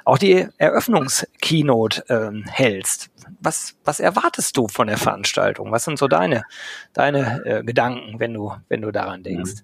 auch 0.04 0.18
die 0.18 0.48
Eröffnungskeynote 0.58 2.04
äh, 2.08 2.50
hältst 2.50 3.10
was, 3.40 3.74
was 3.84 4.00
erwartest 4.00 4.56
du 4.56 4.68
von 4.68 4.86
der 4.86 4.98
Veranstaltung? 4.98 5.72
Was 5.72 5.84
sind 5.84 5.98
so 5.98 6.08
deine, 6.08 6.44
deine 6.92 7.42
äh, 7.44 7.64
Gedanken, 7.64 8.20
wenn 8.20 8.34
du, 8.34 8.52
wenn 8.68 8.82
du 8.82 8.90
daran 8.90 9.22
denkst? 9.22 9.62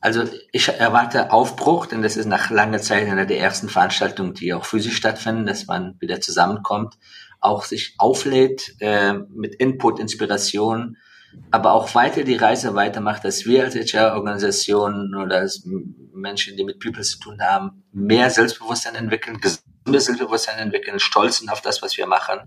Also 0.00 0.24
ich 0.50 0.68
erwarte 0.68 1.30
Aufbruch, 1.30 1.86
denn 1.86 2.02
das 2.02 2.16
ist 2.16 2.26
nach 2.26 2.50
langer 2.50 2.80
Zeit 2.80 3.08
eine 3.08 3.26
der 3.26 3.38
ersten 3.38 3.68
Veranstaltungen, 3.68 4.34
die 4.34 4.52
auch 4.52 4.64
physisch 4.64 4.96
stattfinden, 4.96 5.46
dass 5.46 5.66
man 5.66 5.96
wieder 6.00 6.20
zusammenkommt, 6.20 6.98
auch 7.40 7.64
sich 7.64 7.94
auflädt 7.98 8.74
äh, 8.80 9.12
mit 9.12 9.54
Input, 9.54 10.00
Inspiration, 10.00 10.96
aber 11.50 11.72
auch 11.72 11.94
weiter 11.94 12.24
die 12.24 12.36
Reise 12.36 12.74
weitermacht, 12.74 13.24
dass 13.24 13.44
wir 13.44 13.64
als 13.64 13.74
HR-Organisationen 13.74 15.14
oder 15.14 15.36
als 15.36 15.66
Menschen, 16.12 16.56
die 16.56 16.64
mit 16.64 16.80
People 16.80 17.02
zu 17.02 17.18
tun 17.18 17.40
haben, 17.40 17.84
mehr 17.92 18.30
Selbstbewusstsein 18.30 18.94
entwickeln, 18.94 19.40
gesundes 19.40 20.06
Selbstbewusstsein 20.06 20.58
entwickeln, 20.58 20.98
stolz 20.98 21.38
sind 21.38 21.50
auf 21.50 21.60
das, 21.60 21.82
was 21.82 21.96
wir 21.96 22.06
machen, 22.06 22.40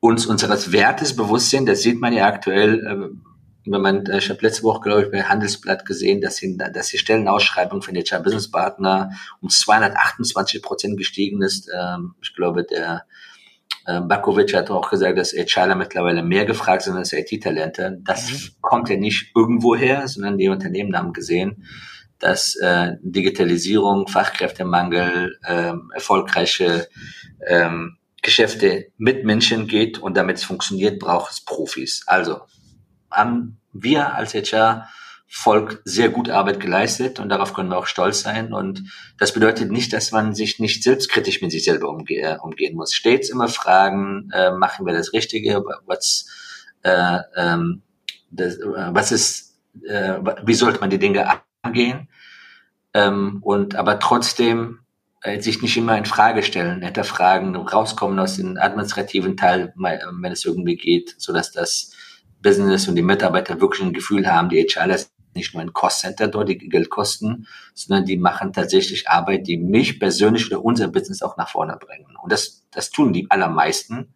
uns 0.00 0.26
unseres 0.26 0.72
Wertes 0.72 1.14
bewusst 1.14 1.50
sind. 1.50 1.66
Das 1.66 1.82
sieht 1.82 2.00
man 2.00 2.12
ja 2.12 2.26
aktuell, 2.26 2.86
äh, 2.86 3.70
wenn 3.70 3.80
man, 3.80 4.06
äh, 4.06 4.18
ich 4.18 4.30
habe 4.30 4.40
letzte 4.42 4.62
Woche, 4.62 4.80
glaube 4.80 5.02
ich, 5.02 5.10
bei 5.10 5.22
Handelsblatt 5.22 5.84
gesehen, 5.84 6.20
dass, 6.20 6.36
die, 6.36 6.56
dass 6.56 6.88
die 6.88 6.98
Stellenausschreibung 6.98 7.82
für 7.82 7.92
den 7.92 8.04
HR 8.04 8.20
Business 8.20 8.50
Partner 8.50 9.12
um 9.40 9.48
228 9.48 10.62
Prozent 10.62 10.96
gestiegen 10.96 11.42
ist. 11.42 11.70
Ähm, 11.74 12.14
ich 12.22 12.34
glaube, 12.34 12.64
der 12.64 13.04
Bakovic 14.00 14.54
hat 14.54 14.70
auch 14.70 14.90
gesagt, 14.90 15.18
dass 15.18 15.32
HRler 15.32 15.74
mittlerweile 15.74 16.22
mehr 16.22 16.44
gefragt 16.44 16.82
sind 16.82 16.96
als 16.96 17.12
IT-Talente. 17.12 17.98
Das 18.02 18.30
mhm. 18.30 18.36
kommt 18.60 18.88
ja 18.88 18.96
nicht 18.96 19.32
irgendwo 19.34 19.74
her, 19.74 20.06
sondern 20.06 20.38
die 20.38 20.48
Unternehmen 20.48 20.96
haben 20.96 21.12
gesehen, 21.12 21.64
dass 22.18 22.54
äh, 22.56 22.96
Digitalisierung, 23.02 24.06
Fachkräftemangel, 24.06 25.38
ähm, 25.48 25.90
erfolgreiche 25.94 26.88
ähm, 27.46 27.96
Geschäfte 28.22 28.88
mit 28.98 29.24
Menschen 29.24 29.66
geht 29.66 29.98
und 29.98 30.16
damit 30.16 30.36
es 30.36 30.44
funktioniert, 30.44 30.98
braucht 30.98 31.32
es 31.32 31.44
Profis. 31.44 32.04
Also 32.06 32.40
haben 33.10 33.60
wir 33.72 34.14
als 34.14 34.34
HR 34.34 34.88
Volk 35.32 35.80
sehr 35.84 36.08
gut 36.08 36.28
Arbeit 36.28 36.58
geleistet 36.58 37.20
und 37.20 37.28
darauf 37.28 37.54
können 37.54 37.70
wir 37.70 37.78
auch 37.78 37.86
stolz 37.86 38.22
sein. 38.22 38.52
Und 38.52 38.82
das 39.16 39.32
bedeutet 39.32 39.70
nicht, 39.70 39.92
dass 39.92 40.10
man 40.10 40.34
sich 40.34 40.58
nicht 40.58 40.82
selbstkritisch 40.82 41.40
mit 41.40 41.52
sich 41.52 41.62
selber 41.62 41.88
umge 41.88 42.16
äh, 42.16 42.36
umgehen 42.42 42.74
muss. 42.74 42.92
Stets 42.92 43.30
immer 43.30 43.46
fragen, 43.46 44.28
äh, 44.32 44.50
machen 44.50 44.86
wir 44.86 44.92
das 44.92 45.12
Richtige, 45.12 45.62
was, 45.86 46.26
äh, 46.82 47.18
ähm, 47.36 47.82
das, 48.32 48.56
äh, 48.56 48.88
was 48.88 49.12
ist, 49.12 49.56
äh, 49.86 50.18
wie 50.44 50.54
sollte 50.54 50.80
man 50.80 50.90
die 50.90 50.98
Dinge 50.98 51.40
angehen? 51.62 52.08
Ähm, 52.92 53.38
und 53.42 53.76
aber 53.76 54.00
trotzdem 54.00 54.80
äh, 55.22 55.40
sich 55.40 55.62
nicht 55.62 55.76
immer 55.76 55.96
in 55.96 56.06
Frage 56.06 56.42
stellen, 56.42 56.82
hinterfragen, 56.82 57.54
rauskommen 57.54 58.18
aus 58.18 58.36
dem 58.36 58.58
administrativen 58.58 59.36
Teil, 59.36 59.72
wenn 59.76 60.32
es 60.32 60.44
irgendwie 60.44 60.76
geht, 60.76 61.14
so 61.18 61.32
dass 61.32 61.52
das 61.52 61.92
Business 62.42 62.88
und 62.88 62.96
die 62.96 63.02
Mitarbeiter 63.02 63.60
wirklich 63.60 63.86
ein 63.86 63.92
Gefühl 63.92 64.26
haben, 64.26 64.48
die 64.48 64.64
HR 64.64 64.88
nicht 65.34 65.54
nur 65.54 65.62
ein 65.62 65.72
Cost-Center 65.72 66.28
dort, 66.28 66.48
die 66.48 66.58
Geld 66.58 66.90
kosten, 66.90 67.46
sondern 67.74 68.04
die 68.04 68.16
machen 68.16 68.52
tatsächlich 68.52 69.08
Arbeit, 69.08 69.46
die 69.46 69.56
mich 69.56 69.98
persönlich 70.00 70.46
oder 70.46 70.64
unser 70.64 70.88
Business 70.88 71.22
auch 71.22 71.36
nach 71.36 71.48
vorne 71.48 71.76
bringen. 71.76 72.16
Und 72.22 72.32
das, 72.32 72.66
das 72.70 72.90
tun 72.90 73.12
die 73.12 73.30
allermeisten. 73.30 74.14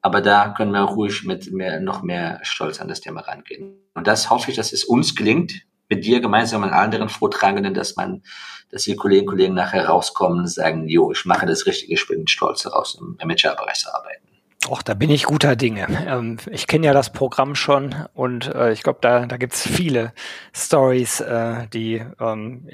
Aber 0.00 0.20
da 0.20 0.50
können 0.50 0.72
wir 0.72 0.82
ruhig 0.82 1.24
mit 1.24 1.52
mehr, 1.52 1.80
noch 1.80 2.02
mehr 2.02 2.38
Stolz 2.42 2.80
an 2.80 2.88
das 2.88 3.00
Thema 3.00 3.20
rangehen. 3.20 3.74
Und 3.94 4.06
das 4.06 4.30
hoffe 4.30 4.50
ich, 4.50 4.56
dass 4.56 4.72
es 4.72 4.84
uns 4.84 5.14
gelingt, 5.14 5.62
mit 5.88 6.04
dir 6.04 6.20
gemeinsam 6.20 6.62
und 6.62 6.70
anderen 6.70 7.08
Vortragenden, 7.08 7.74
dass 7.74 7.96
man, 7.96 8.22
dass 8.70 8.84
die 8.84 8.94
Kolleginnen 8.94 9.28
und 9.28 9.34
Kollegen 9.34 9.54
nachher 9.54 9.86
rauskommen 9.86 10.40
und 10.40 10.46
sagen, 10.48 10.86
jo, 10.88 11.10
ich 11.12 11.24
mache 11.24 11.46
das 11.46 11.66
Richtige, 11.66 11.94
ich 11.94 12.06
bin 12.06 12.28
stolz 12.28 12.62
daraus, 12.62 12.96
im 13.00 13.16
Managerbereich 13.18 13.78
zu 13.78 13.94
arbeiten. 13.94 14.27
Och, 14.70 14.82
da 14.82 14.92
bin 14.92 15.08
ich 15.08 15.24
guter 15.24 15.56
Dinge. 15.56 15.86
Ähm, 16.06 16.36
ich 16.50 16.66
kenne 16.66 16.86
ja 16.86 16.92
das 16.92 17.10
Programm 17.10 17.54
schon 17.54 17.94
und 18.12 18.54
äh, 18.54 18.72
ich 18.72 18.82
glaube, 18.82 18.98
da, 19.00 19.24
da 19.24 19.38
gibt's 19.38 19.66
viele 19.66 20.12
Stories, 20.54 21.20
äh, 21.20 21.66
die, 21.72 22.04
ähm, 22.20 22.68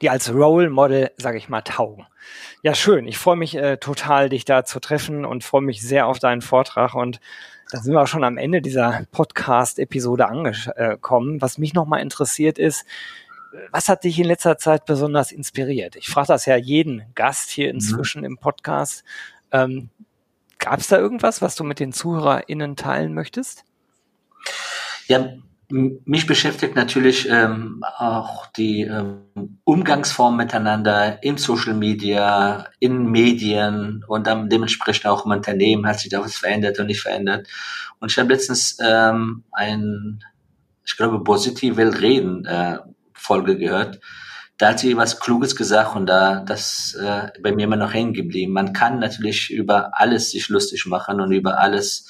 die 0.00 0.08
als 0.08 0.32
Role 0.32 0.70
Model, 0.70 1.10
sage 1.18 1.36
ich 1.36 1.50
mal, 1.50 1.60
taugen. 1.60 2.06
Ja, 2.62 2.74
schön. 2.74 3.06
Ich 3.06 3.18
freue 3.18 3.36
mich 3.36 3.56
äh, 3.56 3.76
total, 3.76 4.30
dich 4.30 4.46
da 4.46 4.64
zu 4.64 4.80
treffen 4.80 5.26
und 5.26 5.44
freue 5.44 5.60
mich 5.60 5.82
sehr 5.82 6.06
auf 6.06 6.18
deinen 6.18 6.40
Vortrag. 6.40 6.94
Und 6.94 7.20
da 7.70 7.78
sind 7.78 7.92
wir 7.92 8.00
auch 8.00 8.06
schon 8.06 8.24
am 8.24 8.38
Ende 8.38 8.62
dieser 8.62 9.04
Podcast-Episode 9.12 10.26
angekommen. 10.26 11.42
Was 11.42 11.58
mich 11.58 11.74
nochmal 11.74 12.00
interessiert 12.00 12.58
ist, 12.58 12.86
was 13.70 13.88
hat 13.88 14.04
dich 14.04 14.18
in 14.18 14.26
letzter 14.26 14.56
Zeit 14.56 14.86
besonders 14.86 15.30
inspiriert? 15.30 15.96
Ich 15.96 16.08
frage 16.08 16.28
das 16.28 16.46
ja 16.46 16.56
jeden 16.56 17.02
Gast 17.14 17.50
hier 17.50 17.68
mhm. 17.68 17.74
inzwischen 17.74 18.20
mhm. 18.20 18.26
im 18.26 18.38
Podcast. 18.38 19.04
Ähm, 19.52 19.90
Gab 20.64 20.80
es 20.80 20.88
da 20.88 20.96
irgendwas, 20.96 21.42
was 21.42 21.56
du 21.56 21.62
mit 21.62 21.78
den 21.78 21.92
ZuhörerInnen 21.92 22.74
teilen 22.74 23.12
möchtest? 23.12 23.64
Ja, 25.08 25.28
mich 25.68 26.26
beschäftigt 26.26 26.74
natürlich 26.74 27.28
ähm, 27.28 27.84
auch 27.98 28.46
die 28.46 28.80
ähm, 28.80 29.58
Umgangsform 29.64 30.38
miteinander 30.38 31.22
in 31.22 31.36
Social 31.36 31.74
Media, 31.74 32.66
in 32.78 33.10
Medien 33.10 34.06
und 34.08 34.26
dann 34.26 34.48
dementsprechend 34.48 35.04
auch 35.04 35.26
im 35.26 35.32
Unternehmen 35.32 35.86
hat 35.86 36.00
sich 36.00 36.10
da 36.10 36.20
was 36.20 36.36
verändert 36.36 36.78
und 36.78 36.86
nicht 36.86 37.02
verändert. 37.02 37.46
Und 38.00 38.10
ich 38.10 38.18
habe 38.18 38.32
letztens 38.32 38.78
ähm, 38.82 39.44
ein, 39.52 40.24
ich 40.86 40.96
glaube, 40.96 41.22
positive 41.22 42.00
Reden 42.00 42.46
äh, 42.46 42.78
Folge 43.12 43.58
gehört, 43.58 44.00
da 44.58 44.68
hat 44.68 44.78
sie 44.78 44.96
was 44.96 45.18
Kluges 45.18 45.56
gesagt 45.56 45.96
und 45.96 46.06
da 46.06 46.40
das 46.40 46.94
äh, 46.94 47.28
bei 47.42 47.52
mir 47.52 47.64
immer 47.64 47.76
noch 47.76 47.92
hängen 47.92 48.14
geblieben. 48.14 48.52
Man 48.52 48.72
kann 48.72 49.00
natürlich 49.00 49.50
über 49.50 49.98
alles 49.98 50.30
sich 50.30 50.48
lustig 50.48 50.86
machen 50.86 51.20
und 51.20 51.32
über 51.32 51.58
alles 51.58 52.08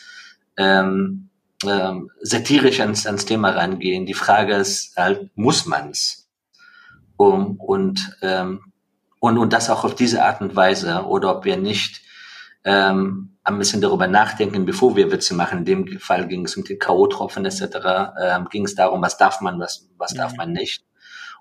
ähm, 0.56 1.30
ähm, 1.66 2.10
satirisch 2.20 2.80
ans, 2.80 3.06
ans 3.06 3.24
Thema 3.24 3.50
rangehen. 3.50 4.04
Die 4.04 4.14
Frage 4.14 4.54
ist 4.54 4.96
halt, 4.96 5.30
muss 5.34 5.64
man's? 5.66 6.28
Um, 7.16 7.56
und, 7.60 8.18
ähm, 8.22 8.72
und, 9.20 9.38
und 9.38 9.52
das 9.52 9.70
auch 9.70 9.84
auf 9.84 9.94
diese 9.94 10.24
Art 10.24 10.40
und 10.40 10.56
Weise 10.56 11.04
oder 11.06 11.36
ob 11.36 11.44
wir 11.44 11.56
nicht 11.56 12.02
ähm, 12.64 13.36
ein 13.44 13.58
bisschen 13.58 13.80
darüber 13.80 14.08
nachdenken, 14.08 14.66
bevor 14.66 14.96
wir 14.96 15.12
Witze 15.12 15.34
machen. 15.34 15.60
In 15.60 15.64
dem 15.64 16.00
Fall 16.00 16.26
ging 16.26 16.44
es 16.44 16.56
um 16.56 16.64
die 16.64 16.76
K.O.-Tropfen 16.76 17.46
etc. 17.46 18.12
Ähm, 18.20 18.48
ging 18.50 18.64
es 18.64 18.74
darum, 18.74 19.00
was 19.00 19.16
darf 19.16 19.40
man, 19.40 19.60
was, 19.60 19.88
was 19.96 20.12
ja. 20.12 20.24
darf 20.24 20.36
man 20.36 20.52
nicht 20.52 20.84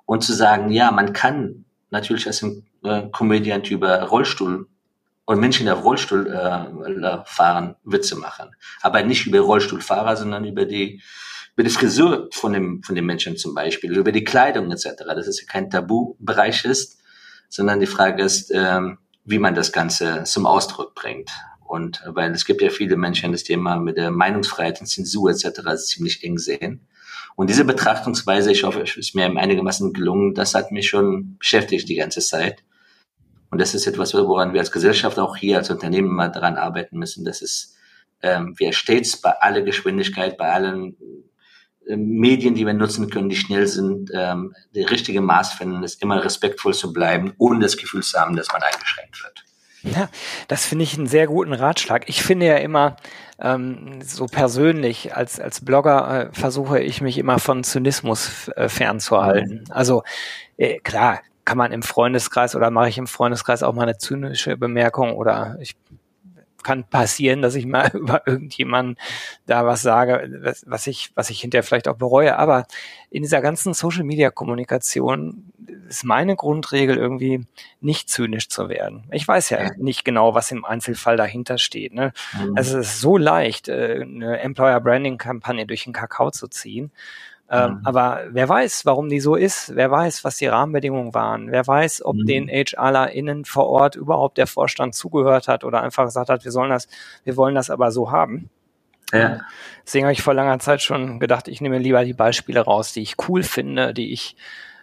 und 0.06 0.24
zu 0.24 0.34
sagen, 0.34 0.72
ja, 0.72 0.92
man 0.92 1.14
kann 1.14 1.66
natürlich 1.90 2.28
als 2.28 2.42
ein 2.42 2.66
äh, 2.84 3.04
Comediant 3.12 3.70
über 3.72 4.02
Rollstuhl 4.02 4.68
und 5.26 5.40
Menschen, 5.40 5.66
die 5.66 5.72
auf 5.72 5.84
Rollstuhl 5.84 6.28
äh, 6.28 7.18
fahren, 7.26 7.76
Witze 7.84 8.16
machen. 8.18 8.52
Aber 8.82 9.04
nicht 9.04 9.26
über 9.26 9.40
Rollstuhlfahrer, 9.40 10.18
sondern 10.18 10.46
über 10.46 10.66
die, 10.66 11.02
über 11.56 11.64
die 11.64 11.70
Frisur 11.70 12.30
von 12.34 12.54
dem, 12.54 12.84
von 12.84 12.96
dem 12.96 13.06
Menschen 13.06 13.38
zum 13.38 13.56
Beispiel, 13.56 13.98
über 13.98 14.12
die 14.12 14.24
Kleidung 14.24 14.70
etc. 14.72 14.90
Das 15.08 15.28
ist 15.28 15.42
ja 15.42 15.48
kein 15.48 15.70
Tabubereich 15.70 16.66
ist, 16.66 17.02
sondern 17.48 17.80
die 17.80 17.86
Frage 17.86 18.24
ist, 18.24 18.52
ähm, 18.54 18.98
wie 19.24 19.40
man 19.40 19.56
das 19.56 19.72
Ganze 19.72 20.24
zum 20.26 20.46
Ausdruck 20.46 20.96
bringt. 20.96 21.32
Und 21.66 22.04
weil 22.06 22.32
es 22.32 22.46
gibt 22.46 22.62
ja 22.62 22.70
viele 22.70 22.98
Menschen, 22.98 23.28
die 23.28 23.34
das 23.34 23.44
Thema 23.44 23.78
mit 23.78 23.98
der 23.98 24.12
Meinungsfreiheit 24.12 24.82
und 24.82 24.88
Zensur 24.88 25.32
etc. 25.32 25.62
ziemlich 25.78 26.24
eng 26.24 26.38
sehen. 26.38 26.88
Und 27.36 27.50
diese 27.50 27.66
Betrachtungsweise, 27.66 28.52
ich 28.52 28.64
hoffe, 28.64 28.82
es 28.82 28.96
ist 28.96 29.16
mir 29.16 29.26
einigermaßen 29.26 29.94
gelungen, 29.94 30.34
das 30.34 30.54
hat 30.54 30.72
mich 30.72 30.88
schon 30.88 31.38
beschäftigt 31.38 31.90
die 31.90 31.96
ganze 31.96 32.22
Zeit. 32.22 32.64
Und 33.50 33.60
das 33.60 33.74
ist 33.74 33.88
etwas, 33.88 34.14
woran 34.14 34.54
wir 34.54 34.60
als 34.60 34.72
Gesellschaft 34.72 35.20
auch 35.20 35.36
hier 35.36 35.58
als 35.58 35.70
Unternehmen 35.70 36.10
mal 36.10 36.30
daran 36.30 36.56
arbeiten 36.56 36.98
müssen, 36.98 37.26
dass 37.26 37.42
es 37.42 37.76
ähm, 38.24 38.56
wir 38.58 38.74
stets 38.74 39.18
bei 39.18 39.32
aller 39.32 39.62
Geschwindigkeit, 39.62 40.38
bei 40.38 40.52
allen 40.52 40.96
äh, 41.88 41.96
Medien, 41.96 42.56
die 42.56 42.66
wir 42.66 42.74
nutzen 42.74 43.10
können, 43.10 43.30
die 43.30 43.36
schnell 43.36 43.68
sind, 43.68 44.10
ähm, 44.14 44.56
der 44.74 44.90
richtige 44.90 45.22
Maß 45.22 45.54
finden, 45.54 45.84
ist 45.84 46.02
immer 46.02 46.24
respektvoll 46.24 46.74
zu 46.74 46.94
bleiben, 46.94 47.34
ohne 47.38 47.60
das 47.60 47.78
Gefühl 47.78 48.02
zu 48.02 48.20
haben, 48.20 48.36
dass 48.36 48.48
man 48.52 48.64
eingeschränkt 48.64 49.22
wird. 49.24 49.43
Ja, 49.84 50.10
das 50.48 50.66
finde 50.66 50.84
ich 50.84 50.98
einen 50.98 51.08
sehr 51.08 51.28
guten 51.28 51.54
Ratschlag. 51.54 52.08
Ich 52.08 52.24
finde 52.24 52.46
ja 52.46 52.56
immer, 52.56 52.96
ähm, 53.40 54.02
so 54.02 54.26
persönlich 54.26 55.16
als, 55.16 55.40
als 55.40 55.64
Blogger 55.64 56.30
äh, 56.30 56.34
versuche 56.34 56.80
ich 56.80 57.02
mich 57.02 57.18
immer 57.18 57.40
von 57.40 57.64
Zynismus 57.64 58.48
äh, 58.56 58.70
fernzuhalten. 58.70 59.66
Also 59.70 60.04
äh, 60.58 60.80
klar, 60.80 61.20
kann 61.44 61.58
man 61.58 61.74
im 61.74 61.84
Freundeskreis 61.84 62.56
oder 62.56 62.72
mache 62.72 62.90
ich 62.90 62.98
im 62.98 63.08
Freundeskreis 63.08 63.64
auch 63.64 63.74
mal 63.74 63.84
eine 63.84 63.98
zynische 63.98 64.56
Bemerkung 64.56 65.14
oder 65.16 65.58
ich 65.60 65.76
kann 66.64 66.86
passieren, 66.86 67.42
dass 67.42 67.56
ich 67.56 67.66
mal 67.66 67.90
über 67.94 68.26
irgendjemanden 68.26 68.98
da 69.46 69.66
was 69.66 69.82
sage, 69.82 70.40
was, 70.42 70.64
was 70.66 70.88
ich, 70.88 71.12
was 71.16 71.30
ich 71.30 71.42
hinterher 71.42 71.64
vielleicht 71.64 71.90
auch 71.90 71.98
bereue. 71.98 72.38
Aber 72.38 72.66
in 73.10 73.24
dieser 73.24 73.42
ganzen 73.42 73.74
Social 73.74 74.04
Media 74.04 74.32
Kommunikation 74.32 75.52
ist 75.98 76.04
meine 76.04 76.36
Grundregel 76.36 76.98
irgendwie 76.98 77.46
nicht 77.82 78.10
zynisch 78.10 78.50
zu 78.50 78.70
werden. 78.70 79.04
Ich 79.12 79.28
weiß 79.28 79.50
ja 79.50 79.72
nicht 79.78 80.06
genau, 80.06 80.34
was 80.34 80.52
im 80.52 80.66
Einzelfall 80.66 81.18
dahinter 81.18 81.58
steht. 81.58 81.94
Ne? 81.94 82.14
Mhm. 82.38 82.58
Also 82.58 82.80
es 82.80 82.88
ist 82.88 83.02
so 83.02 83.18
leicht, 83.18 83.68
äh, 83.68 84.02
eine 84.02 84.40
Employer 84.40 84.80
Branding 84.80 85.18
Kampagne 85.18 85.66
durch 85.66 85.84
den 85.84 85.94
Kakao 85.94 86.32
zu 86.32 86.48
ziehen. 86.48 86.92
Ähm, 87.50 87.76
mhm. 87.76 87.82
Aber 87.84 88.22
wer 88.30 88.50
weiß, 88.50 88.86
warum 88.86 89.10
die 89.10 89.20
so 89.20 89.36
ist? 89.36 89.76
Wer 89.76 89.92
weiß, 89.92 90.24
was 90.24 90.38
die 90.38 90.48
Rahmenbedingungen 90.48 91.14
waren? 91.14 91.52
Wer 91.52 91.68
weiß, 91.68 92.04
ob 92.04 92.16
mhm. 92.16 92.26
den 92.26 92.48
HRlerInnen 92.48 93.46
vor 93.46 93.68
Ort 93.68 93.96
überhaupt 93.96 94.38
der 94.38 94.48
Vorstand 94.48 94.96
zugehört 94.96 95.48
hat 95.48 95.64
oder 95.64 95.82
einfach 95.82 96.06
gesagt 96.06 96.30
hat, 96.30 96.44
wir 96.46 96.52
sollen 96.52 96.70
das, 96.70 96.88
wir 97.24 97.38
wollen 97.38 97.56
das 97.56 97.70
aber 97.70 97.92
so 97.92 98.12
haben? 98.12 98.50
Ja. 99.12 99.42
Deswegen 99.86 100.06
habe 100.06 100.14
ich 100.14 100.24
vor 100.24 100.34
langer 100.34 100.58
Zeit 100.60 100.82
schon 100.82 101.20
gedacht, 101.20 101.48
ich 101.48 101.62
nehme 101.62 101.78
lieber 101.78 102.04
die 102.04 102.14
Beispiele 102.14 102.62
raus, 102.62 102.94
die 102.94 103.02
ich 103.02 103.16
cool 103.28 103.44
finde, 103.44 103.94
die 103.94 104.12
ich, 104.12 104.36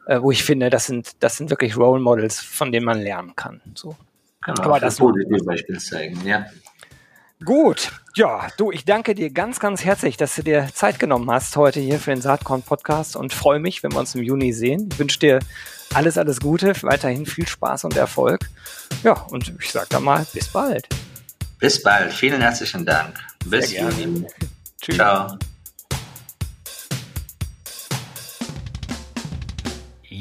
äh, 0.07 0.21
wo 0.21 0.31
ich 0.31 0.43
finde, 0.45 0.71
das 0.71 0.87
sind, 0.87 1.13
das 1.21 1.37
sind 1.37 1.51
wirklich 1.51 1.77
Role 1.77 2.01
Models, 2.01 2.41
von 2.41 2.73
denen 2.73 2.87
man 2.87 3.01
lernen 3.01 3.35
kann. 3.37 3.61
So. 3.75 3.97
Genau, 4.45 4.63
aber 4.63 4.81
das 4.81 4.97
positive 4.97 5.45
Beispiele 5.45 5.79
zeigen, 5.79 6.25
ja. 6.25 6.47
Gut, 7.45 7.91
ja, 8.17 8.49
du, 8.59 8.71
ich 8.71 8.85
danke 8.85 9.15
dir 9.15 9.31
ganz, 9.31 9.61
ganz 9.61 9.83
herzlich, 9.83 10.19
dass 10.19 10.35
du 10.35 10.43
dir 10.43 10.69
Zeit 10.75 10.99
genommen 10.99 11.31
hast 11.31 11.57
heute 11.57 11.81
hier 11.81 11.99
für 11.99 12.11
den 12.11 12.21
Saatkorn 12.21 12.63
Podcast 12.63 13.17
und 13.17 13.33
freue 13.33 13.61
mich, 13.61 13.83
wenn 13.83 13.93
wir 13.93 13.99
uns 13.99 14.15
im 14.15 14.23
Juni 14.23 14.53
sehen. 14.53 14.89
Ich 14.93 14.99
wünsche 14.99 15.19
dir 15.19 15.39
alles, 15.95 16.19
alles 16.19 16.41
Gute, 16.41 16.75
weiterhin 16.83 17.25
viel 17.25 17.49
Spaß 17.49 17.85
und 17.85 17.97
Erfolg. 17.97 18.51
Ja, 19.03 19.13
und 19.31 19.55
ich 19.61 19.73
sage 19.73 19.87
dann 19.91 20.05
mal, 20.05 20.27
bis 20.35 20.49
bald. 20.49 20.89
Bis 21.59 21.83
bald, 21.83 22.13
vielen 22.13 22.41
herzlichen 22.41 22.85
Dank. 22.85 23.19
Bis 23.47 23.73
Juni. 23.73 24.27
Tschüss. 24.81 24.97
Ciao. 24.97 25.39